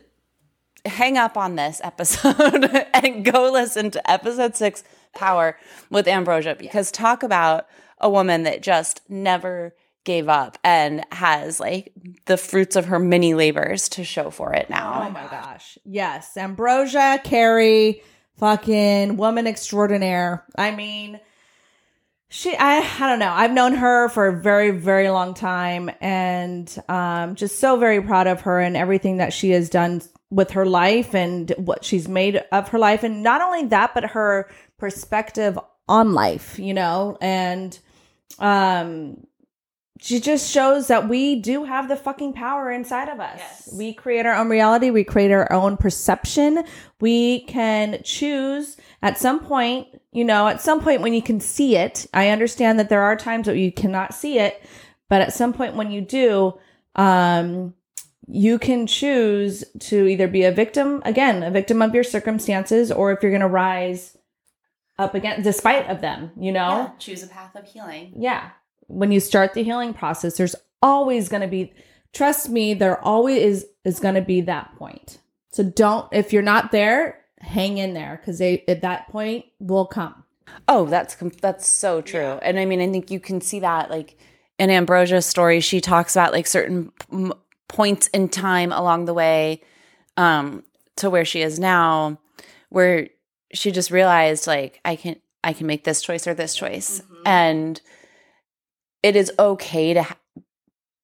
hang 0.85 1.17
up 1.17 1.37
on 1.37 1.55
this 1.55 1.81
episode 1.85 2.87
and 2.95 3.25
go 3.25 3.51
listen 3.51 3.91
to 3.91 4.11
episode 4.11 4.55
six 4.57 4.83
power 5.15 5.57
with 5.91 6.09
ambrosia 6.09 6.55
because 6.57 6.91
talk 6.91 7.23
about 7.23 7.67
a 8.01 8.11
woman 8.11 8.43
that 8.43 8.61
just 8.61 9.01
never 9.09 9.73
gave 10.05 10.29
up 10.29 10.59
and 10.63 11.05
has 11.11 11.59
like 11.61 11.93
the 12.27 12.37
fruits 12.37 12.77
of 12.77 12.87
her 12.87 12.99
many 12.99 13.35
labors 13.35 13.89
to 13.91 14.05
show 14.05 14.31
for 14.31 14.53
it 14.53 14.69
now. 14.71 15.05
Oh 15.07 15.11
my 15.11 15.27
gosh. 15.27 15.79
Yes. 15.85 16.37
Ambrosia, 16.37 17.21
Carrie, 17.25 18.03
fucking 18.39 19.17
woman 19.17 19.47
extraordinaire. 19.47 20.45
I 20.57 20.71
mean, 20.71 21.21
she 22.29 22.57
I 22.57 22.79
I 23.01 23.09
don't 23.09 23.19
know. 23.19 23.33
I've 23.33 23.53
known 23.53 23.75
her 23.75 24.09
for 24.09 24.27
a 24.27 24.33
very 24.33 24.71
very 24.73 25.09
long 25.09 25.35
time 25.35 25.91
and 26.01 26.77
um 26.89 27.37
just 27.37 27.59
so 27.59 27.77
very 27.77 28.03
proud 28.03 28.27
of 28.27 28.43
her 28.43 28.61
and 28.61 28.77
everything 28.77 29.19
that 29.19 29.33
she 29.33 29.51
has 29.51 29.71
done 29.71 30.03
with 30.31 30.51
her 30.51 30.67
life 30.67 31.15
and 31.15 31.51
what 31.59 31.85
she's 31.85 32.09
made 32.09 32.43
of 32.51 32.69
her 32.71 32.79
life 32.79 33.05
and 33.05 33.23
not 33.23 33.41
only 33.41 33.67
that 33.67 33.95
but 33.95 34.05
her 34.05 34.51
perspective 34.79 35.59
on 35.89 36.13
life, 36.13 36.59
you 36.59 36.75
know, 36.75 37.17
and 37.21 37.79
um 38.41 39.25
she 40.05 40.21
just 40.21 40.53
shows 40.53 40.89
that 40.89 41.09
we 41.09 41.37
do 41.37 41.65
have 41.65 41.89
the 41.89 41.97
fucking 41.97 42.35
power 42.35 42.71
inside 42.71 43.09
of 43.09 43.21
us. 43.21 43.39
Yes. 43.39 43.71
We 43.73 43.95
create 43.95 44.27
our 44.27 44.35
own 44.35 44.51
reality. 44.51 44.91
We 44.91 45.03
create 45.03 45.31
our 45.31 45.51
own 45.51 45.79
perception. 45.79 46.63
We 47.01 47.41
can 47.45 48.03
choose 48.05 48.77
at 49.01 49.17
some 49.17 49.41
point, 49.41 49.89
you 50.13 50.23
know, 50.23 50.47
at 50.47 50.61
some 50.61 50.83
point 50.83 51.01
when 51.01 51.15
you 51.15 51.23
can 51.23 51.41
see 51.41 51.79
it. 51.79 52.07
I 52.13 52.29
understand 52.29 52.79
that 52.79 52.91
there 52.91 53.01
are 53.01 53.17
times 53.17 53.47
that 53.47 53.57
you 53.57 53.73
cannot 53.73 54.13
see 54.13 54.39
it, 54.39 54.63
but 55.09 55.23
at 55.23 55.33
some 55.33 55.55
point 55.55 55.75
when 55.75 55.91
you 55.91 56.03
do, 56.03 56.59
um, 56.97 57.73
you 58.29 58.59
can 58.59 58.87
choose 58.87 59.65
to 59.79 60.07
either 60.07 60.29
be 60.29 60.45
a 60.45 60.53
victim, 60.53 61.01
again, 61.07 61.43
a 61.43 61.51
victim 61.51 61.81
of 61.81 61.95
your 61.95 62.05
circumstances, 62.05 62.93
or 62.93 63.11
if 63.11 63.23
you're 63.23 63.33
going 63.33 63.41
to 63.41 63.49
rise 63.49 64.19
up 64.99 65.15
again, 65.15 65.41
despite 65.41 65.89
of 65.89 66.03
them, 66.03 66.31
you 66.39 66.53
know, 66.53 66.69
yeah, 66.69 66.91
choose 66.99 67.23
a 67.23 67.27
path 67.27 67.57
of 67.57 67.65
healing. 67.65 68.13
Yeah 68.19 68.51
when 68.87 69.12
you 69.12 69.20
start 69.20 69.55
the 69.55 69.62
healing 69.62 69.95
process, 69.95 70.37
there's 70.37 70.57
always 70.82 71.28
going 71.28 71.43
to 71.43 71.49
be, 71.49 71.72
trust 72.12 72.49
me, 72.49 72.74
there 72.74 73.03
always 73.03 73.43
is, 73.43 73.66
is 73.85 74.01
going 74.01 74.14
to 74.14 74.20
be 74.20 74.43
that 74.43 74.74
point. 74.76 75.18
So 75.51 75.62
don't, 75.62 76.07
if 76.12 76.32
you're 76.32 76.43
not 76.43 76.72
there, 76.72 77.20
hang 77.41 77.78
in 77.78 77.95
there 77.95 78.18
because 78.20 78.39
they, 78.39 78.64
at 78.68 78.82
that 78.82 79.09
point 79.09 79.47
will 79.59 79.87
come. 79.87 80.24
Oh, 80.68 80.85
that's, 80.87 81.16
that's 81.41 81.66
so 81.66 82.01
true. 82.01 82.20
Yeah. 82.20 82.41
And 82.43 82.59
I 82.59 82.64
mean, 82.64 82.80
I 82.80 82.91
think 82.91 83.11
you 83.11 83.20
can 83.20 83.41
see 83.41 83.61
that 83.61 83.91
like 83.91 84.18
in 84.59 84.70
Ambrosia's 84.70 85.26
story, 85.26 85.61
she 85.61 85.80
talks 85.80 86.14
about 86.14 86.32
like 86.32 86.47
certain 86.47 86.93
m- 87.11 87.32
points 87.68 88.09
in 88.09 88.28
time 88.28 88.72
along 88.72 89.07
the 89.07 89.14
way, 89.14 89.62
um, 90.16 90.62
to 90.97 91.11
where 91.11 91.24
she 91.24 91.43
is 91.43 91.59
now, 91.59 92.18
where 92.68 93.09
she 93.53 93.70
just 93.70 93.91
realized 93.91 94.47
like, 94.47 94.80
I 94.85 94.97
can, 94.97 95.16
I 95.43 95.53
can 95.53 95.66
make 95.66 95.85
this 95.85 96.03
choice 96.03 96.26
or 96.26 96.35
this 96.35 96.55
choice. 96.55 97.01
Mm-hmm. 97.01 97.22
And, 97.26 97.80
it 99.05 99.17
is 99.17 99.31
okay 99.39 99.93
to 99.93 100.03
ha- 100.03 100.17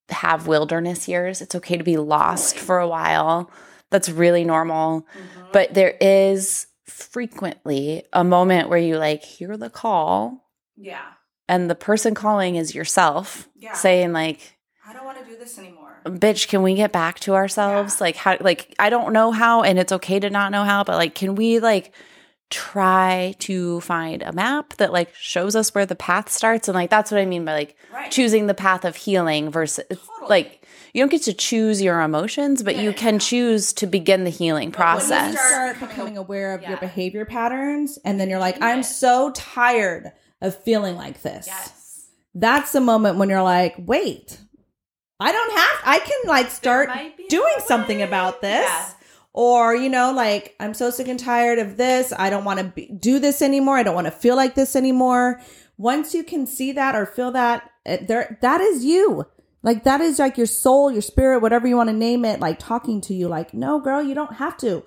have 0.08 0.46
wilderness 0.46 1.06
years. 1.06 1.42
It's 1.42 1.54
okay 1.54 1.76
to 1.76 1.84
be 1.84 1.98
lost 1.98 2.56
for 2.58 2.78
a 2.78 2.88
while. 2.88 3.50
That's 3.90 4.08
really 4.08 4.42
normal. 4.42 5.02
Mm-hmm. 5.02 5.48
But 5.52 5.74
there 5.74 5.96
is 6.00 6.66
frequently 6.86 8.04
a 8.14 8.24
moment 8.24 8.70
where 8.70 8.78
you 8.78 8.96
like 8.96 9.22
hear 9.22 9.58
the 9.58 9.68
call. 9.68 10.48
Yeah. 10.76 11.04
And 11.46 11.68
the 11.68 11.74
person 11.74 12.14
calling 12.14 12.56
is 12.56 12.74
yourself 12.74 13.48
yeah. 13.54 13.74
saying 13.74 14.12
like 14.12 14.56
I 14.86 14.94
don't 14.94 15.04
want 15.04 15.18
to 15.18 15.30
do 15.30 15.36
this 15.36 15.58
anymore. 15.58 16.00
Bitch, 16.06 16.48
can 16.48 16.62
we 16.62 16.74
get 16.76 16.92
back 16.92 17.20
to 17.20 17.34
ourselves? 17.34 17.96
Yeah. 17.98 18.04
Like 18.04 18.16
how 18.16 18.38
like 18.40 18.74
I 18.78 18.88
don't 18.88 19.12
know 19.12 19.30
how 19.30 19.62
and 19.62 19.78
it's 19.78 19.92
okay 19.92 20.18
to 20.20 20.30
not 20.30 20.52
know 20.52 20.64
how, 20.64 20.84
but 20.84 20.96
like 20.96 21.14
can 21.14 21.34
we 21.34 21.58
like 21.58 21.92
try 22.50 23.34
to 23.38 23.80
find 23.80 24.22
a 24.22 24.32
map 24.32 24.74
that 24.74 24.92
like 24.92 25.14
shows 25.14 25.54
us 25.54 25.72
where 25.72 25.86
the 25.86 25.94
path 25.94 26.28
starts 26.28 26.66
and 26.66 26.74
like 26.74 26.90
that's 26.90 27.10
what 27.10 27.20
i 27.20 27.24
mean 27.24 27.44
by 27.44 27.52
like 27.52 27.76
right. 27.92 28.10
choosing 28.10 28.48
the 28.48 28.54
path 28.54 28.84
of 28.84 28.96
healing 28.96 29.50
versus 29.50 29.84
totally. 29.88 30.28
like 30.28 30.66
you 30.92 31.00
don't 31.00 31.10
get 31.10 31.22
to 31.22 31.32
choose 31.32 31.80
your 31.80 32.00
emotions 32.00 32.64
but 32.64 32.74
yeah, 32.74 32.82
you 32.82 32.92
can 32.92 33.14
yeah. 33.14 33.20
choose 33.20 33.72
to 33.72 33.86
begin 33.86 34.24
the 34.24 34.30
healing 34.30 34.72
process 34.72 35.32
you 35.32 35.38
start 35.38 35.78
becoming 35.78 36.16
aware 36.16 36.52
of 36.52 36.62
yeah. 36.62 36.70
your 36.70 36.78
behavior 36.78 37.24
patterns 37.24 37.98
and 38.04 38.18
then 38.18 38.28
you're 38.28 38.40
like 38.40 38.60
i'm 38.60 38.82
so 38.82 39.30
tired 39.30 40.10
of 40.42 40.54
feeling 40.64 40.96
like 40.96 41.22
this 41.22 41.46
yes. 41.46 42.08
that's 42.34 42.72
the 42.72 42.80
moment 42.80 43.16
when 43.16 43.28
you're 43.28 43.44
like 43.44 43.76
wait 43.78 44.40
i 45.20 45.30
don't 45.30 45.52
have 45.52 45.80
i 45.84 45.98
can 46.00 46.20
like 46.26 46.50
start 46.50 46.90
doing 47.28 47.54
something 47.64 48.02
about 48.02 48.40
this 48.40 48.96
or 49.32 49.74
you 49.74 49.88
know 49.88 50.12
like 50.12 50.56
i'm 50.58 50.74
so 50.74 50.90
sick 50.90 51.08
and 51.08 51.20
tired 51.20 51.58
of 51.58 51.76
this. 51.76 52.12
I 52.16 52.30
don't 52.30 52.44
want 52.44 52.74
to 52.74 52.86
do 52.94 53.18
this 53.18 53.42
anymore. 53.42 53.76
I 53.76 53.82
don't 53.82 53.94
want 53.94 54.06
to 54.06 54.10
feel 54.12 54.36
like 54.36 54.54
this 54.54 54.74
anymore. 54.74 55.40
Once 55.76 56.14
you 56.14 56.24
can 56.24 56.46
see 56.46 56.72
that 56.72 56.94
or 56.94 57.06
feel 57.06 57.30
that 57.32 57.70
there 57.84 58.38
that 58.42 58.60
is 58.60 58.84
you. 58.84 59.26
Like 59.62 59.84
that 59.84 60.00
is 60.00 60.18
like 60.18 60.36
your 60.36 60.46
soul 60.46 60.90
your 60.90 61.02
spirit 61.02 61.40
whatever 61.40 61.68
you 61.68 61.76
want 61.76 61.90
to 61.90 61.96
name 61.96 62.24
it 62.24 62.40
like 62.40 62.58
talking 62.58 63.00
to 63.02 63.14
you. 63.14 63.28
Like 63.28 63.54
no 63.54 63.80
girl 63.80 64.02
you 64.02 64.14
don't 64.14 64.36
have 64.36 64.56
to. 64.58 64.84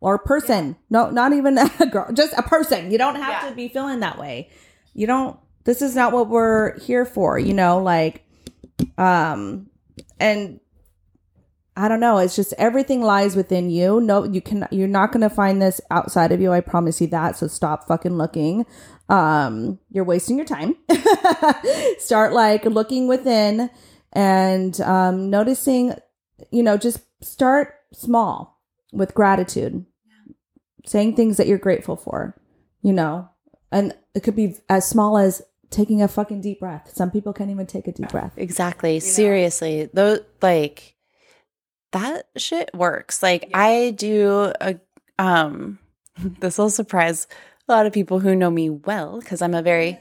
Or 0.00 0.18
person. 0.18 0.76
Yeah. 0.90 1.04
no 1.04 1.10
not 1.10 1.32
even 1.32 1.58
a 1.80 1.86
girl 1.86 2.12
just 2.12 2.34
a 2.34 2.42
person. 2.42 2.90
You 2.90 2.98
don't 2.98 3.16
have 3.16 3.42
yeah. 3.42 3.50
to 3.50 3.56
be 3.56 3.68
feeling 3.68 4.00
that 4.00 4.18
way. 4.18 4.50
You 4.94 5.06
don't 5.06 5.38
this 5.64 5.82
is 5.82 5.94
not 5.94 6.12
what 6.12 6.28
we're 6.28 6.78
here 6.80 7.04
for 7.04 7.38
you 7.38 7.54
know 7.54 7.78
like 7.78 8.24
um 8.98 9.68
and 10.18 10.60
I 11.76 11.88
don't 11.88 12.00
know. 12.00 12.18
It's 12.18 12.36
just 12.36 12.52
everything 12.58 13.00
lies 13.00 13.34
within 13.34 13.70
you. 13.70 14.00
No, 14.00 14.24
you 14.24 14.42
can. 14.42 14.68
You're 14.70 14.88
not 14.88 15.10
going 15.10 15.22
to 15.22 15.30
find 15.30 15.60
this 15.60 15.80
outside 15.90 16.30
of 16.30 16.40
you. 16.40 16.52
I 16.52 16.60
promise 16.60 17.00
you 17.00 17.06
that. 17.08 17.36
So 17.36 17.46
stop 17.46 17.88
fucking 17.88 18.18
looking. 18.18 18.66
Um, 19.08 19.78
you're 19.90 20.04
wasting 20.04 20.36
your 20.36 20.46
time. 20.46 20.76
Start 21.98 22.34
like 22.34 22.64
looking 22.66 23.08
within 23.08 23.70
and 24.12 24.78
um, 24.82 25.30
noticing. 25.30 25.94
You 26.50 26.62
know, 26.62 26.76
just 26.76 27.00
start 27.22 27.74
small 27.92 28.60
with 28.92 29.14
gratitude, 29.14 29.86
saying 30.84 31.16
things 31.16 31.38
that 31.38 31.46
you're 31.46 31.58
grateful 31.58 31.96
for. 31.96 32.36
You 32.82 32.92
know, 32.92 33.30
and 33.70 33.94
it 34.14 34.22
could 34.22 34.36
be 34.36 34.56
as 34.68 34.86
small 34.86 35.16
as 35.16 35.40
taking 35.70 36.02
a 36.02 36.08
fucking 36.08 36.42
deep 36.42 36.60
breath. 36.60 36.90
Some 36.92 37.10
people 37.10 37.32
can't 37.32 37.50
even 37.50 37.66
take 37.66 37.88
a 37.88 37.92
deep 37.92 38.10
breath. 38.10 38.34
Exactly. 38.36 38.94
You 38.94 39.00
Seriously, 39.00 39.88
those 39.92 40.20
like 40.42 40.91
that 41.92 42.26
shit 42.36 42.70
works. 42.74 43.22
Like 43.22 43.48
yeah. 43.50 43.58
I 43.58 43.90
do 43.90 44.52
a 44.60 44.78
um 45.18 45.78
this 46.40 46.58
will 46.58 46.70
surprise 46.70 47.26
a 47.68 47.72
lot 47.72 47.86
of 47.86 47.92
people 47.92 48.18
who 48.20 48.34
know 48.34 48.50
me 48.50 48.70
well 48.70 49.20
because 49.20 49.40
I'm 49.40 49.54
a 49.54 49.62
very 49.62 49.98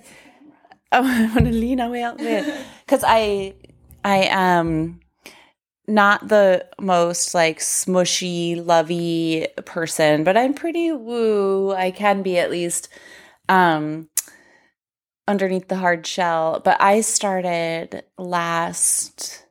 oh 0.91 1.03
I 1.03 1.27
want 1.27 1.45
to 1.45 1.51
lean 1.51 1.79
away 1.79 2.01
out 2.01 2.17
there 2.17 2.65
because 2.85 3.03
I 3.05 3.53
I 4.03 4.23
am 4.29 4.99
not 5.87 6.27
the 6.27 6.65
most 6.79 7.33
like 7.33 7.59
smushy 7.59 8.65
lovey 8.65 9.47
person 9.65 10.23
but 10.23 10.37
I'm 10.37 10.53
pretty 10.53 10.91
woo 10.91 11.71
I 11.71 11.91
can 11.91 12.23
be 12.23 12.37
at 12.37 12.51
least 12.51 12.89
um 13.49 14.09
underneath 15.27 15.67
the 15.67 15.77
hard 15.77 16.05
shell 16.07 16.61
but 16.63 16.81
I 16.81 17.01
started 17.01 18.03
last 18.17 19.45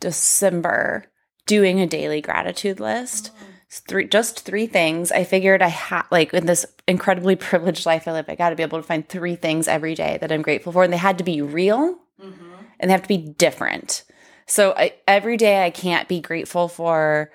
December 0.00 1.06
doing 1.46 1.80
a 1.80 1.86
daily 1.86 2.20
gratitude 2.20 2.80
list. 2.80 3.30
Three, 3.68 4.06
just 4.06 4.44
three 4.44 4.66
things. 4.66 5.10
I 5.10 5.24
figured 5.24 5.60
I 5.60 5.68
had, 5.68 6.04
like, 6.10 6.32
in 6.32 6.46
this 6.46 6.64
incredibly 6.86 7.36
privileged 7.50 7.86
life 7.86 8.06
I 8.06 8.12
live, 8.12 8.26
I 8.28 8.34
got 8.34 8.50
to 8.50 8.56
be 8.56 8.62
able 8.62 8.78
to 8.78 8.86
find 8.86 9.08
three 9.08 9.36
things 9.36 9.68
every 9.68 9.94
day 9.94 10.18
that 10.20 10.30
I'm 10.30 10.42
grateful 10.42 10.72
for. 10.72 10.84
And 10.84 10.92
they 10.92 10.98
had 10.98 11.18
to 11.18 11.24
be 11.24 11.42
real 11.42 11.98
mm-hmm. 12.22 12.52
and 12.78 12.88
they 12.88 12.92
have 12.92 13.02
to 13.02 13.08
be 13.08 13.18
different. 13.18 14.04
So 14.46 14.74
I, 14.76 14.94
every 15.08 15.36
day 15.36 15.64
I 15.64 15.70
can't 15.70 16.08
be 16.08 16.20
grateful 16.20 16.68
for 16.68 17.32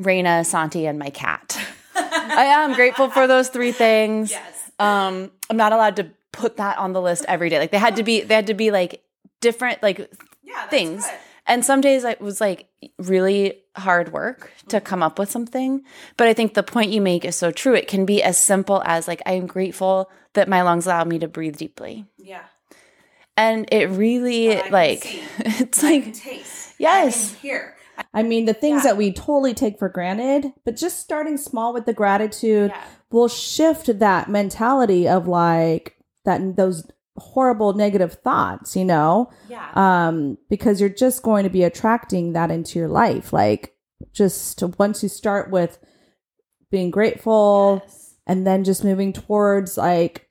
Raina, 0.00 0.44
Santi, 0.44 0.86
and 0.86 0.98
my 0.98 1.10
cat. 1.10 1.58
I 1.94 2.44
am 2.44 2.74
grateful 2.74 3.10
for 3.10 3.26
those 3.26 3.48
three 3.48 3.72
things. 3.72 4.30
Yes. 4.30 4.70
Um, 4.78 5.30
I'm 5.50 5.56
not 5.56 5.72
allowed 5.72 5.96
to 5.96 6.10
put 6.32 6.56
that 6.56 6.78
on 6.78 6.92
the 6.92 7.02
list 7.02 7.24
every 7.28 7.50
day. 7.50 7.58
Like 7.58 7.70
they 7.70 7.78
had 7.78 7.96
to 7.96 8.02
be, 8.02 8.22
they 8.22 8.34
had 8.34 8.46
to 8.46 8.54
be 8.54 8.70
like 8.70 9.04
different, 9.40 9.82
like 9.82 10.10
yeah, 10.42 10.66
things. 10.68 11.04
Good 11.04 11.14
and 11.50 11.64
some 11.64 11.80
days 11.80 12.04
it 12.04 12.20
was 12.20 12.40
like 12.40 12.68
really 12.96 13.64
hard 13.76 14.12
work 14.12 14.52
to 14.68 14.80
come 14.80 15.02
up 15.02 15.18
with 15.18 15.30
something. 15.30 15.82
But 16.16 16.28
I 16.28 16.32
think 16.32 16.54
the 16.54 16.62
point 16.62 16.92
you 16.92 17.00
make 17.00 17.24
is 17.24 17.34
so 17.34 17.50
true. 17.50 17.74
It 17.74 17.88
can 17.88 18.06
be 18.06 18.22
as 18.22 18.38
simple 18.38 18.82
as 18.86 19.08
like, 19.08 19.20
I 19.26 19.32
am 19.32 19.48
grateful 19.48 20.08
that 20.34 20.48
my 20.48 20.62
lungs 20.62 20.86
allow 20.86 21.02
me 21.02 21.18
to 21.18 21.26
breathe 21.26 21.56
deeply. 21.56 22.06
Yeah. 22.16 22.44
And 23.36 23.68
it 23.72 23.90
really 23.90 24.62
like 24.70 25.02
it's 25.38 25.82
like 25.82 26.14
taste. 26.14 26.76
Yes. 26.78 27.34
Here. 27.34 27.74
I 28.14 28.22
mean, 28.22 28.44
the 28.44 28.54
things 28.54 28.84
yeah. 28.84 28.92
that 28.92 28.96
we 28.96 29.12
totally 29.12 29.52
take 29.52 29.78
for 29.78 29.88
granted, 29.88 30.52
but 30.64 30.76
just 30.76 31.00
starting 31.00 31.36
small 31.36 31.74
with 31.74 31.84
the 31.84 31.92
gratitude 31.92 32.70
yeah. 32.72 32.84
will 33.10 33.28
shift 33.28 33.98
that 33.98 34.30
mentality 34.30 35.08
of 35.08 35.26
like 35.26 35.96
that 36.24 36.56
those 36.56 36.86
horrible 37.20 37.74
negative 37.74 38.14
thoughts, 38.14 38.74
you 38.74 38.84
know? 38.84 39.30
Yeah. 39.48 39.70
Um, 39.74 40.38
because 40.48 40.80
you're 40.80 40.88
just 40.88 41.22
going 41.22 41.44
to 41.44 41.50
be 41.50 41.62
attracting 41.62 42.32
that 42.32 42.50
into 42.50 42.78
your 42.78 42.88
life. 42.88 43.32
Like 43.32 43.74
just 44.12 44.62
once 44.78 45.02
you 45.02 45.08
start 45.08 45.50
with 45.50 45.78
being 46.70 46.90
grateful 46.90 47.82
yes. 47.84 48.14
and 48.26 48.46
then 48.46 48.64
just 48.64 48.84
moving 48.84 49.12
towards 49.12 49.76
like 49.76 50.29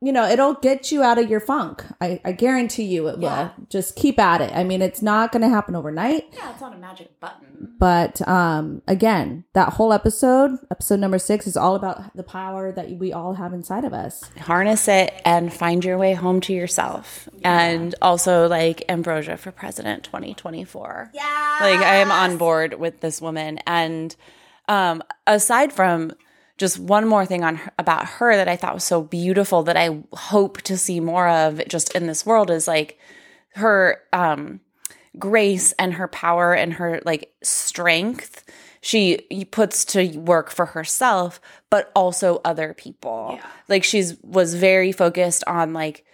you 0.00 0.12
know, 0.12 0.28
it'll 0.28 0.54
get 0.54 0.92
you 0.92 1.02
out 1.02 1.18
of 1.18 1.28
your 1.28 1.40
funk. 1.40 1.84
I, 2.00 2.20
I 2.24 2.30
guarantee 2.30 2.84
you 2.84 3.08
it 3.08 3.18
yeah. 3.18 3.42
will. 3.56 3.66
Just 3.68 3.96
keep 3.96 4.18
at 4.20 4.40
it. 4.40 4.52
I 4.54 4.62
mean, 4.62 4.80
it's 4.80 5.02
not 5.02 5.32
going 5.32 5.42
to 5.42 5.48
happen 5.48 5.74
overnight. 5.74 6.26
Yeah, 6.32 6.52
it's 6.52 6.60
not 6.60 6.72
a 6.72 6.78
magic 6.78 7.18
button. 7.18 7.74
But 7.80 8.26
um, 8.28 8.82
again, 8.86 9.44
that 9.54 9.70
whole 9.72 9.92
episode, 9.92 10.52
episode 10.70 11.00
number 11.00 11.18
six, 11.18 11.48
is 11.48 11.56
all 11.56 11.74
about 11.74 12.16
the 12.16 12.22
power 12.22 12.70
that 12.70 12.90
we 12.92 13.12
all 13.12 13.34
have 13.34 13.52
inside 13.52 13.84
of 13.84 13.92
us. 13.92 14.22
Harness 14.38 14.86
it 14.86 15.20
and 15.24 15.52
find 15.52 15.84
your 15.84 15.98
way 15.98 16.14
home 16.14 16.40
to 16.42 16.52
yourself. 16.52 17.28
Yeah. 17.40 17.60
And 17.60 17.94
also, 18.00 18.46
like 18.46 18.84
Ambrosia 18.88 19.36
for 19.36 19.50
President 19.50 20.04
2024. 20.04 21.10
Yeah. 21.12 21.58
Like, 21.60 21.80
I 21.80 21.96
am 21.96 22.12
on 22.12 22.36
board 22.36 22.74
with 22.74 23.00
this 23.00 23.20
woman. 23.20 23.58
And 23.66 24.14
um, 24.68 25.02
aside 25.26 25.72
from 25.72 26.12
just 26.58 26.78
one 26.78 27.06
more 27.06 27.24
thing 27.24 27.44
on 27.44 27.56
her, 27.56 27.72
about 27.78 28.04
her 28.04 28.36
that 28.36 28.48
I 28.48 28.56
thought 28.56 28.74
was 28.74 28.84
so 28.84 29.00
beautiful 29.00 29.62
that 29.62 29.76
I 29.76 30.02
hope 30.12 30.60
to 30.62 30.76
see 30.76 31.00
more 31.00 31.28
of 31.28 31.66
just 31.68 31.94
in 31.94 32.06
this 32.06 32.26
world 32.26 32.50
is 32.50 32.68
like 32.68 32.98
her 33.54 34.02
um 34.12 34.60
grace 35.18 35.72
and 35.78 35.94
her 35.94 36.08
power 36.08 36.52
and 36.54 36.74
her 36.74 37.00
like 37.04 37.32
strength 37.42 38.44
she 38.80 39.18
puts 39.50 39.84
to 39.84 40.16
work 40.18 40.50
for 40.50 40.66
herself 40.66 41.40
but 41.70 41.90
also 41.94 42.40
other 42.44 42.74
people 42.74 43.30
yeah. 43.34 43.46
like 43.68 43.82
she's 43.82 44.16
was 44.22 44.54
very 44.54 44.92
focused 44.92 45.42
on 45.46 45.72
like 45.72 46.04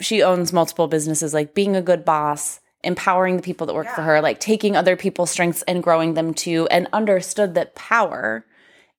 she 0.00 0.22
owns 0.22 0.52
multiple 0.52 0.88
businesses 0.88 1.34
like 1.34 1.54
being 1.54 1.76
a 1.76 1.82
good 1.82 2.04
boss 2.04 2.60
empowering 2.82 3.36
the 3.36 3.42
people 3.42 3.66
that 3.66 3.74
work 3.74 3.86
yeah. 3.86 3.94
for 3.94 4.02
her 4.02 4.22
like 4.22 4.40
taking 4.40 4.76
other 4.76 4.96
people's 4.96 5.30
strengths 5.30 5.62
and 5.62 5.82
growing 5.82 6.14
them 6.14 6.32
too 6.32 6.66
and 6.70 6.88
understood 6.92 7.54
that 7.54 7.74
power 7.74 8.46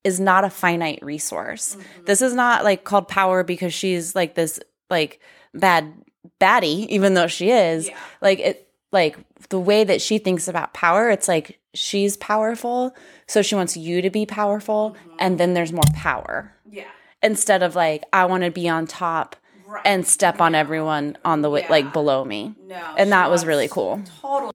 is 0.04 0.20
not 0.20 0.44
a 0.44 0.50
finite 0.50 1.04
resource. 1.04 1.76
Mm-hmm. 1.76 2.06
This 2.06 2.22
is 2.22 2.34
not 2.34 2.64
like 2.64 2.84
called 2.84 3.08
power 3.08 3.44
because 3.44 3.74
she's 3.74 4.16
like 4.16 4.36
this 4.36 4.60
like 4.90 5.20
bad 5.54 5.94
baddie, 6.40 6.88
even 6.88 7.14
though 7.14 7.28
she 7.28 7.52
is. 7.52 7.88
Yeah. 7.88 7.98
Like 8.22 8.40
it 8.40 8.68
like 8.92 9.18
the 9.50 9.60
way 9.60 9.84
that 9.84 10.02
she 10.02 10.18
thinks 10.18 10.48
about 10.48 10.74
power, 10.74 11.10
it's 11.10 11.28
like 11.28 11.60
she's 11.74 12.18
powerful, 12.18 12.96
so 13.28 13.42
she 13.42 13.56
wants 13.56 13.78
you 13.78 14.02
to 14.02 14.10
be 14.10 14.26
powerful, 14.26 14.96
mm-hmm. 14.98 15.16
and 15.20 15.40
then 15.40 15.54
there's 15.54 15.72
more 15.72 15.84
power. 15.96 16.54
Yeah. 16.70 16.90
Instead 17.24 17.64
of 17.64 17.76
like, 17.76 18.04
I 18.12 18.26
want 18.26 18.44
to 18.44 18.52
be 18.52 18.68
on 18.68 18.88
top 18.88 19.36
right. 19.66 19.82
and 19.86 20.06
step 20.06 20.42
on 20.42 20.56
everyone 20.56 21.18
on 21.24 21.42
the 21.42 21.50
way, 21.50 21.62
yeah. 21.62 21.70
like 21.70 21.94
below 21.94 22.26
me. 22.26 22.56
No. 22.66 22.96
And 22.98 23.12
that 23.12 23.30
was 23.30 23.46
really 23.46 23.68
cool. 23.68 24.02
Totally 24.22 24.52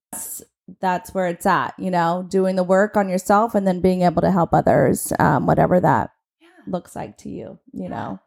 that's 0.80 1.14
where 1.14 1.26
it's 1.26 1.46
at, 1.46 1.74
you 1.78 1.90
know, 1.90 2.26
doing 2.28 2.56
the 2.56 2.64
work 2.64 2.96
on 2.96 3.08
yourself 3.08 3.54
and 3.54 3.66
then 3.66 3.80
being 3.80 4.02
able 4.02 4.22
to 4.22 4.30
help 4.30 4.52
others, 4.52 5.12
um, 5.18 5.46
whatever 5.46 5.80
that 5.80 6.10
yeah. 6.40 6.48
looks 6.66 6.96
like 6.96 7.16
to 7.18 7.28
you, 7.28 7.58
you 7.72 7.88
know. 7.88 8.20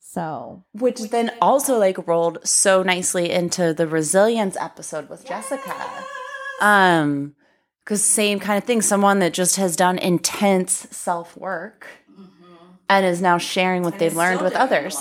So, 0.00 0.64
which 0.72 1.00
then 1.00 1.30
also 1.40 1.78
like 1.78 2.06
rolled 2.06 2.46
so 2.46 2.82
nicely 2.82 3.30
into 3.30 3.72
the 3.72 3.86
resilience 3.86 4.56
episode 4.58 5.08
with 5.08 5.24
yes. 5.28 5.48
Jessica. 5.48 5.74
Um, 6.60 7.34
because 7.84 8.04
same 8.04 8.38
kind 8.38 8.58
of 8.58 8.64
thing, 8.64 8.80
someone 8.80 9.18
that 9.20 9.32
just 9.32 9.56
has 9.56 9.74
done 9.74 9.98
intense 9.98 10.86
self 10.90 11.36
work 11.36 11.86
mm-hmm. 12.10 12.54
and 12.88 13.06
is 13.06 13.20
now 13.20 13.38
sharing 13.38 13.82
what 13.82 13.94
and 13.94 14.00
they've 14.00 14.14
learned 14.14 14.40
with 14.40 14.54
others. 14.54 14.96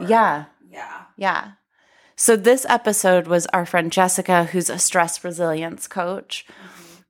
Yeah. 0.00 0.46
Yeah. 0.70 1.02
Yeah. 1.16 1.50
So 2.16 2.36
this 2.36 2.64
episode 2.68 3.26
was 3.26 3.46
our 3.46 3.66
friend 3.66 3.90
Jessica, 3.90 4.44
who's 4.44 4.70
a 4.70 4.78
stress 4.78 5.24
resilience 5.24 5.88
coach, 5.88 6.46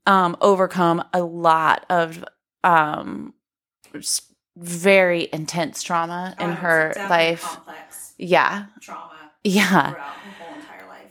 um, 0.06 0.36
overcome 0.40 1.04
a 1.12 1.22
lot 1.22 1.84
of 1.90 2.24
um, 2.62 3.34
very 4.56 5.28
intense 5.32 5.82
trauma 5.82 6.34
in 6.40 6.50
her 6.52 6.94
life. 6.96 7.58
Yeah. 8.16 8.66
Trauma. 8.80 9.10
Yeah. 9.42 9.94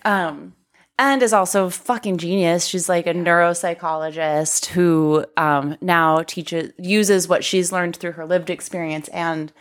Um, 0.05 0.53
and 0.97 1.21
is 1.21 1.33
also 1.33 1.69
fucking 1.69 2.17
genius. 2.17 2.65
She's 2.65 2.89
like 2.89 3.05
a 3.05 3.13
yeah. 3.13 3.23
neuropsychologist 3.23 4.67
who 4.67 5.25
um, 5.37 5.77
now 5.81 6.23
teaches 6.23 6.71
uses 6.77 7.27
what 7.27 7.43
she's 7.43 7.71
learned 7.71 7.95
through 7.95 8.13
her 8.13 8.25
lived 8.25 8.49
experience 8.49 9.07
and 9.09 9.51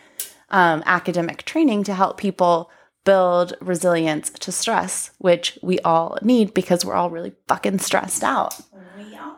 um, 0.49 0.83
academic 0.85 1.43
training 1.43 1.83
to 1.85 1.93
help 1.93 2.17
people 2.17 2.71
build 3.05 3.53
resilience 3.61 4.29
to 4.29 4.51
stress, 4.51 5.11
which 5.17 5.57
we 5.61 5.79
all 5.79 6.17
need 6.21 6.53
because 6.53 6.85
we're 6.85 6.95
all 6.95 7.09
really 7.09 7.33
fucking 7.47 7.79
stressed 7.79 8.23
out. 8.23 8.59
We 8.97 9.15
are. 9.15 9.37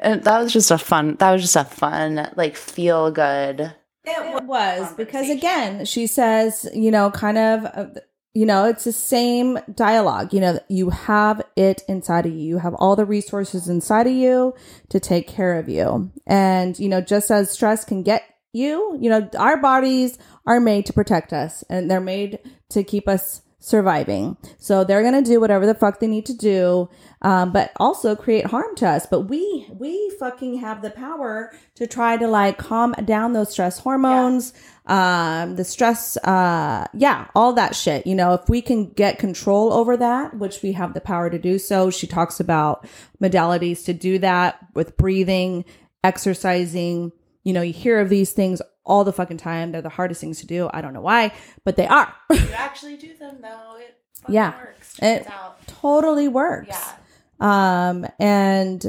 And 0.00 0.22
that 0.24 0.40
was 0.42 0.52
just 0.52 0.70
a 0.70 0.78
fun, 0.78 1.16
that 1.16 1.32
was 1.32 1.42
just 1.42 1.56
a 1.56 1.64
fun, 1.64 2.30
like 2.36 2.56
feel 2.56 3.10
good. 3.10 3.74
It 4.04 4.44
was 4.44 4.92
because 4.94 5.28
again, 5.30 5.84
she 5.84 6.06
says, 6.06 6.68
you 6.72 6.90
know, 6.90 7.10
kind 7.10 7.38
of, 7.38 7.64
uh, 7.64 8.00
you 8.34 8.44
know, 8.44 8.66
it's 8.66 8.84
the 8.84 8.92
same 8.92 9.58
dialogue. 9.74 10.32
You 10.32 10.40
know, 10.40 10.60
you 10.68 10.90
have 10.90 11.42
it 11.56 11.82
inside 11.88 12.26
of 12.26 12.32
you. 12.32 12.40
You 12.40 12.58
have 12.58 12.74
all 12.74 12.94
the 12.94 13.06
resources 13.06 13.66
inside 13.66 14.06
of 14.06 14.12
you 14.12 14.54
to 14.90 15.00
take 15.00 15.26
care 15.26 15.58
of 15.58 15.68
you. 15.68 16.12
And, 16.26 16.78
you 16.78 16.88
know, 16.88 17.00
just 17.00 17.30
as 17.30 17.50
stress 17.50 17.84
can 17.84 18.02
get 18.02 18.22
you, 18.56 18.98
you 19.00 19.10
know, 19.10 19.28
our 19.38 19.56
bodies 19.58 20.18
are 20.46 20.60
made 20.60 20.86
to 20.86 20.92
protect 20.92 21.32
us 21.32 21.62
and 21.68 21.90
they're 21.90 22.00
made 22.00 22.38
to 22.70 22.82
keep 22.82 23.06
us 23.08 23.42
surviving. 23.58 24.36
So 24.58 24.84
they're 24.84 25.02
going 25.02 25.24
to 25.24 25.28
do 25.28 25.40
whatever 25.40 25.66
the 25.66 25.74
fuck 25.74 25.98
they 25.98 26.06
need 26.06 26.26
to 26.26 26.34
do, 26.34 26.88
um, 27.22 27.52
but 27.52 27.72
also 27.80 28.14
create 28.14 28.46
harm 28.46 28.76
to 28.76 28.88
us. 28.88 29.06
But 29.06 29.22
we, 29.22 29.66
we 29.72 30.12
fucking 30.20 30.58
have 30.58 30.82
the 30.82 30.90
power 30.90 31.52
to 31.74 31.86
try 31.88 32.16
to 32.16 32.28
like 32.28 32.58
calm 32.58 32.92
down 33.04 33.32
those 33.32 33.50
stress 33.50 33.80
hormones, 33.80 34.52
yeah. 34.88 35.42
um, 35.42 35.56
the 35.56 35.64
stress, 35.64 36.16
uh, 36.18 36.86
yeah, 36.94 37.26
all 37.34 37.54
that 37.54 37.74
shit. 37.74 38.06
You 38.06 38.14
know, 38.14 38.34
if 38.34 38.48
we 38.48 38.62
can 38.62 38.90
get 38.90 39.18
control 39.18 39.72
over 39.72 39.96
that, 39.96 40.38
which 40.38 40.62
we 40.62 40.70
have 40.72 40.94
the 40.94 41.00
power 41.00 41.28
to 41.28 41.38
do 41.38 41.58
so, 41.58 41.90
she 41.90 42.06
talks 42.06 42.38
about 42.38 42.86
modalities 43.20 43.84
to 43.86 43.92
do 43.92 44.20
that 44.20 44.58
with 44.74 44.96
breathing, 44.96 45.64
exercising. 46.04 47.10
You 47.46 47.52
know, 47.52 47.62
you 47.62 47.72
hear 47.72 48.00
of 48.00 48.08
these 48.08 48.32
things 48.32 48.60
all 48.84 49.04
the 49.04 49.12
fucking 49.12 49.36
time. 49.36 49.70
They're 49.70 49.80
the 49.80 49.88
hardest 49.88 50.20
things 50.20 50.40
to 50.40 50.46
do. 50.46 50.68
I 50.72 50.80
don't 50.80 50.92
know 50.92 51.00
why, 51.00 51.32
but 51.64 51.76
they 51.76 51.86
are. 51.86 52.12
you 52.32 52.38
actually 52.56 52.96
do 52.96 53.14
them 53.16 53.38
though. 53.40 53.76
It 53.78 53.96
yeah, 54.28 54.52
works. 54.58 54.98
it 55.00 55.30
out. 55.30 55.64
totally 55.68 56.26
works. 56.26 56.68
Yeah. 56.68 57.88
Um, 57.88 58.04
and 58.18 58.84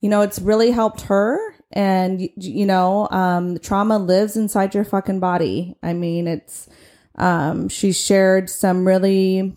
you 0.00 0.08
know, 0.08 0.20
it's 0.20 0.38
really 0.38 0.70
helped 0.70 1.00
her 1.02 1.36
and 1.72 2.20
y- 2.20 2.32
you 2.36 2.64
know, 2.64 3.08
um, 3.10 3.58
trauma 3.58 3.98
lives 3.98 4.36
inside 4.36 4.72
your 4.72 4.84
fucking 4.84 5.18
body. 5.18 5.74
I 5.82 5.92
mean, 5.92 6.28
it's 6.28 6.68
um, 7.16 7.68
she 7.68 7.90
shared 7.92 8.48
some 8.48 8.86
really, 8.86 9.56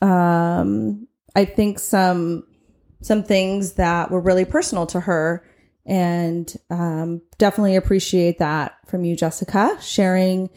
um, 0.00 1.08
I 1.34 1.44
think 1.44 1.80
some 1.80 2.46
some 3.00 3.24
things 3.24 3.72
that 3.72 4.12
were 4.12 4.20
really 4.20 4.44
personal 4.44 4.86
to 4.86 5.00
her, 5.00 5.44
and 5.86 6.52
um, 6.70 7.22
definitely 7.38 7.76
appreciate 7.76 8.38
that 8.38 8.76
from 8.86 9.04
you, 9.04 9.16
Jessica, 9.16 9.76
sharing. 9.80 10.50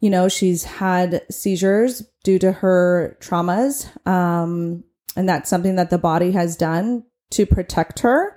You 0.00 0.10
know, 0.10 0.28
she's 0.28 0.64
had 0.64 1.22
seizures 1.30 2.02
due 2.22 2.38
to 2.40 2.52
her 2.52 3.16
traumas, 3.20 3.88
um, 4.06 4.84
and 5.16 5.28
that's 5.28 5.48
something 5.48 5.76
that 5.76 5.90
the 5.90 5.98
body 5.98 6.32
has 6.32 6.56
done 6.56 7.04
to 7.30 7.46
protect 7.46 8.00
her. 8.00 8.36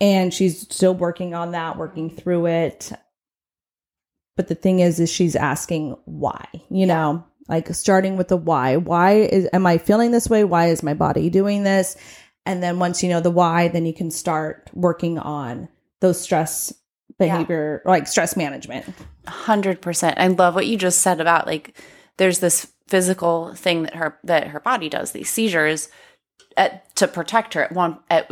And 0.00 0.32
she's 0.32 0.62
still 0.62 0.94
working 0.94 1.34
on 1.34 1.52
that, 1.52 1.76
working 1.76 2.08
through 2.08 2.46
it. 2.46 2.90
But 4.36 4.48
the 4.48 4.54
thing 4.54 4.80
is 4.80 4.98
is 4.98 5.10
she's 5.10 5.36
asking 5.36 5.96
why 6.06 6.46
you 6.70 6.86
know 6.86 7.22
like 7.50 7.68
starting 7.74 8.16
with 8.16 8.28
the 8.28 8.36
why. 8.36 8.76
Why 8.76 9.14
is 9.14 9.48
am 9.52 9.66
i 9.66 9.76
feeling 9.76 10.12
this 10.12 10.30
way? 10.30 10.44
Why 10.44 10.68
is 10.68 10.82
my 10.82 10.94
body 10.94 11.28
doing 11.28 11.64
this 11.64 11.96
and 12.50 12.62
then 12.62 12.78
once 12.78 13.02
you 13.02 13.08
know 13.08 13.20
the 13.20 13.30
why 13.30 13.68
then 13.68 13.86
you 13.86 13.92
can 13.92 14.10
start 14.10 14.70
working 14.74 15.18
on 15.18 15.68
those 16.00 16.20
stress 16.20 16.72
behavior 17.18 17.82
yeah. 17.84 17.90
like 17.90 18.06
stress 18.06 18.36
management 18.36 18.86
100% 19.26 20.14
i 20.16 20.26
love 20.28 20.54
what 20.54 20.66
you 20.66 20.76
just 20.76 21.00
said 21.00 21.20
about 21.20 21.46
like 21.46 21.78
there's 22.16 22.38
this 22.40 22.72
physical 22.88 23.54
thing 23.54 23.84
that 23.84 23.94
her 23.94 24.18
that 24.24 24.48
her 24.48 24.60
body 24.60 24.88
does 24.88 25.12
these 25.12 25.30
seizures 25.30 25.88
at, 26.56 26.94
to 26.96 27.06
protect 27.06 27.54
her 27.54 27.62
at 27.62 27.72
one 27.72 27.98
at, 28.10 28.30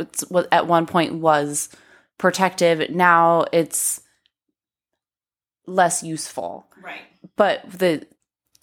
at 0.51 0.67
one 0.67 0.85
point 0.85 1.15
was 1.15 1.69
protective 2.17 2.89
now 2.89 3.45
it's 3.53 4.01
less 5.69 6.03
useful. 6.03 6.67
Right. 6.81 7.01
But 7.35 7.69
the 7.69 8.05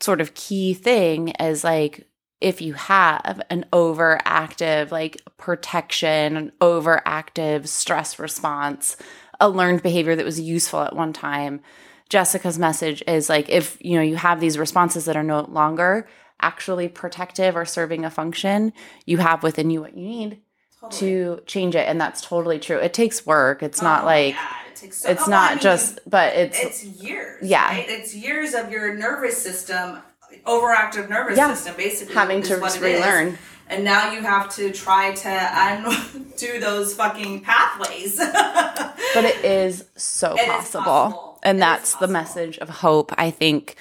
sort 0.00 0.20
of 0.20 0.34
key 0.34 0.74
thing 0.74 1.28
is 1.40 1.64
like 1.64 2.07
if 2.41 2.61
you 2.61 2.74
have 2.74 3.41
an 3.51 3.64
overactive 3.72 4.91
like 4.91 5.22
protection, 5.39 6.37
an 6.37 6.53
overactive 6.61 7.66
stress 7.66 8.18
response, 8.18 8.97
a 9.41 9.49
learned 9.49 9.82
behavior 9.82 10.16
that 10.16 10.24
was 10.24 10.41
useful 10.41 10.80
at 10.82 10.97
one 10.97 11.12
time, 11.12 11.61
Jessica's 12.09 12.59
message 12.59 13.03
is 13.07 13.28
like 13.28 13.49
if 13.49 13.76
you 13.80 13.97
know 13.97 14.03
you 14.03 14.16
have 14.16 14.41
these 14.41 14.59
responses 14.59 15.07
that 15.07 15.16
are 15.16 15.22
no 15.22 15.41
longer 15.43 16.07
actually 16.41 16.89
protective 16.89 17.57
or 17.57 17.64
serving 17.64 18.05
a 18.05 18.11
function, 18.11 18.72
you 19.07 19.18
have 19.18 19.43
within 19.43 19.70
you 19.70 19.80
what 19.80 19.97
you 19.97 20.07
need 20.07 20.41
totally. 20.80 21.01
to 21.01 21.43
change 21.47 21.74
it 21.74 21.89
and 21.89 22.01
that's 22.01 22.20
totally 22.20 22.59
true. 22.59 22.78
It 22.78 22.95
takes 22.95 23.26
work. 23.26 23.62
It's 23.62 23.82
oh 23.82 23.87
not 23.87 24.05
like 24.05 24.37
takes 24.76 24.99
so, 24.99 25.11
it's 25.11 25.26
oh, 25.26 25.30
not 25.30 25.53
I 25.53 25.55
mean, 25.55 25.62
just 25.62 25.99
but 26.07 26.34
it's 26.34 26.61
it's 26.61 26.84
years 26.84 27.43
yeah 27.43 27.68
right? 27.68 27.87
it's 27.89 28.14
years 28.14 28.55
of 28.55 28.70
your 28.70 28.95
nervous 28.95 29.37
system 29.37 29.99
overactive 30.47 31.09
nervous 31.09 31.36
yeah. 31.36 31.53
system 31.53 31.74
basically 31.76 32.14
having 32.14 32.42
to 32.42 32.57
relearn 32.57 33.36
and 33.68 33.84
now 33.84 34.12
you 34.12 34.20
have 34.20 34.55
to 34.55 34.70
try 34.72 35.12
to 35.12 35.51
undo 35.53 36.61
those 36.61 36.94
fucking 36.94 37.40
pathways 37.40 38.16
but 39.14 39.24
it 39.24 39.44
is 39.44 39.84
so 39.97 40.34
it 40.34 40.47
possible. 40.47 40.80
Is 40.80 40.84
possible. 40.84 41.38
and 41.42 41.59
it 41.59 41.61
that's 41.61 41.94
the 41.97 42.09
message 42.09 42.59
of 42.59 42.68
hope 42.68 43.12
i 43.18 43.30
think 43.30 43.76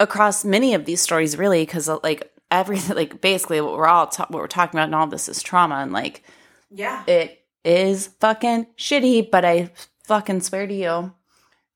across 0.00 0.44
many 0.44 0.74
of 0.74 0.84
these 0.84 1.00
stories 1.00 1.36
really 1.36 1.62
because 1.64 1.88
uh, 1.88 1.98
like 2.02 2.32
everything 2.50 2.96
like 2.96 3.20
basically 3.20 3.60
what 3.60 3.74
we're 3.74 3.86
all 3.86 4.06
ta- 4.06 4.26
what 4.30 4.40
we're 4.40 4.46
talking 4.46 4.78
about 4.78 4.86
and 4.86 4.94
all 4.94 5.06
this 5.06 5.28
is 5.28 5.42
trauma 5.42 5.76
and 5.76 5.92
like 5.92 6.22
yeah 6.70 7.04
it 7.06 7.42
is 7.64 8.08
fucking 8.20 8.66
shitty 8.76 9.30
but 9.30 9.44
i 9.44 9.70
fucking 10.04 10.40
swear 10.40 10.66
to 10.66 10.74
you 10.74 11.12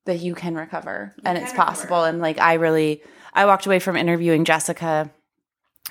that 0.06 0.20
you 0.20 0.34
can 0.34 0.54
recover 0.54 1.12
you 1.16 1.22
and 1.24 1.36
can 1.36 1.46
it's 1.46 1.54
possible. 1.54 1.98
Recover. 1.98 2.08
And 2.08 2.20
like, 2.20 2.38
I 2.38 2.54
really, 2.54 3.02
I 3.32 3.46
walked 3.46 3.66
away 3.66 3.78
from 3.78 3.96
interviewing 3.96 4.44
Jessica 4.44 5.10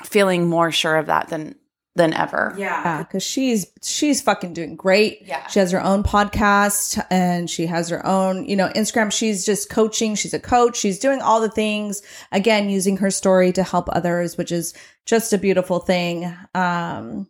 feeling 0.04 0.48
more 0.48 0.72
sure 0.72 0.98
of 0.98 1.08
that 1.08 1.30
than 1.30 1.56
than 1.96 2.14
ever. 2.14 2.56
Yeah. 2.58 3.04
Because 3.04 3.24
she's 3.24 3.68
she's 3.82 4.22
fucking 4.22 4.54
doing 4.54 4.76
great. 4.76 5.24
Yeah. 5.26 5.46
She 5.48 5.60
has 5.60 5.72
her 5.72 5.82
own 5.82 6.04
podcast 6.04 7.04
and 7.10 7.50
she 7.50 7.66
has 7.66 7.90
her 7.90 8.06
own, 8.06 8.46
you 8.46 8.56
know, 8.56 8.70
Instagram. 8.70 9.12
She's 9.12 9.46
just 9.46 9.70
coaching. 9.70 10.16
She's 10.16 10.34
a 10.34 10.40
coach. 10.40 10.78
She's 10.78 11.00
doing 11.00 11.22
all 11.22 11.42
the 11.42 11.50
things, 11.50 12.02
again, 12.32 12.70
using 12.70 12.98
her 12.98 13.12
story 13.12 13.52
to 13.54 13.64
help 13.64 13.90
others, 13.92 14.38
which 14.38 14.52
is 14.52 14.74
just 15.06 15.34
a 15.34 15.38
beautiful 15.38 15.80
thing. 15.80 16.26
Um 16.56 17.28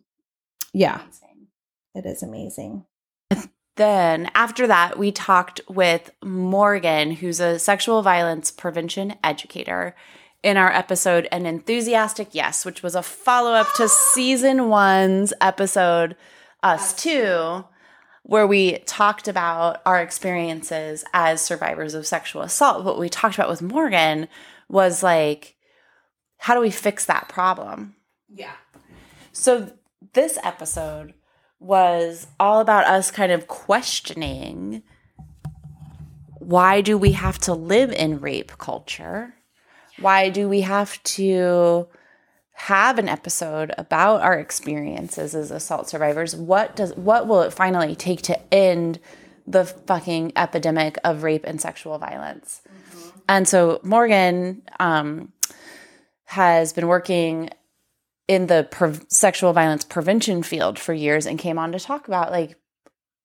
yeah. 0.72 1.00
Amazing. 1.02 1.46
It 1.94 2.06
is 2.06 2.22
amazing 2.22 2.84
then 3.76 4.30
after 4.34 4.66
that, 4.66 4.98
we 4.98 5.12
talked 5.12 5.60
with 5.68 6.10
Morgan, 6.22 7.12
who's 7.12 7.40
a 7.40 7.58
sexual 7.58 8.02
violence 8.02 8.50
prevention 8.50 9.14
educator, 9.24 9.94
in 10.42 10.56
our 10.56 10.72
episode 10.72 11.28
An 11.30 11.46
Enthusiastic 11.46 12.28
Yes, 12.32 12.64
which 12.64 12.82
was 12.82 12.94
a 12.94 13.02
follow 13.02 13.52
up 13.52 13.72
to 13.74 13.88
season 13.88 14.68
one's 14.68 15.32
episode 15.40 16.16
Us 16.62 16.94
Too, 16.94 17.64
where 18.22 18.46
we 18.46 18.78
talked 18.80 19.28
about 19.28 19.82
our 19.84 20.00
experiences 20.00 21.04
as 21.12 21.40
survivors 21.40 21.94
of 21.94 22.06
sexual 22.06 22.42
assault. 22.42 22.84
What 22.84 22.98
we 22.98 23.08
talked 23.08 23.34
about 23.34 23.50
with 23.50 23.62
Morgan 23.62 24.28
was 24.68 25.02
like, 25.02 25.56
how 26.38 26.54
do 26.54 26.60
we 26.60 26.70
fix 26.70 27.04
that 27.04 27.28
problem? 27.28 27.96
Yeah. 28.28 28.54
So 29.32 29.72
this 30.14 30.38
episode 30.42 31.14
was 31.60 32.26
all 32.40 32.60
about 32.60 32.86
us 32.86 33.10
kind 33.10 33.30
of 33.30 33.46
questioning 33.46 34.82
why 36.38 36.80
do 36.80 36.98
we 36.98 37.12
have 37.12 37.38
to 37.38 37.54
live 37.54 37.92
in 37.92 38.18
rape 38.18 38.58
culture? 38.58 39.34
Why 40.00 40.30
do 40.30 40.48
we 40.48 40.62
have 40.62 41.00
to 41.04 41.86
have 42.54 42.98
an 42.98 43.08
episode 43.08 43.72
about 43.78 44.22
our 44.22 44.38
experiences 44.38 45.34
as 45.34 45.50
assault 45.50 45.88
survivors? 45.88 46.34
What 46.34 46.74
does 46.74 46.94
what 46.96 47.28
will 47.28 47.42
it 47.42 47.52
finally 47.52 47.94
take 47.94 48.22
to 48.22 48.52
end 48.52 48.98
the 49.46 49.64
fucking 49.64 50.32
epidemic 50.34 50.98
of 51.04 51.22
rape 51.22 51.44
and 51.44 51.60
sexual 51.60 51.98
violence? 51.98 52.62
Mm-hmm. 52.68 53.18
And 53.28 53.48
so 53.48 53.80
Morgan 53.84 54.62
um, 54.80 55.32
has 56.24 56.72
been 56.72 56.88
working 56.88 57.50
in 58.30 58.46
the 58.46 59.04
sexual 59.08 59.52
violence 59.52 59.82
prevention 59.82 60.44
field 60.44 60.78
for 60.78 60.94
years 60.94 61.26
and 61.26 61.36
came 61.36 61.58
on 61.58 61.72
to 61.72 61.80
talk 61.80 62.06
about 62.06 62.30
like 62.30 62.56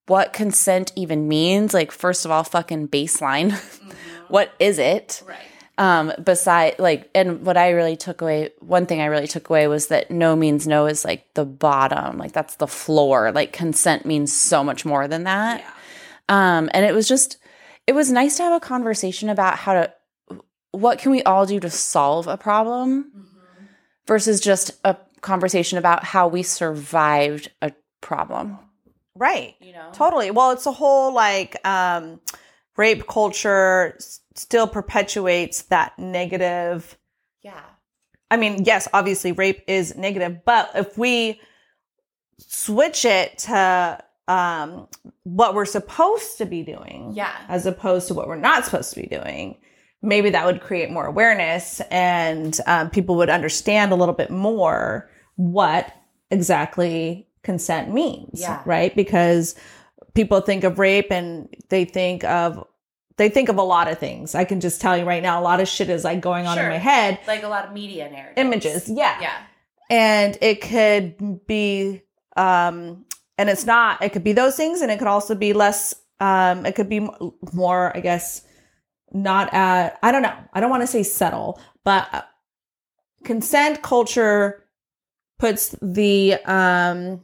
what 0.07 0.33
consent 0.33 0.91
even 0.95 1.27
means. 1.27 1.75
Like, 1.75 1.91
first 1.91 2.25
of 2.25 2.31
all, 2.31 2.43
fucking 2.43 2.87
baseline. 2.87 3.51
Mm-hmm. 3.51 3.89
what 4.29 4.51
is 4.57 4.79
it? 4.79 5.21
Right. 5.27 5.37
Um, 5.77 6.11
beside 6.23 6.79
like, 6.79 7.11
and 7.13 7.45
what 7.45 7.55
I 7.55 7.69
really 7.71 7.95
took 7.95 8.21
away, 8.21 8.49
one 8.61 8.87
thing 8.87 8.99
I 8.99 9.05
really 9.05 9.27
took 9.27 9.47
away 9.47 9.67
was 9.67 9.89
that 9.89 10.09
no 10.09 10.35
means 10.35 10.65
no 10.65 10.87
is 10.87 11.05
like 11.05 11.31
the 11.35 11.45
bottom, 11.45 12.17
like 12.17 12.31
that's 12.31 12.55
the 12.55 12.65
floor. 12.65 13.31
Like 13.31 13.53
consent 13.53 14.07
means 14.07 14.33
so 14.33 14.63
much 14.63 14.85
more 14.85 15.07
than 15.07 15.25
that. 15.25 15.59
Yeah. 15.59 16.57
Um, 16.57 16.67
and 16.73 16.83
it 16.83 16.95
was 16.95 17.07
just, 17.07 17.37
it 17.85 17.93
was 17.93 18.11
nice 18.11 18.37
to 18.37 18.43
have 18.43 18.53
a 18.53 18.59
conversation 18.59 19.29
about 19.29 19.59
how 19.59 19.73
to, 19.73 19.93
what 20.71 20.97
can 20.97 21.11
we 21.11 21.21
all 21.21 21.45
do 21.45 21.59
to 21.59 21.69
solve 21.69 22.25
a 22.27 22.37
problem? 22.37 23.11
Mm-hmm 23.15 23.34
versus 24.07 24.39
just 24.39 24.71
a 24.83 24.95
conversation 25.21 25.77
about 25.77 26.03
how 26.03 26.27
we 26.27 26.43
survived 26.43 27.51
a 27.61 27.71
problem. 28.01 28.57
Right. 29.15 29.55
You 29.61 29.73
know. 29.73 29.89
Totally. 29.93 30.31
Well, 30.31 30.51
it's 30.51 30.65
a 30.65 30.71
whole 30.71 31.13
like 31.13 31.55
um 31.65 32.19
rape 32.77 33.07
culture 33.07 33.97
still 34.35 34.67
perpetuates 34.67 35.63
that 35.63 35.97
negative 35.97 36.97
Yeah. 37.41 37.61
I 38.29 38.37
mean, 38.37 38.65
yes, 38.65 38.87
obviously 38.93 39.31
rape 39.31 39.63
is 39.67 39.95
negative, 39.95 40.43
but 40.45 40.71
if 40.75 40.97
we 40.97 41.39
switch 42.37 43.05
it 43.05 43.37
to 43.37 44.03
um 44.27 44.87
what 45.23 45.53
we're 45.53 45.65
supposed 45.65 46.39
to 46.39 46.45
be 46.45 46.63
doing 46.63 47.13
yeah 47.13 47.35
as 47.47 47.67
opposed 47.67 48.07
to 48.07 48.13
what 48.15 48.27
we're 48.27 48.35
not 48.35 48.65
supposed 48.65 48.91
to 48.91 48.99
be 48.99 49.07
doing 49.07 49.55
maybe 50.05 50.29
that 50.29 50.45
would 50.45 50.61
create 50.61 50.89
more 50.89 51.05
awareness 51.05 51.81
and 51.91 52.59
um, 52.67 52.89
people 52.89 53.15
would 53.15 53.29
understand 53.29 53.91
a 53.91 53.95
little 53.95 54.13
bit 54.13 54.29
more 54.29 55.09
what 55.35 55.93
exactly 56.31 57.27
consent 57.43 57.93
means. 57.93 58.41
Yeah. 58.41 58.61
Right. 58.65 58.95
Because 58.95 59.55
people 60.13 60.41
think 60.41 60.63
of 60.63 60.79
rape 60.79 61.11
and 61.11 61.49
they 61.69 61.85
think 61.85 62.23
of 62.23 62.65
they 63.17 63.29
think 63.29 63.47
of 63.47 63.57
a 63.57 63.63
lot 63.63 63.89
of 63.89 63.97
things. 63.97 64.35
I 64.35 64.43
can 64.43 64.59
just 64.59 64.81
tell 64.81 64.97
you 64.97 65.05
right 65.05 65.23
now, 65.23 65.39
a 65.39 65.43
lot 65.43 65.61
of 65.61 65.69
shit 65.69 65.89
is 65.89 66.03
like 66.03 66.19
going 66.19 66.47
on 66.47 66.57
sure. 66.57 66.65
in 66.65 66.69
my 66.69 66.77
head. 66.77 67.19
Like 67.27 67.43
a 67.43 67.47
lot 67.47 67.65
of 67.65 67.73
media 67.73 68.09
narratives. 68.09 68.37
Images. 68.37 68.89
Yeah. 68.89 69.17
Yeah. 69.21 69.37
And 69.89 70.37
it 70.41 70.61
could 70.61 71.45
be 71.47 72.01
um 72.35 73.05
and 73.37 73.49
it's 73.49 73.65
not 73.65 74.01
it 74.01 74.09
could 74.09 74.23
be 74.23 74.33
those 74.33 74.55
things 74.55 74.81
and 74.81 74.91
it 74.91 74.99
could 74.99 75.07
also 75.07 75.35
be 75.35 75.53
less 75.53 75.95
um 76.19 76.65
it 76.65 76.75
could 76.75 76.89
be 76.89 77.07
more 77.53 77.95
i 77.95 77.99
guess 77.99 78.41
not 79.15 79.51
at, 79.53 79.97
I 80.03 80.11
don't 80.11 80.21
know, 80.21 80.37
I 80.53 80.59
don't 80.59 80.69
want 80.69 80.83
to 80.83 80.87
say 80.87 81.01
settle, 81.01 81.59
but 81.83 82.07
uh, 82.13 82.21
consent 83.23 83.81
culture 83.81 84.63
puts 85.39 85.75
the 85.81 86.35
um, 86.45 87.21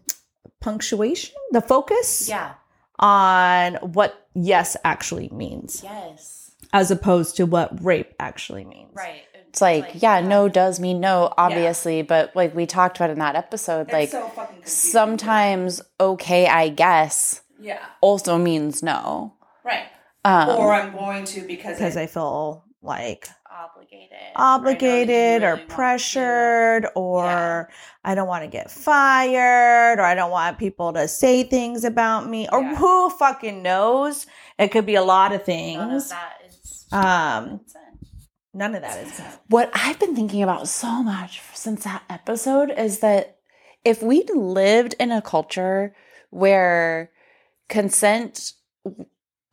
punctuation, 0.62 1.36
the 1.52 1.62
focus 1.62 2.30
yeah. 2.30 2.54
on 2.98 3.76
what 3.76 4.28
yes 4.34 4.78
actually 4.84 5.30
means. 5.30 5.82
Yes. 5.84 6.52
As 6.74 6.90
opposed 6.90 7.36
to 7.36 7.46
what 7.46 7.84
rape 7.84 8.14
actually 8.20 8.64
means. 8.64 8.92
Right. 8.96 9.24
It's 9.50 9.60
like, 9.60 9.84
like 9.84 10.02
yeah, 10.02 10.20
yeah, 10.20 10.28
no 10.28 10.48
does 10.48 10.80
mean 10.80 11.02
no, 11.02 11.34
obviously, 11.38 11.98
yeah. 11.98 12.04
but 12.04 12.34
like 12.38 12.56
we 12.56 12.66
talked 12.66 12.96
about 12.96 13.10
in 13.10 13.20
that 13.20 13.36
episode, 13.36 13.90
it's 13.90 13.92
like 13.92 14.10
so 14.10 14.32
sometimes 14.64 15.82
okay, 16.00 16.48
I 16.48 16.70
guess, 16.70 17.42
yeah, 17.60 17.80
also 18.00 18.38
means 18.38 18.82
no. 18.82 19.34
Right. 19.66 19.88
Um, 20.24 20.50
or 20.50 20.74
I'm 20.74 20.94
going 20.94 21.26
to 21.26 21.42
because 21.42 21.78
because 21.78 21.98
I, 21.98 22.04
I 22.04 22.08
feel 22.08 22.64
like 22.82 23.28
obligated, 23.52 24.18
obligated 24.36 25.44
or, 25.44 25.54
really 25.54 25.64
or 25.64 25.68
pressured, 25.68 26.88
or 26.96 27.24
yeah. 27.24 27.76
I 28.04 28.16
don't 28.16 28.28
want 28.28 28.44
to 28.44 28.50
get 28.50 28.70
fired, 28.70 30.00
or 30.00 30.04
I 30.04 30.14
don't 30.16 30.32
want 30.32 30.58
people 30.58 30.94
to 30.94 31.08
say 31.08 31.44
things 31.44 31.84
about 31.84 32.30
me, 32.30 32.48
or 32.52 32.62
yeah. 32.62 32.76
who 32.76 33.10
fucking 33.12 33.64
knows? 33.64 34.28
It 34.60 34.72
could 34.72 34.86
be 34.86 34.96
a 34.96 35.04
lot 35.04 35.34
of 35.34 35.44
things. 35.44 35.78
None 35.78 35.92
of 35.96 36.10
that 36.10 36.42
is. 36.48 36.86
Um, 36.92 37.62
none 38.54 38.76
of 38.76 38.82
that 38.82 39.06
is. 39.06 39.22
What 39.48 39.72
I've 39.74 40.00
been 40.00 40.16
thinking 40.16 40.44
about 40.44 40.68
so 40.68 41.02
much 41.02 41.42
since 41.54 41.84
that 41.84 42.04
episode 42.10 42.72
is 42.78 43.00
that 43.00 43.38
if 43.84 44.04
we 44.04 44.24
lived 44.34 44.96
in 45.00 45.12
a 45.12 45.22
culture 45.22 45.96
where 46.30 47.12
consent 47.70 48.54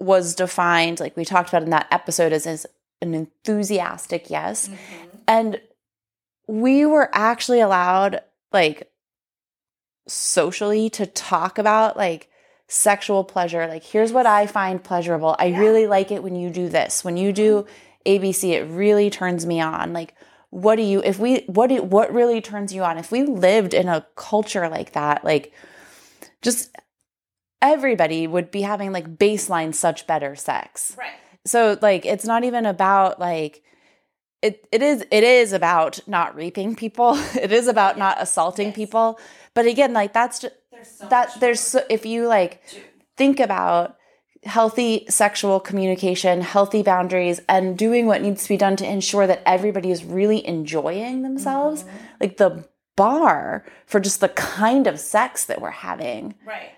was 0.01 0.35
defined, 0.35 1.01
like 1.01 1.17
we 1.17 1.25
talked 1.25 1.49
about 1.49 1.63
in 1.63 1.71
that 1.71 1.89
episode, 1.91 2.33
as, 2.33 2.47
as 2.47 2.67
an 3.01 3.15
enthusiastic 3.15 4.31
yes. 4.31 4.69
Mm-hmm. 4.69 5.17
And 5.27 5.61
we 6.47 6.87
were 6.87 7.11
actually 7.13 7.61
allowed, 7.61 8.21
like, 8.53 8.91
socially 10.07 10.89
to 10.91 11.07
talk 11.07 11.59
about, 11.59 11.97
like, 11.97 12.31
sexual 12.69 13.25
pleasure. 13.25 13.67
Like, 13.67 13.85
here's 13.85 14.13
what 14.13 14.27
I 14.27 14.47
find 14.47 14.83
pleasurable. 14.83 15.37
I 15.39 15.47
yeah. 15.47 15.59
really 15.59 15.87
like 15.87 16.11
it 16.11 16.23
when 16.23 16.35
you 16.35 16.51
do 16.51 16.69
this. 16.69 17.05
When 17.05 17.17
you 17.17 17.33
do 17.33 17.63
mm-hmm. 17.63 18.25
ABC, 18.25 18.51
it 18.51 18.65
really 18.65 19.11
turns 19.11 19.45
me 19.45 19.61
on. 19.61 19.93
Like, 19.93 20.15
what 20.51 20.77
do 20.77 20.83
you, 20.83 21.03
if 21.03 21.19
we, 21.19 21.41
what 21.47 21.67
do, 21.67 21.83
what 21.83 22.13
really 22.15 22.41
turns 22.41 22.73
you 22.73 22.83
on? 22.83 22.97
If 22.97 23.13
we 23.13 23.25
lived 23.25 23.75
in 23.75 23.89
a 23.89 24.07
culture 24.17 24.69
like 24.69 24.93
that, 24.93 25.25
like, 25.25 25.53
just 26.41 26.75
everybody 27.61 28.27
would 28.27 28.51
be 28.51 28.63
having 28.63 28.93
like 28.93 29.17
baseline 29.17 29.75
such 29.75 30.07
better 30.07 30.37
sex. 30.37 30.95
Right. 30.99 31.13
So 31.45 31.79
like 31.81 32.07
it's 32.07 32.25
not 32.25 32.45
even 32.45 32.67
about 32.67 33.19
like 33.19 33.63
it 34.43 34.67
it 34.71 34.83
is 34.83 35.05
it 35.11 35.25
is 35.25 35.53
about 35.53 36.01
not 36.07 36.37
raping 36.37 36.77
people. 36.77 37.15
it 37.41 37.53
is 37.53 37.69
about 37.69 37.93
yes. 37.95 37.99
not 37.99 38.23
assaulting 38.23 38.69
yes. 38.69 38.77
people. 38.77 39.19
But 39.55 39.67
again, 39.67 39.93
like 39.93 40.13
that's 40.13 40.41
just 40.41 40.55
there's 40.71 40.91
so 40.91 41.09
that 41.09 41.41
there's 41.41 41.61
so, 41.61 41.83
if 41.91 42.07
you 42.07 42.27
like 42.27 42.63
think 43.17 43.41
about 43.41 43.97
healthy 44.45 45.05
sexual 45.09 45.59
communication, 45.59 46.41
healthy 46.43 46.83
boundaries, 46.83 47.41
and 47.49 47.77
doing 47.77 48.07
what 48.07 48.23
needs 48.23 48.45
to 48.45 48.49
be 48.49 48.57
done 48.57 48.77
to 48.77 48.89
ensure 48.89 49.27
that 49.27 49.43
everybody 49.45 49.91
is 49.91 50.05
really 50.05 50.47
enjoying 50.47 51.23
themselves. 51.23 51.83
Mm-hmm. 51.83 51.97
Like 52.21 52.37
the 52.37 52.69
bar 52.97 53.65
for 53.87 54.01
just 54.01 54.21
the 54.21 54.29
kind 54.29 54.87
of 54.87 55.01
sex 55.01 55.45
that 55.47 55.61
we're 55.61 55.71
having. 55.71 56.35
Right 56.47 56.73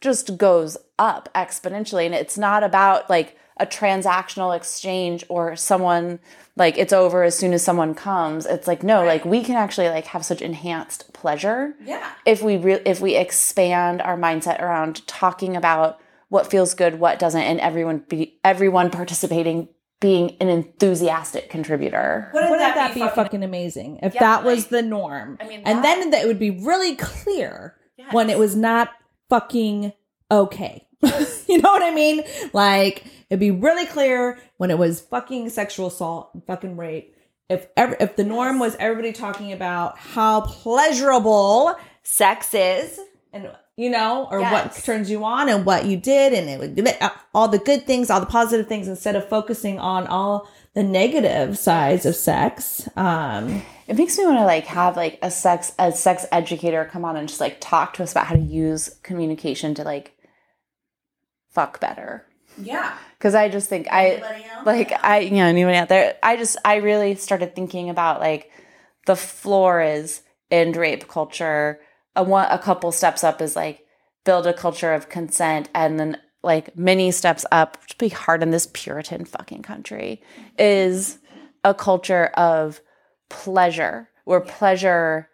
just 0.00 0.36
goes 0.36 0.76
up 0.98 1.28
exponentially. 1.34 2.06
And 2.06 2.14
it's 2.14 2.38
not 2.38 2.62
about 2.62 3.08
like 3.10 3.36
a 3.58 3.66
transactional 3.66 4.54
exchange 4.54 5.24
or 5.28 5.56
someone 5.56 6.18
like 6.56 6.78
it's 6.78 6.92
over 6.92 7.22
as 7.22 7.36
soon 7.36 7.52
as 7.52 7.62
someone 7.62 7.94
comes. 7.94 8.46
It's 8.46 8.66
like 8.66 8.82
no, 8.82 9.00
right. 9.00 9.06
like 9.06 9.24
we 9.24 9.42
can 9.42 9.56
actually 9.56 9.88
like 9.88 10.06
have 10.06 10.24
such 10.24 10.42
enhanced 10.42 11.12
pleasure. 11.12 11.74
Yeah. 11.84 12.10
If 12.24 12.42
we 12.42 12.56
re- 12.56 12.82
if 12.84 13.00
we 13.00 13.16
expand 13.16 14.02
our 14.02 14.16
mindset 14.16 14.60
around 14.60 15.06
talking 15.06 15.56
about 15.56 15.98
what 16.28 16.50
feels 16.50 16.74
good, 16.74 16.98
what 16.98 17.18
doesn't, 17.18 17.40
and 17.40 17.60
everyone 17.60 18.04
be 18.08 18.38
everyone 18.44 18.90
participating 18.90 19.68
being 20.00 20.36
an 20.40 20.48
enthusiastic 20.48 21.48
contributor. 21.48 22.30
Wouldn't, 22.34 22.50
Wouldn't 22.50 22.68
that, 22.68 22.74
that, 22.74 22.94
be, 22.94 23.00
fucking, 23.00 23.14
fucking 23.14 23.42
amazing 23.42 24.00
if 24.02 24.14
yeah, 24.14 24.20
that 24.20 24.44
was 24.44 24.64
like, 24.64 24.68
the 24.68 24.82
norm? 24.82 25.38
I 25.40 25.48
mean, 25.48 25.64
that, 25.64 25.74
and 25.74 25.84
then 25.84 26.12
it 26.12 26.26
would 26.26 26.38
be 26.38 26.50
really 26.50 26.96
clear 26.96 27.76
yes. 27.96 28.12
when 28.12 28.28
it 28.28 28.38
was 28.38 28.54
not 28.54 28.90
fucking 29.28 29.92
okay. 30.30 30.86
you 31.02 31.58
know 31.58 31.70
what 31.70 31.82
I 31.82 31.94
mean? 31.94 32.22
Like 32.52 33.04
it'd 33.30 33.40
be 33.40 33.50
really 33.50 33.86
clear 33.86 34.38
when 34.56 34.70
it 34.70 34.78
was 34.78 35.00
fucking 35.00 35.50
sexual 35.50 35.88
assault 35.88 36.30
and 36.34 36.44
fucking 36.46 36.76
rape. 36.76 37.14
If 37.48 37.68
ever, 37.76 37.96
if 38.00 38.16
the 38.16 38.24
norm 38.24 38.58
was 38.58 38.76
everybody 38.80 39.12
talking 39.12 39.52
about 39.52 39.98
how 39.98 40.40
pleasurable 40.40 41.76
sex 42.02 42.54
is 42.54 42.98
and 43.32 43.52
you 43.76 43.90
know, 43.90 44.26
or 44.30 44.40
yes. 44.40 44.52
what 44.52 44.84
turns 44.84 45.10
you 45.10 45.22
on 45.24 45.50
and 45.50 45.66
what 45.66 45.84
you 45.84 45.98
did 45.98 46.32
and 46.32 46.48
it 46.48 46.58
would 46.58 46.74
be 46.74 46.90
all 47.34 47.46
the 47.46 47.58
good 47.58 47.86
things, 47.86 48.08
all 48.08 48.20
the 48.20 48.26
positive 48.26 48.66
things 48.66 48.88
instead 48.88 49.14
of 49.14 49.28
focusing 49.28 49.78
on 49.78 50.06
all 50.06 50.48
the 50.76 50.82
negative 50.82 51.56
sides 51.56 52.04
of 52.04 52.14
sex. 52.14 52.86
Um, 52.96 53.62
it 53.88 53.96
makes 53.96 54.18
me 54.18 54.26
want 54.26 54.38
to 54.38 54.44
like 54.44 54.66
have 54.66 54.94
like 54.94 55.18
a 55.22 55.30
sex 55.30 55.72
a 55.78 55.90
sex 55.90 56.26
educator 56.30 56.84
come 56.84 57.02
on 57.02 57.16
and 57.16 57.26
just 57.26 57.40
like 57.40 57.56
talk 57.60 57.94
to 57.94 58.02
us 58.02 58.12
about 58.12 58.26
how 58.26 58.34
to 58.34 58.40
use 58.40 58.94
communication 59.02 59.74
to 59.74 59.84
like 59.84 60.14
fuck 61.48 61.80
better. 61.80 62.26
Yeah. 62.58 62.94
Cuz 63.20 63.34
I 63.34 63.48
just 63.48 63.70
think 63.70 63.88
I 63.90 64.22
like 64.66 64.92
I 65.02 65.20
you 65.20 65.36
know 65.36 65.46
anybody 65.46 65.78
out 65.78 65.88
there 65.88 66.16
I 66.22 66.36
just 66.36 66.58
I 66.62 66.76
really 66.76 67.14
started 67.14 67.54
thinking 67.54 67.88
about 67.88 68.20
like 68.20 68.50
the 69.06 69.16
floor 69.16 69.80
is 69.80 70.20
in 70.50 70.72
rape 70.72 71.08
culture. 71.08 71.80
A 72.14 72.22
one 72.22 72.48
a 72.50 72.58
couple 72.58 72.92
steps 72.92 73.24
up 73.24 73.40
is 73.40 73.56
like 73.56 73.86
build 74.26 74.46
a 74.46 74.52
culture 74.52 74.92
of 74.92 75.08
consent 75.08 75.70
and 75.74 75.98
then 75.98 76.18
like 76.46 76.76
many 76.76 77.10
steps 77.10 77.44
up, 77.52 77.84
to 77.88 77.98
be 77.98 78.08
hard 78.08 78.42
in 78.42 78.50
this 78.50 78.68
Puritan 78.72 79.24
fucking 79.24 79.62
country, 79.62 80.22
is 80.58 81.18
a 81.64 81.74
culture 81.74 82.26
of 82.34 82.80
pleasure, 83.28 84.08
where 84.24 84.40
pleasure 84.40 85.28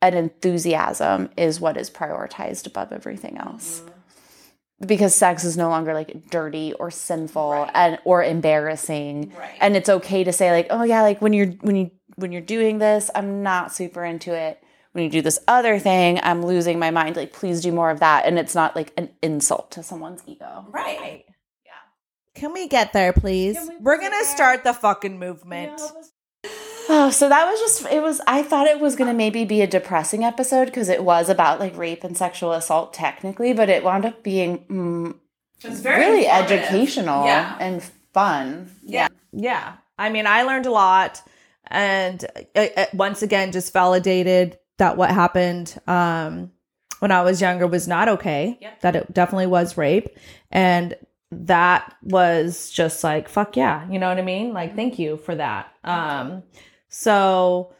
and 0.00 0.14
enthusiasm 0.14 1.28
is 1.36 1.60
what 1.60 1.76
is 1.76 1.90
prioritized 1.90 2.66
above 2.66 2.92
everything 2.92 3.36
else. 3.38 3.80
Mm-hmm. 3.80 4.86
Because 4.86 5.14
sex 5.14 5.44
is 5.44 5.56
no 5.56 5.68
longer 5.68 5.94
like 5.94 6.30
dirty 6.30 6.72
or 6.74 6.90
sinful 6.90 7.50
right. 7.50 7.70
and 7.74 7.98
or 8.04 8.22
embarrassing. 8.22 9.32
Right. 9.38 9.56
And 9.60 9.76
it's 9.76 9.88
okay 9.88 10.24
to 10.24 10.32
say 10.32 10.50
like, 10.50 10.66
oh 10.70 10.82
yeah, 10.82 11.02
like 11.02 11.22
when 11.22 11.32
you're 11.32 11.48
when 11.62 11.76
you 11.76 11.90
when 12.16 12.32
you're 12.32 12.42
doing 12.42 12.78
this, 12.78 13.10
I'm 13.14 13.42
not 13.42 13.72
super 13.72 14.04
into 14.04 14.34
it 14.34 14.63
when 14.94 15.02
you 15.02 15.10
do 15.10 15.22
this 15.22 15.40
other 15.48 15.80
thing, 15.80 16.20
I'm 16.22 16.46
losing 16.46 16.78
my 16.78 16.92
mind. 16.92 17.16
Like, 17.16 17.32
please 17.32 17.60
do 17.60 17.72
more 17.72 17.90
of 17.90 17.98
that. 17.98 18.26
And 18.26 18.38
it's 18.38 18.54
not 18.54 18.76
like 18.76 18.92
an 18.96 19.10
insult 19.22 19.72
to 19.72 19.82
someone's 19.82 20.22
ego. 20.24 20.66
Right. 20.70 21.24
Yeah. 21.66 21.72
Can 22.36 22.52
we 22.52 22.68
get 22.68 22.92
there, 22.92 23.12
please? 23.12 23.58
We 23.80 23.92
are 23.92 23.98
going 23.98 24.12
to 24.12 24.24
start 24.24 24.62
the 24.62 24.72
fucking 24.72 25.18
movement. 25.18 25.80
Oh, 26.88 27.10
so 27.10 27.28
that 27.28 27.44
was 27.50 27.58
just, 27.58 27.92
it 27.92 28.04
was, 28.04 28.20
I 28.28 28.44
thought 28.44 28.68
it 28.68 28.78
was 28.78 28.94
going 28.94 29.08
to 29.08 29.14
maybe 29.14 29.44
be 29.44 29.62
a 29.62 29.66
depressing 29.66 30.22
episode 30.22 30.66
because 30.66 30.88
it 30.88 31.02
was 31.02 31.28
about 31.28 31.58
like 31.58 31.76
rape 31.76 32.04
and 32.04 32.16
sexual 32.16 32.52
assault 32.52 32.94
technically, 32.94 33.52
but 33.52 33.68
it 33.68 33.82
wound 33.82 34.04
up 34.04 34.22
being 34.22 34.64
mm, 34.66 35.14
really 35.82 36.28
educational 36.28 37.24
yeah. 37.24 37.56
and 37.58 37.82
fun. 38.12 38.70
Yeah. 38.84 39.08
Yeah. 39.32 39.72
I 39.98 40.10
mean, 40.10 40.28
I 40.28 40.42
learned 40.42 40.66
a 40.66 40.70
lot 40.70 41.20
and 41.66 42.24
uh, 42.54 42.66
uh, 42.76 42.86
once 42.92 43.22
again 43.22 43.50
just 43.50 43.72
validated 43.72 44.56
that 44.78 44.96
what 44.96 45.10
happened 45.10 45.78
um, 45.86 46.50
when 46.98 47.10
I 47.10 47.22
was 47.22 47.40
younger 47.40 47.66
was 47.66 47.86
not 47.86 48.08
okay. 48.08 48.58
Yep. 48.60 48.80
That 48.80 48.96
it 48.96 49.12
definitely 49.12 49.46
was 49.46 49.76
rape. 49.76 50.08
And 50.50 50.96
that 51.30 51.94
was 52.02 52.70
just 52.70 53.04
like, 53.04 53.28
fuck 53.28 53.56
yeah. 53.56 53.88
You 53.90 53.98
know 53.98 54.08
what 54.08 54.18
I 54.18 54.22
mean? 54.22 54.52
Like, 54.52 54.70
mm-hmm. 54.70 54.76
thank 54.76 54.98
you 54.98 55.16
for 55.18 55.34
that. 55.34 55.72
Um, 55.84 56.42
so 56.88 57.72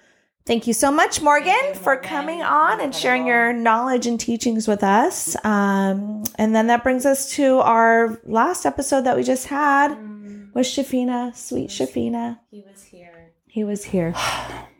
thank 0.45 0.67
you 0.67 0.73
so 0.73 0.91
much, 0.91 1.21
Morgan, 1.23 1.49
you, 1.49 1.63
Morgan. 1.63 1.83
for 1.83 1.97
coming 1.97 2.43
on 2.43 2.81
and 2.81 2.95
sharing 2.95 3.27
your 3.27 3.53
knowledge 3.53 4.07
and 4.07 4.19
teachings 4.19 4.69
with 4.69 4.83
us. 4.83 5.37
Um, 5.45 6.25
and 6.37 6.55
then 6.55 6.67
that 6.69 6.83
brings 6.83 7.07
us 7.07 7.31
to 7.33 7.59
our 7.59 8.21
last 8.25 8.67
episode 8.67 9.03
that 9.03 9.17
we 9.17 9.23
just 9.23 9.47
had 9.47 9.93
mm. 9.93 10.53
was 10.55 10.67
Shafina, 10.67 11.35
sweet 11.35 11.71
Shafina. 11.71 12.41
He 12.51 12.63
was 12.69 12.83
here. 12.83 13.33
He 13.47 13.65
was 13.65 13.85
here. 13.85 14.15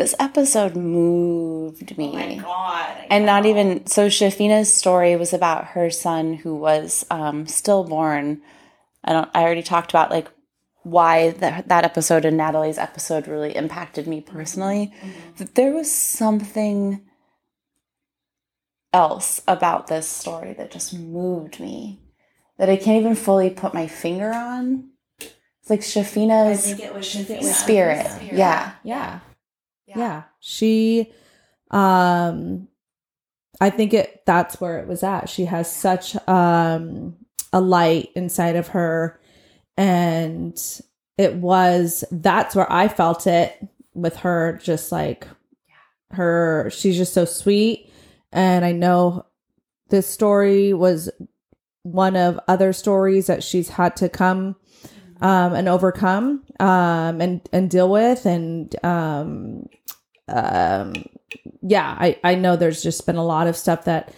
this 0.00 0.14
episode 0.18 0.76
moved 0.76 1.98
me. 1.98 2.08
Oh 2.08 2.12
my 2.12 2.34
god! 2.36 3.06
And 3.10 3.26
not 3.26 3.44
even 3.44 3.86
so. 3.86 4.08
Shafina's 4.08 4.72
story 4.72 5.14
was 5.16 5.34
about 5.34 5.66
her 5.66 5.90
son 5.90 6.32
who 6.32 6.56
was 6.56 7.04
um, 7.10 7.46
stillborn. 7.46 8.40
I 9.04 9.12
don't. 9.12 9.30
I 9.34 9.42
already 9.42 9.62
talked 9.62 9.90
about 9.90 10.10
like 10.10 10.28
why 10.84 11.32
that 11.32 11.68
that 11.68 11.84
episode 11.84 12.24
and 12.24 12.38
Natalie's 12.38 12.78
episode 12.78 13.28
really 13.28 13.54
impacted 13.54 14.06
me 14.06 14.22
personally. 14.22 14.90
Mm-hmm. 15.02 15.44
There 15.54 15.72
was 15.74 15.92
something 15.92 17.02
else 18.94 19.42
about 19.46 19.88
this 19.88 20.08
story 20.08 20.54
that 20.54 20.70
just 20.70 20.98
moved 20.98 21.60
me 21.60 22.00
that 22.56 22.70
I 22.70 22.76
can't 22.76 23.00
even 23.00 23.14
fully 23.14 23.50
put 23.50 23.74
my 23.74 23.86
finger 23.86 24.32
on. 24.32 24.92
It's 25.20 25.68
like 25.68 25.80
Shafina's 25.80 26.64
spirit. 26.64 28.06
spirit. 28.06 28.32
Yeah. 28.32 28.72
Yeah. 28.82 29.20
Yeah. 29.90 29.98
yeah. 29.98 30.22
She 30.40 31.12
um 31.70 32.68
I 33.60 33.70
think 33.70 33.92
it 33.92 34.22
that's 34.26 34.60
where 34.60 34.78
it 34.78 34.88
was 34.88 35.02
at. 35.02 35.28
She 35.28 35.44
has 35.44 35.74
such 35.74 36.16
um 36.28 37.16
a 37.52 37.60
light 37.60 38.10
inside 38.14 38.56
of 38.56 38.68
her 38.68 39.20
and 39.76 40.80
it 41.18 41.34
was 41.34 42.04
that's 42.10 42.54
where 42.54 42.70
I 42.72 42.88
felt 42.88 43.26
it 43.26 43.66
with 43.94 44.16
her 44.16 44.58
just 44.62 44.92
like 44.92 45.26
her 46.12 46.70
she's 46.72 46.96
just 46.96 47.12
so 47.12 47.24
sweet 47.24 47.92
and 48.32 48.64
I 48.64 48.72
know 48.72 49.26
this 49.88 50.06
story 50.06 50.72
was 50.72 51.10
one 51.82 52.14
of 52.16 52.38
other 52.46 52.72
stories 52.72 53.26
that 53.26 53.42
she's 53.42 53.70
had 53.70 53.96
to 53.96 54.08
come 54.08 54.56
um, 55.20 55.54
and 55.54 55.68
overcome 55.68 56.42
um, 56.58 57.20
and 57.20 57.40
and 57.52 57.70
deal 57.70 57.90
with. 57.90 58.26
And 58.26 58.74
um, 58.84 59.68
um, 60.28 60.94
yeah 61.62 61.96
I, 61.98 62.18
I 62.24 62.34
know 62.36 62.56
there's 62.56 62.82
just 62.82 63.04
been 63.06 63.16
a 63.16 63.24
lot 63.24 63.46
of 63.46 63.56
stuff 63.56 63.84
that 63.84 64.14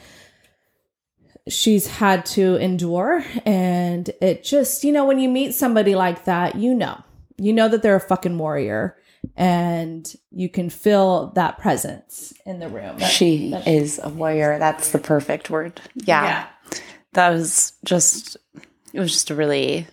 she's 1.49 1.87
had 1.87 2.25
to 2.27 2.57
endure. 2.57 3.25
And 3.45 4.09
it 4.21 4.45
just 4.45 4.85
you 4.85 4.93
know 4.93 5.05
when 5.05 5.19
you 5.19 5.29
meet 5.29 5.55
somebody 5.55 5.95
like 5.95 6.25
that 6.25 6.55
you 6.57 6.75
know 6.75 7.03
you 7.39 7.53
know 7.53 7.69
that 7.69 7.83
they're 7.83 7.97
a 7.97 8.01
fucking 8.01 8.39
warrior 8.39 8.97
and 9.37 10.13
you 10.31 10.49
can 10.49 10.69
feel 10.69 11.29
that 11.35 11.59
presence 11.59 12.33
in 12.45 12.59
the 12.59 12.69
room. 12.69 12.99
That, 12.99 13.11
she 13.11 13.51
that- 13.51 13.67
is 13.67 14.01
a 14.03 14.09
warrior. 14.09 14.59
That's 14.59 14.93
the 14.93 14.99
perfect 14.99 15.49
word. 15.51 15.81
Yeah. 15.95 16.25
Yeah. 16.25 16.81
that 17.15 17.31
was 17.31 17.73
just 17.85 18.37
it 18.93 19.01
was 19.01 19.13
just 19.13 19.31
a 19.31 19.35
really 19.35 19.87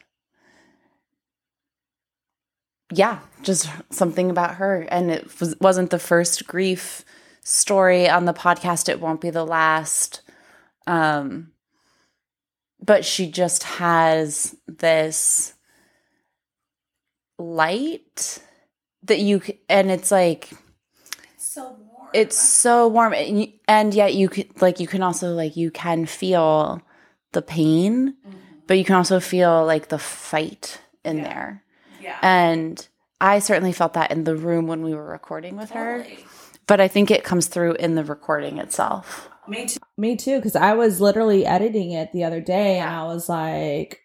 yeah 2.92 3.20
just 3.44 3.70
something 3.90 4.30
about 4.30 4.56
her. 4.56 4.82
And 4.90 5.10
it 5.12 5.40
was, 5.40 5.56
wasn't 5.62 5.92
the 5.92 6.00
first 6.00 6.46
grief 6.48 7.06
story 7.44 8.10
on 8.10 8.26
the 8.26 8.34
podcast. 8.34 8.90
It 8.90 9.00
won't 9.00 9.22
be 9.22 9.30
the 9.30 9.46
last. 9.46 10.22
Um 10.88 11.52
but 12.82 13.04
she 13.06 13.30
just 13.30 13.64
has 13.64 14.56
this 14.68 15.54
light 17.38 18.40
that 19.04 19.20
you 19.20 19.42
and 19.70 19.90
it's 19.92 20.12
like 20.12 20.50
So 21.38 21.64
warm. 21.94 22.10
it's 22.14 22.38
so 22.38 22.88
warm. 22.88 23.14
And, 23.14 23.40
you- 23.42 23.54
and 23.68 23.94
yet 23.94 24.14
you 24.14 24.30
could 24.30 24.62
like 24.62 24.80
you 24.80 24.88
can 24.88 25.02
also 25.04 25.34
like 25.34 25.56
you 25.56 25.72
can 25.72 26.06
feel 26.06 26.82
the 27.32 27.42
pain 27.42 28.16
but 28.68 28.78
you 28.78 28.84
can 28.86 28.96
also 28.96 29.20
feel 29.20 29.66
like 29.66 29.88
the 29.90 30.00
fight 30.00 30.80
in 31.06 31.22
there 31.24 31.64
yeah. 32.10 32.20
and 32.22 32.88
i 33.22 33.40
certainly 33.40 33.72
felt 33.72 33.94
that 33.94 34.12
in 34.12 34.24
the 34.24 34.36
room 34.36 34.68
when 34.68 34.82
we 34.84 34.94
were 34.94 35.06
recording 35.06 35.56
with 35.56 35.70
her 35.72 36.06
but 36.68 36.82
i 36.82 36.88
think 36.88 37.12
it 37.12 37.24
comes 37.24 37.48
through 37.48 37.74
in 37.74 37.96
the 37.96 38.04
recording 38.04 38.58
itself 38.58 39.30
Me 39.48 39.66
too. 39.66 39.80
Me 39.98 40.16
too, 40.16 40.38
because 40.38 40.56
I 40.56 40.74
was 40.74 41.02
literally 41.02 41.46
editing 41.46 41.92
it 41.92 42.12
the 42.12 42.24
other 42.24 42.40
day, 42.42 42.78
and 42.80 42.90
I 42.90 43.04
was 43.06 43.28
like, 43.28 44.00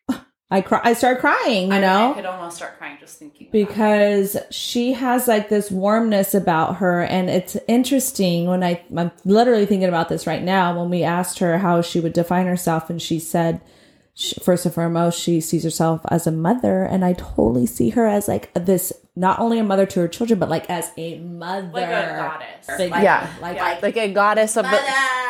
I 0.51 0.61
cry, 0.63 0.81
I 0.85 0.95
started 0.95 1.21
crying, 1.21 1.73
you 1.73 1.81
know, 1.81 2.13
I 2.13 2.15
could 2.15 2.25
almost 2.25 2.57
start 2.57 2.79
crying 2.79 2.97
just 3.01 3.19
thinking 3.19 3.49
because 3.51 4.37
she 4.51 4.93
has 4.95 5.27
like 5.29 5.49
this 5.49 5.71
warmness 5.71 6.35
about 6.35 6.77
her, 6.77 7.03
and 7.03 7.29
it's 7.29 7.57
interesting 7.69 8.47
when 8.47 8.63
I 8.63 8.83
I'm 8.97 9.11
literally 9.25 9.67
thinking 9.67 9.89
about 9.89 10.09
this 10.09 10.27
right 10.27 10.43
now. 10.43 10.79
When 10.79 10.91
we 10.91 11.03
asked 11.03 11.41
her 11.41 11.59
how 11.59 11.83
she 11.83 12.01
would 12.01 12.13
define 12.15 12.47
herself, 12.47 12.89
and 12.89 13.03
she 13.03 13.19
said, 13.19 13.61
she, 14.15 14.37
first 14.41 14.65
and 14.65 14.73
foremost, 14.75 15.21
she 15.21 15.41
sees 15.41 15.65
herself 15.65 16.01
as 16.09 16.27
a 16.27 16.31
mother, 16.33 16.85
and 16.85 17.05
I 17.05 17.15
totally 17.15 17.67
see 17.67 17.91
her 17.91 18.07
as 18.07 18.29
like 18.29 18.53
this, 18.55 18.93
not 19.17 19.41
only 19.41 19.59
a 19.59 19.65
mother 19.65 19.87
to 19.87 20.01
her 20.01 20.09
children, 20.09 20.39
but 20.39 20.49
like 20.49 20.71
as 20.71 20.91
a 20.97 21.19
mother, 21.19 21.69
Like 21.73 21.89
a 21.89 22.17
goddess. 22.17 22.77
figure. 22.77 23.01
yeah 23.01 23.29
like, 23.43 23.83
like, 23.83 23.97
a 23.97 24.13
goddess 24.13 24.57
of 24.57 24.65
the 24.65 24.81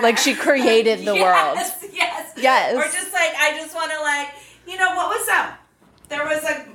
like 0.03 0.19
she 0.19 0.35
created 0.35 1.01
the 1.01 1.13
world 1.15 1.57
Yes, 1.57 1.85
yes. 1.93 2.33
Yes. 2.37 2.75
Or 2.75 2.83
just 2.93 3.13
like 3.13 3.33
I 3.39 3.57
just 3.57 3.75
want 3.75 3.91
to 3.91 4.01
like 4.01 4.29
you 4.67 4.77
know 4.79 4.95
what 4.95 5.09
was 5.09 5.27
that? 5.29 5.59
There 6.09 6.25
was 6.25 6.43
a 6.45 6.67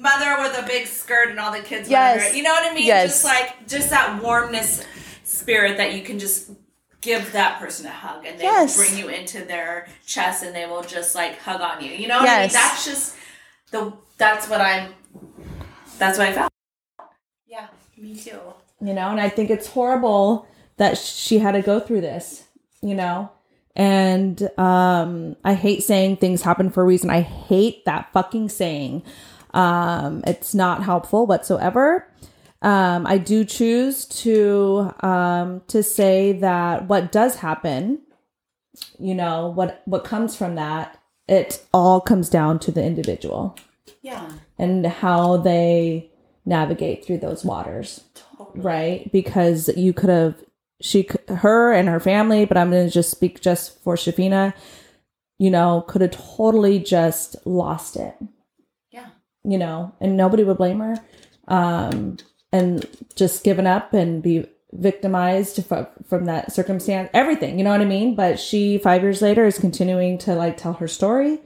mother 0.00 0.42
with 0.42 0.58
a 0.62 0.66
big 0.66 0.86
skirt 0.86 1.30
and 1.30 1.40
all 1.40 1.50
the 1.52 1.60
kids. 1.60 1.88
Yes. 1.88 2.34
You 2.34 2.42
know 2.42 2.50
what 2.52 2.70
I 2.70 2.74
mean? 2.74 2.86
Yes. 2.86 3.08
Just 3.22 3.24
like 3.24 3.66
just 3.66 3.90
that 3.90 4.22
warmness 4.22 4.84
spirit 5.24 5.76
that 5.78 5.94
you 5.94 6.02
can 6.02 6.18
just 6.18 6.50
give 7.00 7.32
that 7.32 7.58
person 7.60 7.86
a 7.86 7.90
hug 7.90 8.24
and 8.26 8.38
they 8.38 8.44
Yes. 8.44 8.76
bring 8.76 8.96
you 8.98 9.08
into 9.08 9.44
their 9.44 9.86
chest 10.06 10.42
and 10.42 10.54
they 10.54 10.66
will 10.66 10.82
just 10.82 11.14
like 11.14 11.38
hug 11.38 11.60
on 11.60 11.82
you. 11.84 11.90
You 11.92 12.08
know 12.08 12.18
what 12.18 12.28
I 12.28 12.40
mean? 12.42 12.50
That's 12.52 12.84
just 12.84 13.16
the 13.70 13.92
that's 14.16 14.48
what 14.48 14.60
I'm 14.60 14.94
that's 15.98 16.18
what 16.18 16.28
I 16.28 16.32
felt. 16.32 16.52
Yeah, 17.46 17.68
me 17.96 18.14
too. 18.16 18.38
you 18.80 18.94
know 18.94 19.08
and 19.08 19.20
i 19.20 19.28
think 19.28 19.50
it's 19.50 19.66
horrible 19.68 20.46
that 20.76 20.96
she 20.96 21.38
had 21.40 21.52
to 21.52 21.62
go 21.62 21.80
through 21.80 22.00
this 22.00 22.44
you 22.82 22.94
know 22.94 23.28
and 23.74 24.48
um 24.58 25.34
i 25.44 25.54
hate 25.54 25.82
saying 25.82 26.16
things 26.16 26.42
happen 26.42 26.70
for 26.70 26.82
a 26.82 26.86
reason 26.86 27.10
i 27.10 27.20
hate 27.20 27.84
that 27.86 28.12
fucking 28.12 28.48
saying 28.48 29.02
um 29.54 30.22
it's 30.26 30.54
not 30.54 30.84
helpful 30.84 31.26
whatsoever 31.26 32.06
um 32.62 33.06
i 33.06 33.16
do 33.16 33.44
choose 33.44 34.04
to 34.06 34.92
um 35.00 35.62
to 35.68 35.82
say 35.82 36.32
that 36.32 36.88
what 36.88 37.12
does 37.12 37.36
happen 37.36 38.00
you 38.98 39.14
know 39.14 39.48
what 39.48 39.82
what 39.84 40.04
comes 40.04 40.36
from 40.36 40.54
that 40.56 40.98
it 41.28 41.64
all 41.74 42.00
comes 42.00 42.30
down 42.30 42.58
to 42.60 42.72
the 42.72 42.82
individual. 42.82 43.56
Yeah. 44.00 44.32
and 44.58 44.86
how 44.86 45.36
they 45.36 46.10
navigate 46.46 47.04
through 47.04 47.18
those 47.18 47.44
waters. 47.44 48.04
Right? 48.54 49.10
Because 49.12 49.68
you 49.76 49.92
could 49.92 50.08
have 50.08 50.42
she 50.80 51.08
her 51.28 51.72
and 51.72 51.88
her 51.88 51.98
family 51.98 52.44
but 52.44 52.56
i'm 52.56 52.70
going 52.70 52.86
to 52.86 52.92
just 52.92 53.10
speak 53.10 53.40
just 53.40 53.82
for 53.82 53.96
shafina 53.96 54.54
you 55.36 55.50
know 55.50 55.84
could 55.88 56.00
have 56.00 56.12
totally 56.12 56.78
just 56.78 57.34
lost 57.44 57.96
it. 57.96 58.14
Yeah. 58.92 59.08
you 59.42 59.58
know? 59.58 59.92
And 60.00 60.16
nobody 60.16 60.44
would 60.44 60.56
blame 60.56 60.78
her. 60.78 60.96
Um 61.48 62.18
and 62.52 62.86
just 63.14 63.44
given 63.44 63.66
up 63.66 63.92
and 63.94 64.22
be 64.22 64.46
victimized 64.72 65.58
f- 65.70 65.88
from 66.08 66.26
that 66.26 66.52
circumstance 66.52 67.08
everything 67.14 67.58
you 67.58 67.64
know 67.64 67.70
what 67.70 67.80
i 67.80 67.84
mean 67.86 68.14
but 68.14 68.38
she 68.38 68.76
5 68.78 69.02
years 69.02 69.22
later 69.22 69.46
is 69.46 69.58
continuing 69.58 70.18
to 70.18 70.34
like 70.34 70.56
tell 70.58 70.74
her 70.74 70.86
story 70.88 71.40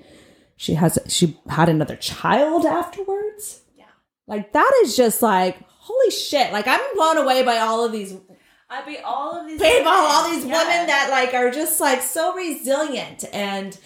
she 0.56 0.74
has 0.74 0.98
she 1.08 1.38
had 1.48 1.68
another 1.68 1.96
child 1.96 2.66
afterwards 2.66 3.60
Yeah. 3.76 3.84
like 4.26 4.52
that 4.52 4.72
is 4.82 4.96
just 4.96 5.22
like 5.22 5.56
holy 5.68 6.10
shit 6.10 6.52
like 6.52 6.66
i'm 6.66 6.80
blown 6.94 7.16
away 7.18 7.42
by 7.44 7.58
all 7.58 7.84
of 7.84 7.92
these 7.92 8.14
I'd 8.70 8.86
be 8.86 8.98
all 8.98 9.38
of 9.38 9.46
these 9.46 9.60
people 9.60 9.92
all 9.92 10.30
these 10.30 10.44
Yeah. 10.46 10.58
women 10.58 10.86
that 10.86 11.08
like 11.10 11.34
are 11.34 11.50
just 11.50 11.78
like 11.80 12.00
so 12.02 12.34
resilient 12.34 13.24
and 13.32 13.78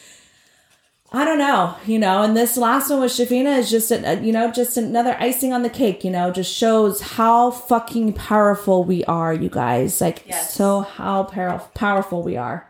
I 1.12 1.24
don't 1.24 1.38
know, 1.38 1.76
you 1.86 1.98
know, 1.98 2.22
and 2.22 2.36
this 2.36 2.56
last 2.56 2.90
one 2.90 3.00
with 3.00 3.12
Shafina 3.12 3.58
is 3.58 3.70
just, 3.70 3.90
a, 3.92 4.06
uh, 4.18 4.20
you 4.20 4.32
know, 4.32 4.50
just 4.50 4.76
another 4.76 5.16
icing 5.20 5.52
on 5.52 5.62
the 5.62 5.70
cake, 5.70 6.02
you 6.04 6.10
know, 6.10 6.30
just 6.32 6.52
shows 6.52 7.00
how 7.00 7.52
fucking 7.52 8.12
powerful 8.14 8.82
we 8.84 9.04
are, 9.04 9.32
you 9.32 9.48
guys. 9.48 10.00
Like, 10.00 10.24
Yes. 10.26 10.52
so 10.52 10.80
how 10.80 11.22
power- 11.24 11.62
powerful 11.74 12.22
we 12.22 12.36
are. 12.36 12.68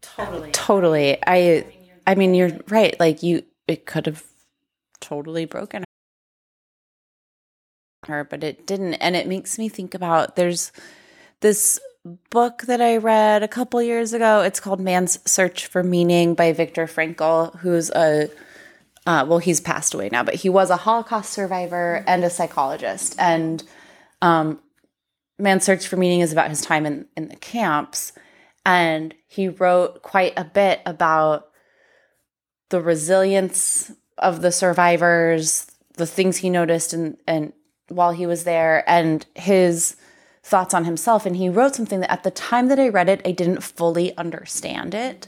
totally. 0.00 0.50
totally 0.52 1.18
i 1.26 1.64
i 2.06 2.14
mean 2.14 2.32
you're 2.34 2.52
right 2.68 2.98
like 3.00 3.22
you 3.24 3.42
it 3.66 3.84
could 3.86 4.06
have 4.06 4.22
totally 5.00 5.44
broken 5.44 5.82
her 8.06 8.22
but 8.24 8.44
it 8.44 8.66
didn't 8.66 8.94
and 8.94 9.16
it 9.16 9.26
makes 9.26 9.58
me 9.58 9.68
think 9.68 9.94
about 9.94 10.36
there's 10.36 10.70
this 11.40 11.80
book 12.30 12.62
that 12.62 12.80
i 12.80 12.96
read 12.96 13.42
a 13.42 13.48
couple 13.48 13.82
years 13.82 14.12
ago. 14.12 14.42
It's 14.42 14.60
called 14.60 14.80
man's 14.80 15.18
search 15.30 15.66
for 15.66 15.82
meaning 15.82 16.34
by 16.34 16.52
viktor 16.52 16.86
frankl 16.86 17.56
who's 17.58 17.90
a 17.90 18.30
uh, 19.06 19.24
well 19.28 19.38
he's 19.38 19.60
passed 19.60 19.94
away 19.94 20.08
now 20.10 20.22
but 20.22 20.34
he 20.34 20.48
was 20.48 20.70
a 20.70 20.76
holocaust 20.76 21.32
survivor 21.32 22.04
and 22.06 22.24
a 22.24 22.30
psychologist. 22.30 23.14
And 23.18 23.62
um, 24.22 24.60
man's 25.38 25.64
search 25.64 25.86
for 25.86 25.96
meaning 25.96 26.20
is 26.20 26.32
about 26.32 26.50
his 26.50 26.60
time 26.60 26.86
in, 26.86 27.06
in 27.16 27.28
the 27.28 27.36
camps. 27.36 28.12
And 28.64 29.14
he 29.28 29.48
wrote 29.48 30.02
quite 30.02 30.32
a 30.36 30.44
bit 30.44 30.80
about 30.86 31.50
the 32.70 32.80
resilience 32.80 33.92
of 34.18 34.42
the 34.42 34.50
survivors, 34.50 35.70
the 35.96 36.06
things 36.06 36.38
he 36.38 36.50
noticed 36.50 36.92
and 36.92 37.16
and 37.26 37.52
while 37.88 38.10
he 38.10 38.26
was 38.26 38.42
there, 38.42 38.82
and 38.90 39.24
his 39.36 39.96
thoughts 40.46 40.72
on 40.74 40.84
himself. 40.84 41.26
And 41.26 41.36
he 41.36 41.48
wrote 41.48 41.74
something 41.74 41.98
that 42.00 42.12
at 42.12 42.22
the 42.22 42.30
time 42.30 42.68
that 42.68 42.78
I 42.78 42.88
read 42.88 43.08
it, 43.08 43.20
I 43.24 43.32
didn't 43.32 43.64
fully 43.64 44.16
understand 44.16 44.94
it 44.94 45.26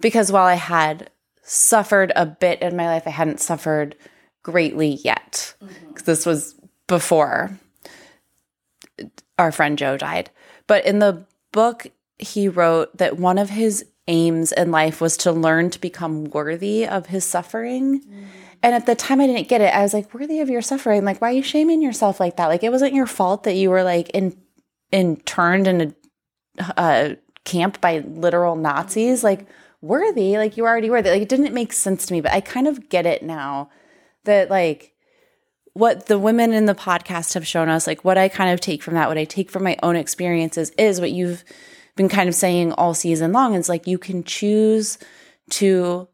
because 0.00 0.30
while 0.30 0.46
I 0.46 0.54
had 0.54 1.10
suffered 1.42 2.12
a 2.14 2.26
bit 2.26 2.62
in 2.62 2.76
my 2.76 2.86
life, 2.86 3.02
I 3.06 3.10
hadn't 3.10 3.40
suffered 3.40 3.96
greatly 4.44 5.00
yet. 5.02 5.54
Mm-hmm. 5.62 5.92
'Cause 5.92 6.04
This 6.04 6.24
was 6.24 6.54
before 6.86 7.58
our 9.36 9.50
friend 9.50 9.76
Joe 9.76 9.96
died. 9.96 10.30
But 10.68 10.86
in 10.86 11.00
the 11.00 11.26
book, 11.50 11.88
he 12.18 12.48
wrote 12.48 12.96
that 12.96 13.18
one 13.18 13.38
of 13.38 13.50
his 13.50 13.84
aims 14.06 14.52
in 14.52 14.70
life 14.70 15.00
was 15.00 15.16
to 15.18 15.32
learn 15.32 15.70
to 15.70 15.80
become 15.80 16.24
worthy 16.26 16.86
of 16.86 17.06
his 17.06 17.24
suffering. 17.24 18.00
Mm. 18.00 18.24
And 18.62 18.74
at 18.74 18.86
the 18.86 18.94
time, 18.94 19.20
I 19.20 19.26
didn't 19.26 19.48
get 19.48 19.60
it. 19.60 19.74
I 19.74 19.82
was 19.82 19.94
like, 19.94 20.12
worthy 20.12 20.40
of 20.40 20.50
your 20.50 20.62
suffering? 20.62 21.04
Like, 21.04 21.20
why 21.20 21.30
are 21.30 21.32
you 21.32 21.42
shaming 21.42 21.82
yourself 21.82 22.20
like 22.20 22.36
that? 22.36 22.48
Like, 22.48 22.62
it 22.62 22.72
wasn't 22.72 22.94
your 22.94 23.06
fault 23.06 23.44
that 23.44 23.54
you 23.54 23.70
were 23.70 23.82
like 23.82 24.10
in 24.10 24.36
in 24.92 25.20
a, 25.28 25.92
a 26.76 27.16
camp 27.44 27.80
by 27.80 27.98
literal 27.98 28.56
Nazis. 28.56 29.22
Like, 29.22 29.46
worthy, 29.80 30.38
like 30.38 30.56
you 30.56 30.64
already 30.64 30.90
were. 30.90 31.02
Like, 31.02 31.22
it 31.22 31.28
didn't 31.28 31.54
make 31.54 31.72
sense 31.72 32.06
to 32.06 32.12
me, 32.12 32.20
but 32.20 32.32
I 32.32 32.40
kind 32.40 32.66
of 32.66 32.88
get 32.88 33.06
it 33.06 33.22
now 33.22 33.70
that, 34.24 34.50
like, 34.50 34.92
what 35.76 36.06
the 36.06 36.18
women 36.18 36.54
in 36.54 36.64
the 36.64 36.74
podcast 36.74 37.34
have 37.34 37.46
shown 37.46 37.68
us, 37.68 37.86
like 37.86 38.02
what 38.02 38.16
I 38.16 38.30
kind 38.30 38.50
of 38.50 38.60
take 38.60 38.82
from 38.82 38.94
that, 38.94 39.08
what 39.08 39.18
I 39.18 39.26
take 39.26 39.50
from 39.50 39.62
my 39.62 39.76
own 39.82 39.94
experiences 39.94 40.70
is 40.78 41.02
what 41.02 41.12
you've 41.12 41.44
been 41.96 42.08
kind 42.08 42.30
of 42.30 42.34
saying 42.34 42.72
all 42.72 42.94
season 42.94 43.32
long. 43.32 43.54
It's 43.54 43.68
like 43.68 43.86
you 43.86 43.98
can 43.98 44.24
choose 44.24 44.96
to 45.50 46.08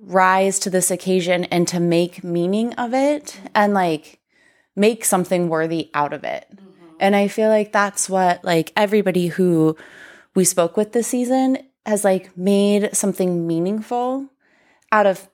rise 0.00 0.58
to 0.60 0.70
this 0.70 0.90
occasion 0.90 1.44
and 1.44 1.68
to 1.68 1.78
make 1.78 2.24
meaning 2.24 2.72
of 2.74 2.94
it 2.94 3.38
and 3.54 3.74
like 3.74 4.18
make 4.74 5.04
something 5.04 5.48
worthy 5.48 5.90
out 5.94 6.12
of 6.12 6.24
it. 6.24 6.46
Mm-hmm. 6.54 6.86
And 7.00 7.16
I 7.16 7.28
feel 7.28 7.48
like 7.48 7.72
that's 7.72 8.08
what 8.08 8.44
like 8.44 8.72
everybody 8.76 9.28
who 9.28 9.76
we 10.34 10.44
spoke 10.44 10.76
with 10.76 10.92
this 10.92 11.08
season 11.08 11.58
has 11.84 12.04
like 12.04 12.36
made 12.36 12.94
something 12.94 13.46
meaningful 13.46 14.28
out 14.92 15.06
of 15.06 15.28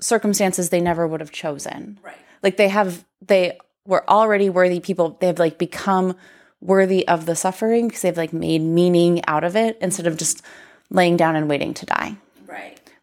circumstances 0.00 0.68
they 0.68 0.80
never 0.80 1.06
would 1.06 1.20
have 1.20 1.32
chosen. 1.32 1.98
Right. 2.02 2.16
Like 2.42 2.56
they 2.56 2.68
have 2.68 3.04
they 3.26 3.58
were 3.86 4.08
already 4.08 4.48
worthy 4.48 4.80
people. 4.80 5.16
They've 5.20 5.38
like 5.38 5.58
become 5.58 6.16
worthy 6.60 7.06
of 7.08 7.26
the 7.26 7.34
suffering 7.34 7.88
because 7.88 8.02
they've 8.02 8.16
like 8.16 8.32
made 8.32 8.60
meaning 8.60 9.24
out 9.26 9.42
of 9.42 9.56
it 9.56 9.78
instead 9.80 10.06
of 10.06 10.16
just 10.16 10.42
laying 10.90 11.16
down 11.16 11.34
and 11.34 11.48
waiting 11.48 11.74
to 11.74 11.86
die. 11.86 12.16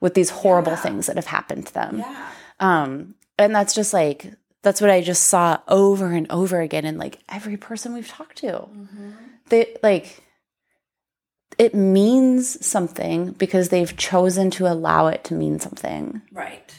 With 0.02 0.14
these 0.14 0.30
horrible 0.30 0.74
yeah. 0.74 0.82
things 0.82 1.08
that 1.08 1.18
have 1.18 1.26
happened 1.26 1.68
to 1.68 1.74
them. 1.74 2.00
Yeah. 2.00 2.30
Um 2.60 3.16
and 3.38 3.56
that's 3.56 3.74
just 3.74 3.93
like 3.93 4.34
that's 4.62 4.82
what 4.82 4.89
I 4.89 5.02
just 5.02 5.26
saw 5.26 5.60
over 5.68 6.08
and 6.08 6.30
over 6.30 6.60
again 6.60 6.86
in 6.86 6.97
like 6.97 7.20
every 7.30 7.58
person 7.58 7.93
we've 7.93 8.08
talked 8.08 8.38
to. 8.39 8.52
Mm-hmm. 8.52 9.12
They 9.50 9.78
like 9.82 10.24
it 11.58 11.76
means 11.76 12.66
something 12.66 13.32
because 13.32 13.70
they've 13.70 13.95
chosen 13.97 14.50
to 14.52 14.68
allow 14.68 15.08
it 15.08 15.26
to 15.26 15.34
mean 15.34 15.60
something. 15.60 16.22
Right. 16.32 16.74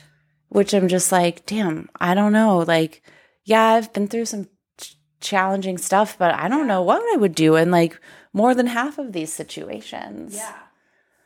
Which 0.49 0.73
I'm 0.73 0.89
just 0.89 1.13
like, 1.13 1.45
damn, 1.47 1.91
I 2.01 2.15
don't 2.15 2.33
know. 2.33 2.59
Like, 2.59 3.03
yeah, 3.45 3.63
I've 3.63 3.93
been 3.93 4.09
through 4.09 4.25
some 4.25 4.49
ch- 4.79 4.97
challenging 5.21 5.77
stuff, 5.77 6.17
but 6.19 6.35
I 6.35 6.49
don't 6.49 6.67
know 6.67 6.83
what 6.83 7.03
I 7.13 7.17
would 7.19 7.35
do 7.35 7.57
in 7.57 7.71
like 7.71 8.01
more 8.33 8.55
than 8.55 8.69
half 8.69 8.99
of 8.99 9.13
these 9.13 9.33
situations. 9.33 10.35
Yeah. 10.35 10.57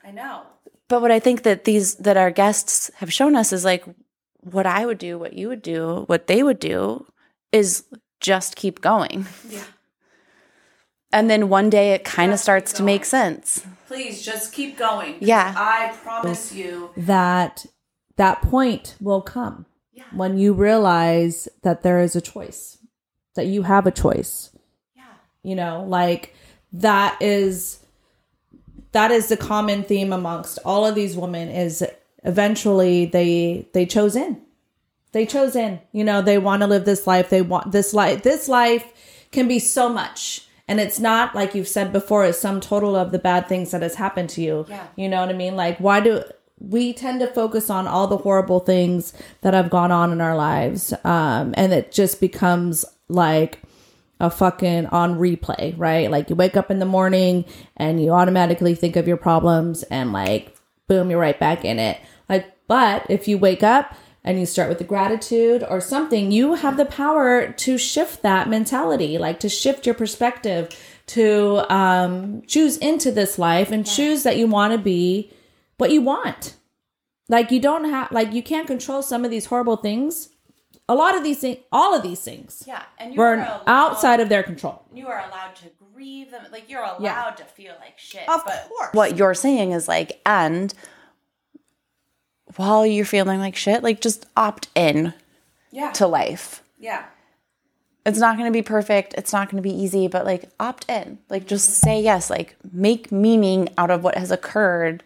I 0.02 0.10
know. 0.10 0.42
But 0.94 1.02
what 1.02 1.10
I 1.10 1.18
think 1.18 1.42
that 1.42 1.64
these 1.64 1.96
that 1.96 2.16
our 2.16 2.30
guests 2.30 2.88
have 2.98 3.12
shown 3.12 3.34
us 3.34 3.52
is 3.52 3.64
like 3.64 3.84
what 4.42 4.64
I 4.64 4.86
would 4.86 4.98
do, 4.98 5.18
what 5.18 5.32
you 5.32 5.48
would 5.48 5.60
do, 5.60 6.04
what 6.06 6.28
they 6.28 6.44
would 6.44 6.60
do 6.60 7.04
is 7.50 7.82
just 8.20 8.54
keep 8.54 8.80
going. 8.80 9.26
Yeah. 9.48 9.64
And 11.12 11.28
then 11.28 11.48
one 11.48 11.68
day 11.70 11.94
it 11.94 12.04
kind 12.04 12.32
of 12.32 12.38
starts 12.38 12.72
to 12.74 12.82
make 12.84 13.04
sense. 13.04 13.64
Please 13.86 14.22
just 14.22 14.52
keep 14.52 14.76
going. 14.76 15.16
Yeah. 15.20 15.52
I 15.56 15.92
promise 16.02 16.52
you 16.52 16.90
that 16.96 17.66
that 18.16 18.42
point 18.42 18.96
will 19.00 19.22
come 19.22 19.66
yeah. 19.92 20.04
when 20.12 20.38
you 20.38 20.52
realize 20.52 21.48
that 21.62 21.82
there 21.82 22.00
is 22.00 22.14
a 22.14 22.20
choice, 22.20 22.78
that 23.34 23.46
you 23.46 23.62
have 23.62 23.86
a 23.86 23.92
choice. 23.92 24.50
Yeah. 24.96 25.02
You 25.42 25.54
know, 25.56 25.84
like 25.86 26.34
that 26.72 27.20
is 27.20 27.83
that 28.94 29.10
is 29.10 29.28
the 29.28 29.36
common 29.36 29.82
theme 29.82 30.12
amongst 30.12 30.58
all 30.64 30.86
of 30.86 30.94
these 30.94 31.16
women 31.16 31.48
is 31.48 31.84
eventually 32.22 33.06
they 33.06 33.68
they 33.72 33.84
chose 33.84 34.14
in. 34.16 34.40
They 35.10 35.26
chose 35.26 35.56
in. 35.56 35.80
You 35.92 36.04
know 36.04 36.22
they 36.22 36.38
want 36.38 36.62
to 36.62 36.68
live 36.68 36.84
this 36.84 37.06
life. 37.06 37.28
They 37.28 37.42
want 37.42 37.72
this 37.72 37.92
life 37.92 38.22
this 38.22 38.48
life 38.48 39.26
can 39.32 39.48
be 39.48 39.58
so 39.58 39.88
much. 39.88 40.46
And 40.68 40.80
it's 40.80 40.98
not 40.98 41.34
like 41.34 41.54
you've 41.54 41.68
said 41.68 41.92
before 41.92 42.24
a 42.24 42.32
sum 42.32 42.60
total 42.60 42.96
of 42.96 43.10
the 43.10 43.18
bad 43.18 43.48
things 43.48 43.72
that 43.72 43.82
has 43.82 43.96
happened 43.96 44.30
to 44.30 44.40
you. 44.40 44.64
Yeah. 44.68 44.86
You 44.96 45.08
know 45.08 45.20
what 45.20 45.28
i 45.28 45.34
mean? 45.34 45.56
Like 45.56 45.78
why 45.78 45.98
do 46.00 46.22
we 46.60 46.92
tend 46.92 47.18
to 47.20 47.26
focus 47.26 47.68
on 47.68 47.88
all 47.88 48.06
the 48.06 48.16
horrible 48.16 48.60
things 48.60 49.12
that 49.40 49.54
have 49.54 49.70
gone 49.70 49.90
on 49.90 50.12
in 50.12 50.20
our 50.20 50.36
lives 50.36 50.94
um 51.02 51.52
and 51.56 51.72
it 51.72 51.90
just 51.90 52.20
becomes 52.20 52.84
like 53.08 53.60
a 54.20 54.30
fucking 54.30 54.86
on 54.86 55.18
replay 55.18 55.74
right 55.76 56.10
like 56.10 56.30
you 56.30 56.36
wake 56.36 56.56
up 56.56 56.70
in 56.70 56.78
the 56.78 56.86
morning 56.86 57.44
and 57.76 58.02
you 58.02 58.10
automatically 58.10 58.74
think 58.74 58.96
of 58.96 59.08
your 59.08 59.16
problems 59.16 59.82
and 59.84 60.12
like 60.12 60.56
boom 60.88 61.10
you're 61.10 61.18
right 61.18 61.38
back 61.40 61.64
in 61.64 61.78
it 61.78 61.98
like, 62.28 62.46
but 62.66 63.06
if 63.08 63.28
you 63.28 63.38
wake 63.38 63.62
up 63.62 63.94
and 64.22 64.38
you 64.38 64.46
start 64.46 64.68
with 64.68 64.78
the 64.78 64.84
gratitude 64.84 65.62
or 65.68 65.80
something, 65.80 66.32
you 66.32 66.54
have 66.54 66.76
the 66.76 66.86
power 66.86 67.52
to 67.52 67.76
shift 67.76 68.22
that 68.22 68.48
mentality, 68.48 69.18
like 69.18 69.40
to 69.40 69.48
shift 69.48 69.84
your 69.84 69.94
perspective, 69.94 70.74
to 71.08 71.70
um, 71.72 72.42
choose 72.46 72.78
into 72.78 73.12
this 73.12 73.38
life 73.38 73.70
and 73.70 73.86
choose 73.86 74.22
that 74.22 74.38
you 74.38 74.46
want 74.46 74.72
to 74.72 74.78
be 74.78 75.30
what 75.76 75.90
you 75.90 76.00
want. 76.00 76.56
Like 77.28 77.50
you 77.50 77.60
don't 77.60 77.84
have, 77.84 78.10
like 78.12 78.32
you 78.32 78.42
can't 78.42 78.66
control 78.66 79.02
some 79.02 79.24
of 79.24 79.30
these 79.30 79.46
horrible 79.46 79.76
things. 79.76 80.30
A 80.88 80.94
lot 80.94 81.16
of 81.16 81.24
these 81.24 81.38
things, 81.38 81.58
all 81.72 81.94
of 81.94 82.02
these 82.02 82.20
things, 82.20 82.64
yeah, 82.66 82.82
and 82.98 83.14
you 83.14 83.18
were 83.18 83.34
allowed, 83.34 83.62
outside 83.66 84.20
of 84.20 84.28
their 84.28 84.42
control. 84.42 84.84
You 84.92 85.06
are 85.08 85.24
allowed 85.26 85.56
to 85.56 85.70
grieve 85.94 86.30
them, 86.30 86.44
like 86.52 86.68
you're 86.68 86.82
allowed 86.82 87.00
yeah. 87.00 87.30
to 87.30 87.44
feel 87.44 87.74
like 87.80 87.98
shit. 87.98 88.28
Of 88.28 88.44
course. 88.44 88.92
What 88.92 89.16
you're 89.16 89.32
saying 89.32 89.72
is 89.72 89.88
like, 89.88 90.20
and 90.26 90.74
while 92.56 92.84
you're 92.84 93.04
feeling 93.04 93.40
like 93.40 93.56
shit, 93.56 93.82
like 93.82 94.00
just 94.00 94.26
opt 94.36 94.68
in 94.74 95.14
yeah. 95.70 95.90
to 95.92 96.06
life. 96.06 96.62
Yeah. 96.78 97.04
It's 98.06 98.18
not 98.18 98.36
going 98.36 98.46
to 98.46 98.52
be 98.52 98.62
perfect. 98.62 99.14
It's 99.16 99.32
not 99.32 99.50
going 99.50 99.62
to 99.62 99.66
be 99.66 99.74
easy, 99.74 100.08
but 100.08 100.26
like 100.26 100.50
opt 100.60 100.88
in. 100.90 101.18
Like 101.30 101.46
just 101.46 101.70
mm-hmm. 101.70 101.86
say 101.86 102.02
yes. 102.02 102.28
Like 102.28 102.56
make 102.72 103.10
meaning 103.10 103.70
out 103.78 103.90
of 103.90 104.04
what 104.04 104.18
has 104.18 104.30
occurred. 104.30 105.02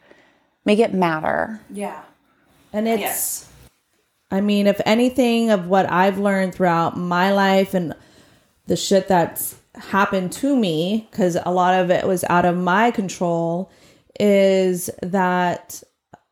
Make 0.64 0.80
it 0.80 0.92
matter. 0.92 1.60
Yeah. 1.70 2.02
And 2.72 2.88
it's, 2.88 3.00
yes. 3.00 3.47
I 4.30 4.40
mean, 4.40 4.66
if 4.66 4.80
anything 4.84 5.50
of 5.50 5.68
what 5.68 5.90
I've 5.90 6.18
learned 6.18 6.54
throughout 6.54 6.96
my 6.96 7.32
life 7.32 7.74
and 7.74 7.94
the 8.66 8.76
shit 8.76 9.08
that's 9.08 9.56
happened 9.74 10.32
to 10.32 10.54
me, 10.54 11.08
because 11.10 11.36
a 11.44 11.50
lot 11.50 11.74
of 11.80 11.90
it 11.90 12.06
was 12.06 12.24
out 12.24 12.44
of 12.44 12.56
my 12.56 12.90
control, 12.90 13.70
is 14.20 14.90
that 15.02 15.82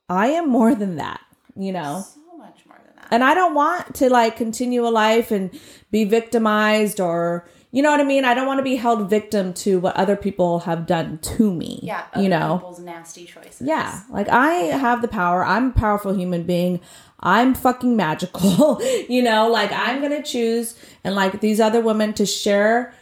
I 0.09 0.29
am 0.29 0.49
more 0.49 0.75
than 0.75 0.97
that, 0.97 1.21
you 1.57 1.73
know. 1.73 2.05
So 2.07 2.37
much 2.37 2.61
more 2.67 2.79
than 2.85 2.97
that. 2.97 3.09
And 3.11 3.25
I 3.25 3.35
don't 3.35 3.55
want 3.55 3.95
to 3.97 4.11
like 4.11 4.37
continue 4.37 4.87
a 4.87 4.91
life 4.91 5.31
and 5.31 5.59
be 5.91 6.05
victimized 6.05 7.01
or 7.01 7.49
you 7.73 7.83
know 7.83 7.91
what 7.91 8.01
I 8.01 8.05
mean? 8.05 8.25
I 8.25 8.35
don't 8.35 8.47
want 8.47 8.59
to 8.59 8.65
be 8.65 8.77
held 8.77 9.11
victim 9.11 9.53
to 9.55 9.79
what 9.81 9.97
other 9.97 10.17
people 10.17 10.61
have 10.61 10.87
done 10.87 11.19
to 11.19 11.53
me. 11.53 11.81
Yeah, 11.83 12.05
you 12.17 12.29
know, 12.29 12.59
people's 12.59 12.81
nasty 12.81 13.25
choices. 13.25 13.67
Yeah, 13.67 14.01
like 14.11 14.29
I 14.29 14.53
have 14.53 15.03
the 15.03 15.09
power. 15.09 15.45
I'm 15.45 15.71
a 15.71 15.73
powerful 15.73 16.15
human 16.15 16.45
being. 16.45 16.81
I'm 17.21 17.55
fucking 17.55 17.97
magical. 17.97 18.81
you 19.09 19.23
know, 19.23 19.49
like 19.49 19.73
I'm 19.73 20.01
gonna 20.01 20.23
choose 20.23 20.75
and 21.05 21.15
like 21.15 21.41
these 21.41 21.61
other 21.61 21.81
women 21.81 22.13
to 22.15 22.27
share 22.27 22.95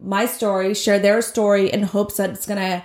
my 0.00 0.26
story, 0.26 0.74
share 0.74 0.98
their 0.98 1.22
story 1.22 1.70
in 1.70 1.82
hopes 1.82 2.16
that 2.16 2.30
it's 2.30 2.46
gonna 2.46 2.82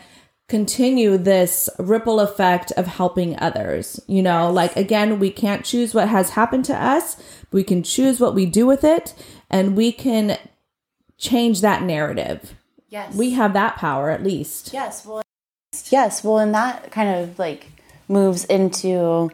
continue 0.48 1.18
this 1.18 1.70
ripple 1.80 2.20
effect 2.20 2.72
of 2.74 2.86
helping 2.86 3.40
others. 3.40 4.00
You 4.08 4.22
know, 4.22 4.48
yes. 4.48 4.56
like 4.56 4.76
again, 4.76 5.20
we 5.20 5.32
can't 5.32 5.66
choose 5.66 5.94
what 5.94 6.10
has 6.10 6.32
happened 6.32 6.66
to 6.66 6.76
us, 6.76 7.18
we 7.52 7.64
can 7.64 7.84
choose 7.84 8.20
what 8.20 8.36
we 8.36 8.46
do 8.46 8.66
with 8.66 8.84
it, 8.84 9.14
and 9.50 9.76
we 9.76 9.92
can 9.92 10.38
change 11.18 11.62
that 11.62 11.84
narrative. 11.84 12.56
Yes. 12.90 13.16
We 13.16 13.32
have 13.32 13.54
that 13.54 13.76
power 13.78 14.10
at 14.10 14.24
least. 14.24 14.72
Yes. 14.74 15.06
Well, 15.06 15.22
yes. 15.90 16.24
Well, 16.24 16.40
and 16.40 16.54
that 16.54 16.92
kind 16.92 17.10
of 17.10 17.40
like 17.40 17.68
moves 18.08 18.46
into 18.46 19.32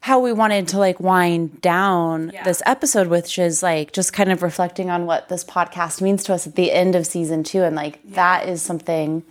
how 0.00 0.20
we 0.20 0.32
wanted 0.32 0.68
to 0.68 0.78
like 0.78 1.00
wind 1.00 1.60
down 1.62 2.30
yeah. 2.34 2.42
this 2.42 2.62
episode, 2.66 3.06
which 3.06 3.38
is 3.38 3.62
like 3.62 3.92
just 3.92 4.12
kind 4.12 4.30
of 4.30 4.42
reflecting 4.42 4.90
on 4.90 5.06
what 5.06 5.28
this 5.28 5.44
podcast 5.44 6.02
means 6.02 6.24
to 6.24 6.34
us 6.34 6.46
at 6.46 6.56
the 6.56 6.72
end 6.72 6.94
of 6.94 7.06
season 7.06 7.42
two. 7.42 7.62
And 7.62 7.74
like 7.74 8.00
yeah. 8.04 8.14
that 8.16 8.48
is 8.48 8.60
something 8.60 9.22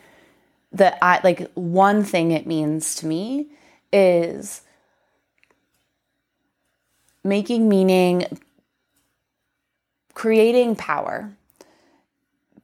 that 0.72 0.97
I 1.01 1.20
like 1.24 1.51
one 1.53 2.03
thing 2.03 2.32
it 2.32 2.47
means 2.47 2.95
to 2.95 3.05
me 3.05 3.47
is 3.91 4.61
making 7.24 7.70
meaning, 7.70 8.26
creating 10.16 10.76
power 10.76 11.32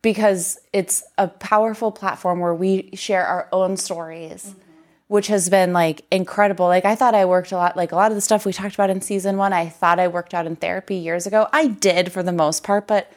because 0.02 0.60
it's 0.74 1.04
a 1.18 1.28
powerful 1.28 1.91
platform 1.91 2.39
where 2.39 2.54
we 2.54 2.89
share 2.93 3.26
our 3.26 3.47
own 3.52 3.78
stories. 3.78 4.47
Mm-hmm. 4.47 4.60
Which 5.08 5.26
has 5.26 5.50
been 5.50 5.74
like 5.74 6.06
incredible. 6.12 6.68
Like, 6.68 6.86
I 6.86 6.93
thought 6.93 7.16
I 7.16 7.26
worked 7.26 7.52
a 7.52 7.56
lot, 7.56 7.76
like 7.76 7.91
a 7.91 7.95
lot 7.95 8.12
of 8.12 8.16
the 8.16 8.22
stuff 8.22 8.45
we 8.45 8.54
talked 8.54 8.76
about 8.76 8.91
in 8.91 9.02
season 9.02 9.38
one, 9.38 9.54
I 9.54 9.68
thought 9.68 10.00
I 10.00 10.08
worked 10.08 10.36
out 10.36 10.45
in 10.45 10.56
therapy 10.56 10.97
years 10.97 11.26
ago. 11.26 11.47
I 11.52 11.66
did 11.66 12.12
for 12.12 12.22
the 12.22 12.32
most 12.32 12.64
part, 12.64 12.86
but 12.86 13.12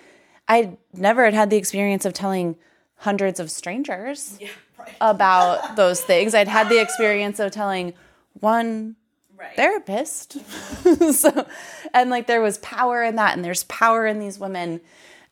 I 0.49 0.79
never 0.95 1.27
had 1.27 1.35
had 1.35 1.51
the 1.51 1.59
experience 1.59 2.07
of 2.07 2.15
telling 2.15 2.57
hundreds 2.97 3.39
of 3.39 3.51
strangers. 3.51 4.39
Yeah 4.41 4.49
right. 4.83 4.97
about 5.01 5.77
those 5.77 6.01
things. 6.01 6.35
I'd 6.35 6.49
had 6.49 6.69
the 6.69 6.81
experience 6.81 7.39
of 7.39 7.51
telling 7.51 7.95
one 8.35 8.97
right. 9.37 9.55
therapist. 9.57 10.39
so, 11.13 11.47
and 11.93 12.11
like 12.11 12.27
there 12.27 12.41
was 12.41 12.59
power 12.59 13.03
in 13.03 13.17
that, 13.17 13.37
and 13.37 13.45
there's 13.45 13.65
power 13.65 14.07
in 14.07 14.19
these 14.19 14.39
women 14.39 14.81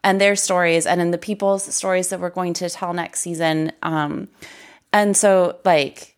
and 0.03 0.21
their 0.21 0.37
stories, 0.37 0.87
and 0.87 1.01
in 1.01 1.11
the 1.11 1.19
people's 1.19 1.75
stories 1.75 2.09
that 2.09 2.21
we're 2.21 2.31
going 2.31 2.55
to 2.55 2.71
tell 2.71 2.93
next 2.93 3.21
season. 3.21 3.73
Um, 3.83 4.29
And 4.93 5.17
so, 5.17 5.59
like, 5.65 6.17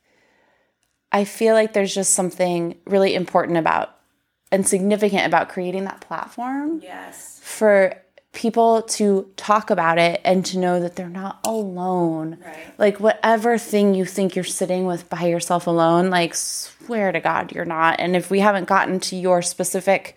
I 1.10 1.24
feel 1.24 1.54
like 1.54 1.74
there's 1.74 1.94
just 1.94 2.14
something 2.14 2.76
really 2.86 3.14
important 3.14 3.58
about 3.58 3.90
and 4.50 4.66
significant 4.66 5.26
about 5.26 5.50
creating 5.50 5.84
that 5.84 6.00
platform. 6.00 6.80
Yes. 6.82 7.40
For 7.42 7.94
people 8.32 8.80
to 8.82 9.30
talk 9.36 9.68
about 9.68 9.98
it 9.98 10.22
and 10.24 10.44
to 10.46 10.58
know 10.58 10.80
that 10.80 10.96
they're 10.96 11.08
not 11.08 11.38
alone. 11.44 12.38
Right. 12.42 12.78
Like 12.78 12.98
whatever 12.98 13.58
thing 13.58 13.94
you 13.94 14.06
think 14.06 14.34
you're 14.34 14.44
sitting 14.44 14.86
with 14.86 15.10
by 15.10 15.24
yourself 15.24 15.66
alone, 15.66 16.08
like 16.08 16.34
swear 16.34 17.12
to 17.12 17.20
God 17.20 17.52
you're 17.52 17.66
not. 17.66 18.00
And 18.00 18.16
if 18.16 18.30
we 18.30 18.40
haven't 18.40 18.68
gotten 18.68 19.00
to 19.00 19.16
your 19.16 19.42
specific 19.42 20.16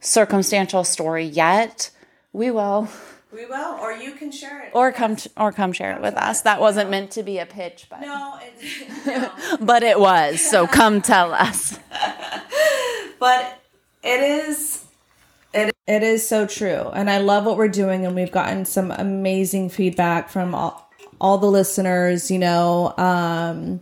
circumstantial 0.00 0.84
story 0.84 1.24
yet, 1.24 1.90
we 2.36 2.50
will. 2.50 2.88
We 3.32 3.46
will, 3.46 3.78
or 3.80 3.92
you 3.92 4.12
can 4.12 4.30
share 4.30 4.62
it. 4.62 4.70
Or 4.72 4.92
come 4.92 5.16
t- 5.16 5.30
or 5.36 5.52
come 5.52 5.72
share 5.72 5.96
it 5.96 6.02
with 6.02 6.14
us. 6.14 6.42
That 6.42 6.60
wasn't 6.60 6.90
meant 6.90 7.10
to 7.12 7.22
be 7.22 7.38
a 7.38 7.46
pitch, 7.46 7.86
but 7.90 8.00
no, 8.02 8.38
it, 8.40 9.06
no. 9.06 9.56
but 9.60 9.82
it 9.82 9.98
was. 9.98 10.40
So 10.40 10.66
come 10.66 11.00
tell 11.02 11.32
us. 11.32 11.78
but 13.18 13.60
it 14.02 14.20
is 14.20 14.84
it, 15.52 15.74
it 15.86 16.02
is 16.02 16.26
so 16.26 16.46
true 16.46 16.90
and 16.92 17.10
i 17.10 17.18
love 17.18 17.44
what 17.44 17.56
we're 17.56 17.66
doing 17.66 18.06
and 18.06 18.14
we've 18.14 18.30
gotten 18.30 18.64
some 18.64 18.90
amazing 18.92 19.68
feedback 19.68 20.28
from 20.28 20.54
all, 20.54 20.90
all 21.20 21.38
the 21.38 21.50
listeners 21.50 22.30
you 22.30 22.38
know 22.38 22.96
um 22.98 23.80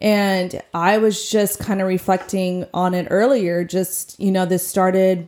and 0.00 0.62
i 0.72 0.98
was 0.98 1.30
just 1.30 1.58
kind 1.58 1.80
of 1.80 1.88
reflecting 1.88 2.66
on 2.72 2.94
it 2.94 3.08
earlier 3.10 3.64
just 3.64 4.18
you 4.20 4.30
know 4.30 4.46
this 4.46 4.66
started 4.66 5.26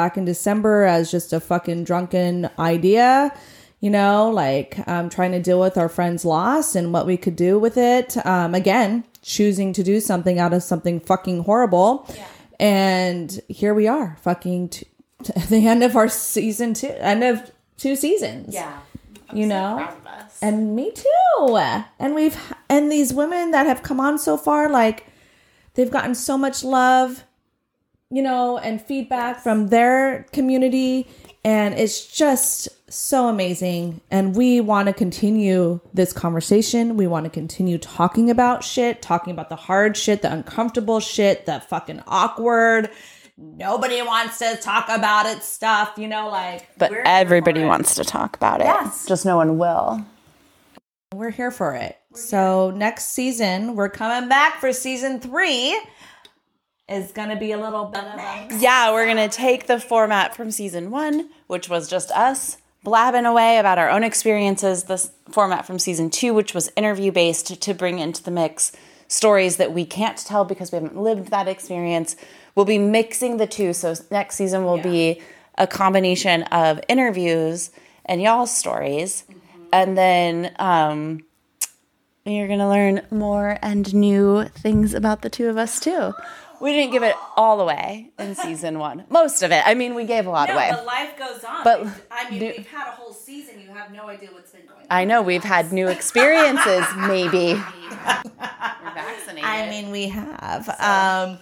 back 0.00 0.16
in 0.16 0.24
december 0.24 0.84
as 0.84 1.10
just 1.10 1.32
a 1.32 1.40
fucking 1.40 1.84
drunken 1.84 2.48
idea 2.58 3.30
you 3.80 3.90
know 3.90 4.30
like 4.30 4.78
um, 4.86 5.08
trying 5.08 5.32
to 5.32 5.40
deal 5.40 5.60
with 5.60 5.76
our 5.76 5.88
friend's 5.88 6.24
loss 6.24 6.74
and 6.74 6.92
what 6.92 7.06
we 7.06 7.16
could 7.16 7.36
do 7.36 7.58
with 7.58 7.76
it. 7.76 8.08
Um, 8.24 8.54
again 8.54 9.04
choosing 9.22 9.72
to 9.74 9.82
do 9.82 10.00
something 10.00 10.38
out 10.38 10.52
of 10.52 10.62
something 10.62 11.00
fucking 11.00 11.44
horrible. 11.44 12.06
Yeah. 12.14 12.26
and 12.58 13.40
here 13.48 13.74
we 13.74 13.86
are 13.88 14.16
fucking 14.22 14.68
t- 14.70 14.86
t- 15.22 15.32
the 15.48 15.66
end 15.66 15.82
of 15.82 15.96
our 15.96 16.08
season 16.08 16.74
two 16.74 16.94
end 17.12 17.24
of 17.24 17.50
two 17.76 17.96
seasons. 17.96 18.54
Yeah. 18.54 18.78
you 19.32 19.46
know? 19.46 19.88
and 20.42 20.74
me 20.76 20.92
too. 20.92 21.06
And 21.98 22.14
we've 22.14 22.38
and 22.68 22.90
these 22.90 23.12
women 23.12 23.50
that 23.50 23.66
have 23.66 23.82
come 23.82 24.00
on 24.00 24.18
so 24.18 24.36
far 24.36 24.68
like 24.68 25.06
they've 25.74 25.90
gotten 25.90 26.14
so 26.14 26.36
much 26.38 26.64
love 26.64 27.24
you 28.10 28.22
know 28.22 28.58
and 28.58 28.80
feedback 28.80 29.40
from 29.40 29.68
their 29.68 30.24
community 30.32 31.06
and 31.44 31.74
it's 31.74 32.06
just 32.06 32.68
so 32.92 33.28
amazing 33.28 34.00
and 34.10 34.34
we 34.34 34.60
want 34.60 34.86
to 34.86 34.92
continue 34.92 35.80
this 35.94 36.12
conversation 36.12 36.96
we 36.96 37.06
want 37.06 37.24
to 37.24 37.30
continue 37.30 37.78
talking 37.78 38.28
about 38.30 38.64
shit 38.64 39.00
talking 39.00 39.32
about 39.32 39.48
the 39.48 39.56
hard 39.56 39.96
shit 39.96 40.22
the 40.22 40.32
uncomfortable 40.32 40.98
shit 41.00 41.46
the 41.46 41.60
fucking 41.60 42.02
awkward 42.06 42.90
nobody 43.40 44.02
wants 44.02 44.38
to 44.38 44.56
talk 44.56 44.88
about 44.88 45.26
it 45.26 45.42
stuff 45.42 45.94
you 45.96 46.08
know 46.08 46.28
like 46.28 46.68
But 46.78 46.92
everybody 47.04 47.64
wants 47.64 47.94
to 47.96 48.04
talk 48.04 48.36
about 48.36 48.60
it. 48.60 48.64
Yes. 48.64 49.06
Just 49.06 49.24
no 49.24 49.36
one 49.36 49.58
will. 49.58 50.04
We're 51.14 51.30
here 51.30 51.50
for 51.50 51.74
it. 51.74 51.98
so 52.14 52.70
next 52.70 53.06
season, 53.06 53.74
we're 53.74 53.88
coming 53.88 54.28
back 54.28 54.60
for 54.60 54.72
season 54.72 55.20
three. 55.20 55.80
Is 56.90 57.12
gonna 57.12 57.38
be 57.38 57.52
a 57.52 57.58
little 57.58 57.84
bit 57.84 58.02
Yeah, 58.58 58.92
we're 58.92 59.04
going 59.04 59.16
to 59.16 59.28
take 59.28 59.68
the 59.68 59.78
format 59.78 60.34
from 60.34 60.50
season 60.50 60.90
one, 60.90 61.30
which 61.46 61.68
was 61.68 61.88
just 61.88 62.10
us 62.10 62.56
blabbing 62.82 63.26
away 63.26 63.58
about 63.58 63.78
our 63.78 63.90
own 63.90 64.02
experiences, 64.02 64.84
this 64.84 65.12
format 65.30 65.66
from 65.66 65.78
season 65.78 66.10
two, 66.10 66.34
which 66.34 66.52
was 66.52 66.72
interview 66.76 67.12
based, 67.12 67.62
to 67.62 67.74
bring 67.74 68.00
into 68.00 68.22
the 68.22 68.30
mix 68.32 68.72
stories 69.06 69.56
that 69.56 69.72
we 69.72 69.84
can't 69.84 70.18
tell 70.18 70.44
because 70.44 70.72
we 70.72 70.76
haven't 70.76 70.96
lived 70.96 71.28
that 71.28 71.46
experience. 71.46 72.16
We'll 72.54 72.66
be 72.66 72.78
mixing 72.78 73.36
the 73.36 73.46
two. 73.46 73.72
So 73.72 73.94
next 74.10 74.36
season 74.36 74.64
will 74.64 74.78
be 74.78 75.20
a 75.58 75.66
combination 75.66 76.42
of 76.44 76.80
interviews 76.88 77.70
and 78.04 78.20
y'all's 78.20 78.56
stories. 78.56 79.24
And 79.72 79.96
then 79.96 80.54
um, 80.58 81.20
you're 82.24 82.48
going 82.48 82.58
to 82.58 82.68
learn 82.68 83.02
more 83.10 83.58
and 83.62 83.92
new 83.94 84.44
things 84.44 84.94
about 84.94 85.22
the 85.22 85.30
two 85.30 85.48
of 85.48 85.56
us, 85.56 85.78
too. 85.78 86.14
We 86.60 86.72
didn't 86.72 86.92
give 86.92 87.02
it 87.02 87.14
all 87.36 87.60
away 87.60 88.10
in 88.18 88.34
season 88.34 88.78
one. 88.78 89.04
Most 89.08 89.42
of 89.42 89.50
it. 89.50 89.62
I 89.66 89.74
mean, 89.74 89.94
we 89.94 90.04
gave 90.04 90.26
a 90.26 90.30
lot 90.30 90.50
away. 90.50 90.68
But 90.70 90.84
life 90.84 91.18
goes 91.18 91.42
on. 91.44 91.64
But 91.64 91.86
I 92.10 92.30
mean, 92.30 92.38
do- 92.40 92.54
we've 92.56 92.66
had 92.68 92.88
a 92.88 92.92
whole 92.92 93.12
season. 93.12 93.60
You 93.60 93.70
have 93.70 93.90
no 93.92 94.08
idea 94.08 94.28
what's 94.32 94.50
been 94.52 94.66
going 94.66 94.80
on. 94.80 94.86
I 94.90 95.04
know 95.04 95.22
we've 95.22 95.44
had 95.44 95.72
new 95.72 95.88
experiences, 95.88 96.84
maybe. 96.96 97.54
We're 97.54 97.62
vaccinated. 98.94 99.44
I 99.44 99.68
mean, 99.70 99.90
we 99.90 100.08
have. 100.08 100.68
Um, 100.80 101.38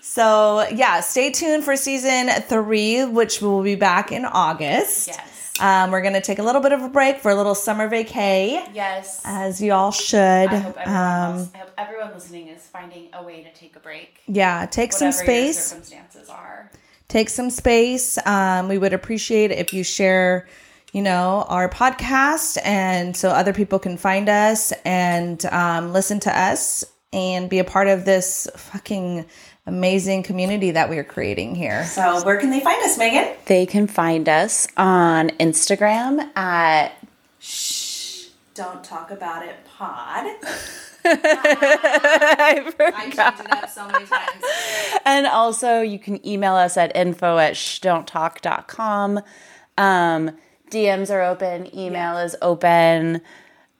so 0.00 0.66
yeah, 0.72 1.00
stay 1.00 1.30
tuned 1.30 1.64
for 1.64 1.76
season 1.76 2.28
three, 2.42 3.04
which 3.04 3.40
will 3.40 3.62
be 3.62 3.74
back 3.76 4.10
in 4.12 4.24
August. 4.24 5.08
Yes. 5.08 5.37
Um, 5.60 5.90
we're 5.90 6.02
gonna 6.02 6.20
take 6.20 6.38
a 6.38 6.42
little 6.42 6.60
bit 6.60 6.72
of 6.72 6.82
a 6.82 6.88
break 6.88 7.18
for 7.18 7.30
a 7.30 7.34
little 7.34 7.54
summer 7.54 7.88
vacay, 7.88 8.66
yes. 8.74 9.20
as 9.24 9.60
you 9.60 9.72
all 9.72 9.90
should. 9.92 10.18
I 10.18 10.56
hope, 10.56 10.76
everyone 10.78 11.02
Um, 11.02 11.34
else, 11.38 11.50
I 11.54 11.58
hope 11.58 11.70
everyone 11.78 12.14
listening 12.14 12.48
is 12.48 12.62
finding 12.66 13.08
a 13.12 13.22
way 13.22 13.42
to 13.42 13.52
take 13.58 13.76
a 13.76 13.80
break. 13.80 14.20
yeah, 14.26 14.66
take 14.66 14.92
some 14.92 15.08
Whatever 15.08 15.32
your 15.32 15.52
space. 15.52 15.64
circumstances 15.66 16.28
are. 16.28 16.70
take 17.08 17.28
some 17.28 17.50
space. 17.50 18.18
Um, 18.26 18.68
we 18.68 18.78
would 18.78 18.92
appreciate 18.92 19.50
if 19.50 19.72
you 19.72 19.82
share, 19.82 20.46
you 20.92 21.02
know, 21.02 21.44
our 21.48 21.68
podcast, 21.68 22.58
and 22.64 23.16
so 23.16 23.30
other 23.30 23.52
people 23.52 23.78
can 23.78 23.96
find 23.96 24.28
us 24.28 24.72
and 24.84 25.44
um, 25.46 25.92
listen 25.92 26.20
to 26.20 26.38
us 26.38 26.84
and 27.12 27.48
be 27.48 27.58
a 27.58 27.64
part 27.64 27.88
of 27.88 28.04
this 28.04 28.46
fucking 28.54 29.24
amazing 29.68 30.22
community 30.22 30.70
that 30.72 30.88
we 30.90 30.98
are 30.98 31.04
creating 31.04 31.54
here. 31.54 31.84
So, 31.84 32.24
where 32.24 32.38
can 32.38 32.50
they 32.50 32.60
find 32.60 32.82
us, 32.84 32.96
Megan? 32.98 33.34
They 33.46 33.66
can 33.66 33.86
find 33.86 34.28
us 34.28 34.66
on 34.76 35.28
Instagram 35.38 36.34
at 36.36 36.92
Shh, 37.38 38.28
Don't 38.54 38.82
talk 38.82 39.10
about 39.10 39.44
it, 39.44 39.56
pod. 39.76 40.26
I 41.04 42.70
forgot. 42.76 42.94
I 42.94 43.02
changed 43.04 43.40
it 43.40 43.52
up 43.52 43.70
so 43.70 43.86
many 43.86 44.04
times. 44.06 44.42
and 45.04 45.26
also 45.26 45.80
you 45.80 45.98
can 45.98 46.26
email 46.26 46.54
us 46.54 46.76
at 46.76 46.94
info 46.96 47.38
at 47.38 47.54
shdonttalk.com. 47.54 49.20
Um, 49.78 50.30
DMs 50.70 51.10
are 51.10 51.22
open, 51.22 51.74
email 51.74 52.18
is 52.18 52.36
open, 52.42 53.22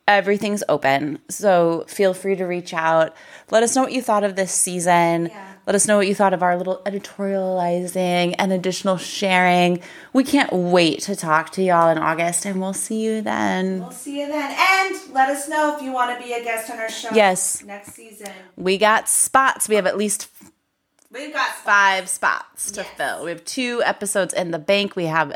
everything's 0.07 0.63
open. 0.69 1.19
So 1.29 1.85
feel 1.87 2.13
free 2.15 2.35
to 2.35 2.45
reach 2.45 2.73
out. 2.73 3.15
Let 3.51 3.61
us 3.63 3.75
know 3.75 3.83
what 3.83 3.91
you 3.91 4.01
thought 4.01 4.23
of 4.23 4.35
this 4.35 4.51
season. 4.51 5.29
Let 5.69 5.75
us 5.75 5.87
know 5.87 5.97
what 5.97 6.07
you 6.07 6.15
thought 6.15 6.33
of 6.33 6.41
our 6.41 6.57
little 6.57 6.81
editorializing 6.83 8.33
and 8.39 8.51
additional 8.51 8.97
sharing. 8.97 9.81
We 10.13 10.23
can't 10.23 10.51
wait 10.51 11.01
to 11.01 11.15
talk 11.15 11.51
to 11.51 11.61
y'all 11.61 11.91
in 11.91 11.99
August, 11.99 12.47
and 12.47 12.59
we'll 12.59 12.73
see 12.73 13.03
you 13.03 13.21
then. 13.21 13.81
We'll 13.81 13.91
see 13.91 14.21
you 14.21 14.27
then. 14.27 14.49
And 14.49 15.13
let 15.13 15.29
us 15.29 15.47
know 15.47 15.75
if 15.75 15.83
you 15.83 15.91
want 15.91 16.17
to 16.17 16.25
be 16.25 16.33
a 16.33 16.43
guest 16.43 16.71
on 16.71 16.79
our 16.79 16.89
show. 16.89 17.09
Yes. 17.13 17.63
Next 17.63 17.93
season. 17.93 18.31
We 18.55 18.79
got 18.79 19.07
spots. 19.07 19.69
We 19.69 19.75
have 19.75 19.85
at 19.85 19.95
least 19.95 20.27
We've 21.11 21.31
got 21.31 21.51
five 21.51 22.09
spots 22.09 22.71
to 22.71 22.83
fill. 22.83 23.25
We 23.25 23.29
have 23.29 23.45
two 23.45 23.83
episodes 23.85 24.33
in 24.33 24.49
the 24.49 24.57
bank. 24.57 24.95
We 24.95 25.05
have 25.05 25.35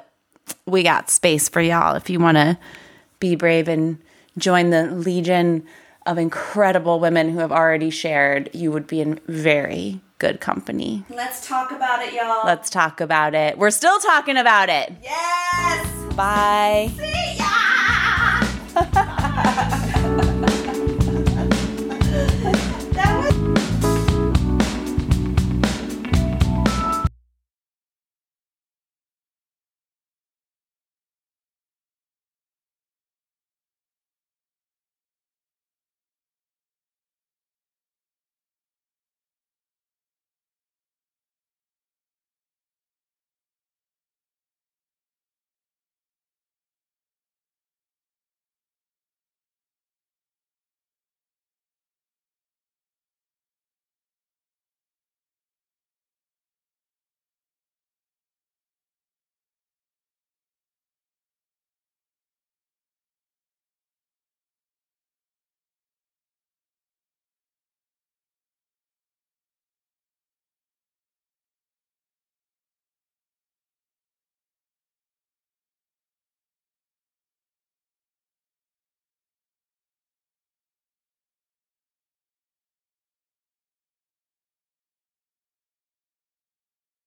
we 0.65 0.81
got 0.81 1.11
space 1.11 1.47
for 1.47 1.61
y'all 1.61 1.95
if 1.95 2.09
you 2.09 2.17
want 2.17 2.37
to 2.37 2.57
be 3.19 3.35
brave 3.35 3.67
and 3.67 3.99
join 4.39 4.71
the 4.71 4.87
legion 4.87 5.63
of 6.07 6.17
incredible 6.17 6.99
women 6.99 7.29
who 7.29 7.37
have 7.37 7.51
already 7.51 7.91
shared. 7.91 8.49
You 8.51 8.71
would 8.71 8.87
be 8.87 8.99
in 8.99 9.19
very 9.27 10.01
good 10.19 10.39
company. 10.39 11.03
Let's 11.09 11.45
talk 11.47 11.71
about 11.71 12.01
it, 12.05 12.13
y'all. 12.13 12.45
Let's 12.45 12.69
talk 12.69 13.01
about 13.01 13.33
it. 13.35 13.57
We're 13.57 13.71
still 13.71 13.99
talking 13.99 14.37
about 14.37 14.69
it. 14.69 14.93
yes. 15.01 15.87
Bye. 16.15 16.91
See 16.97 17.37
ya. 17.37 17.43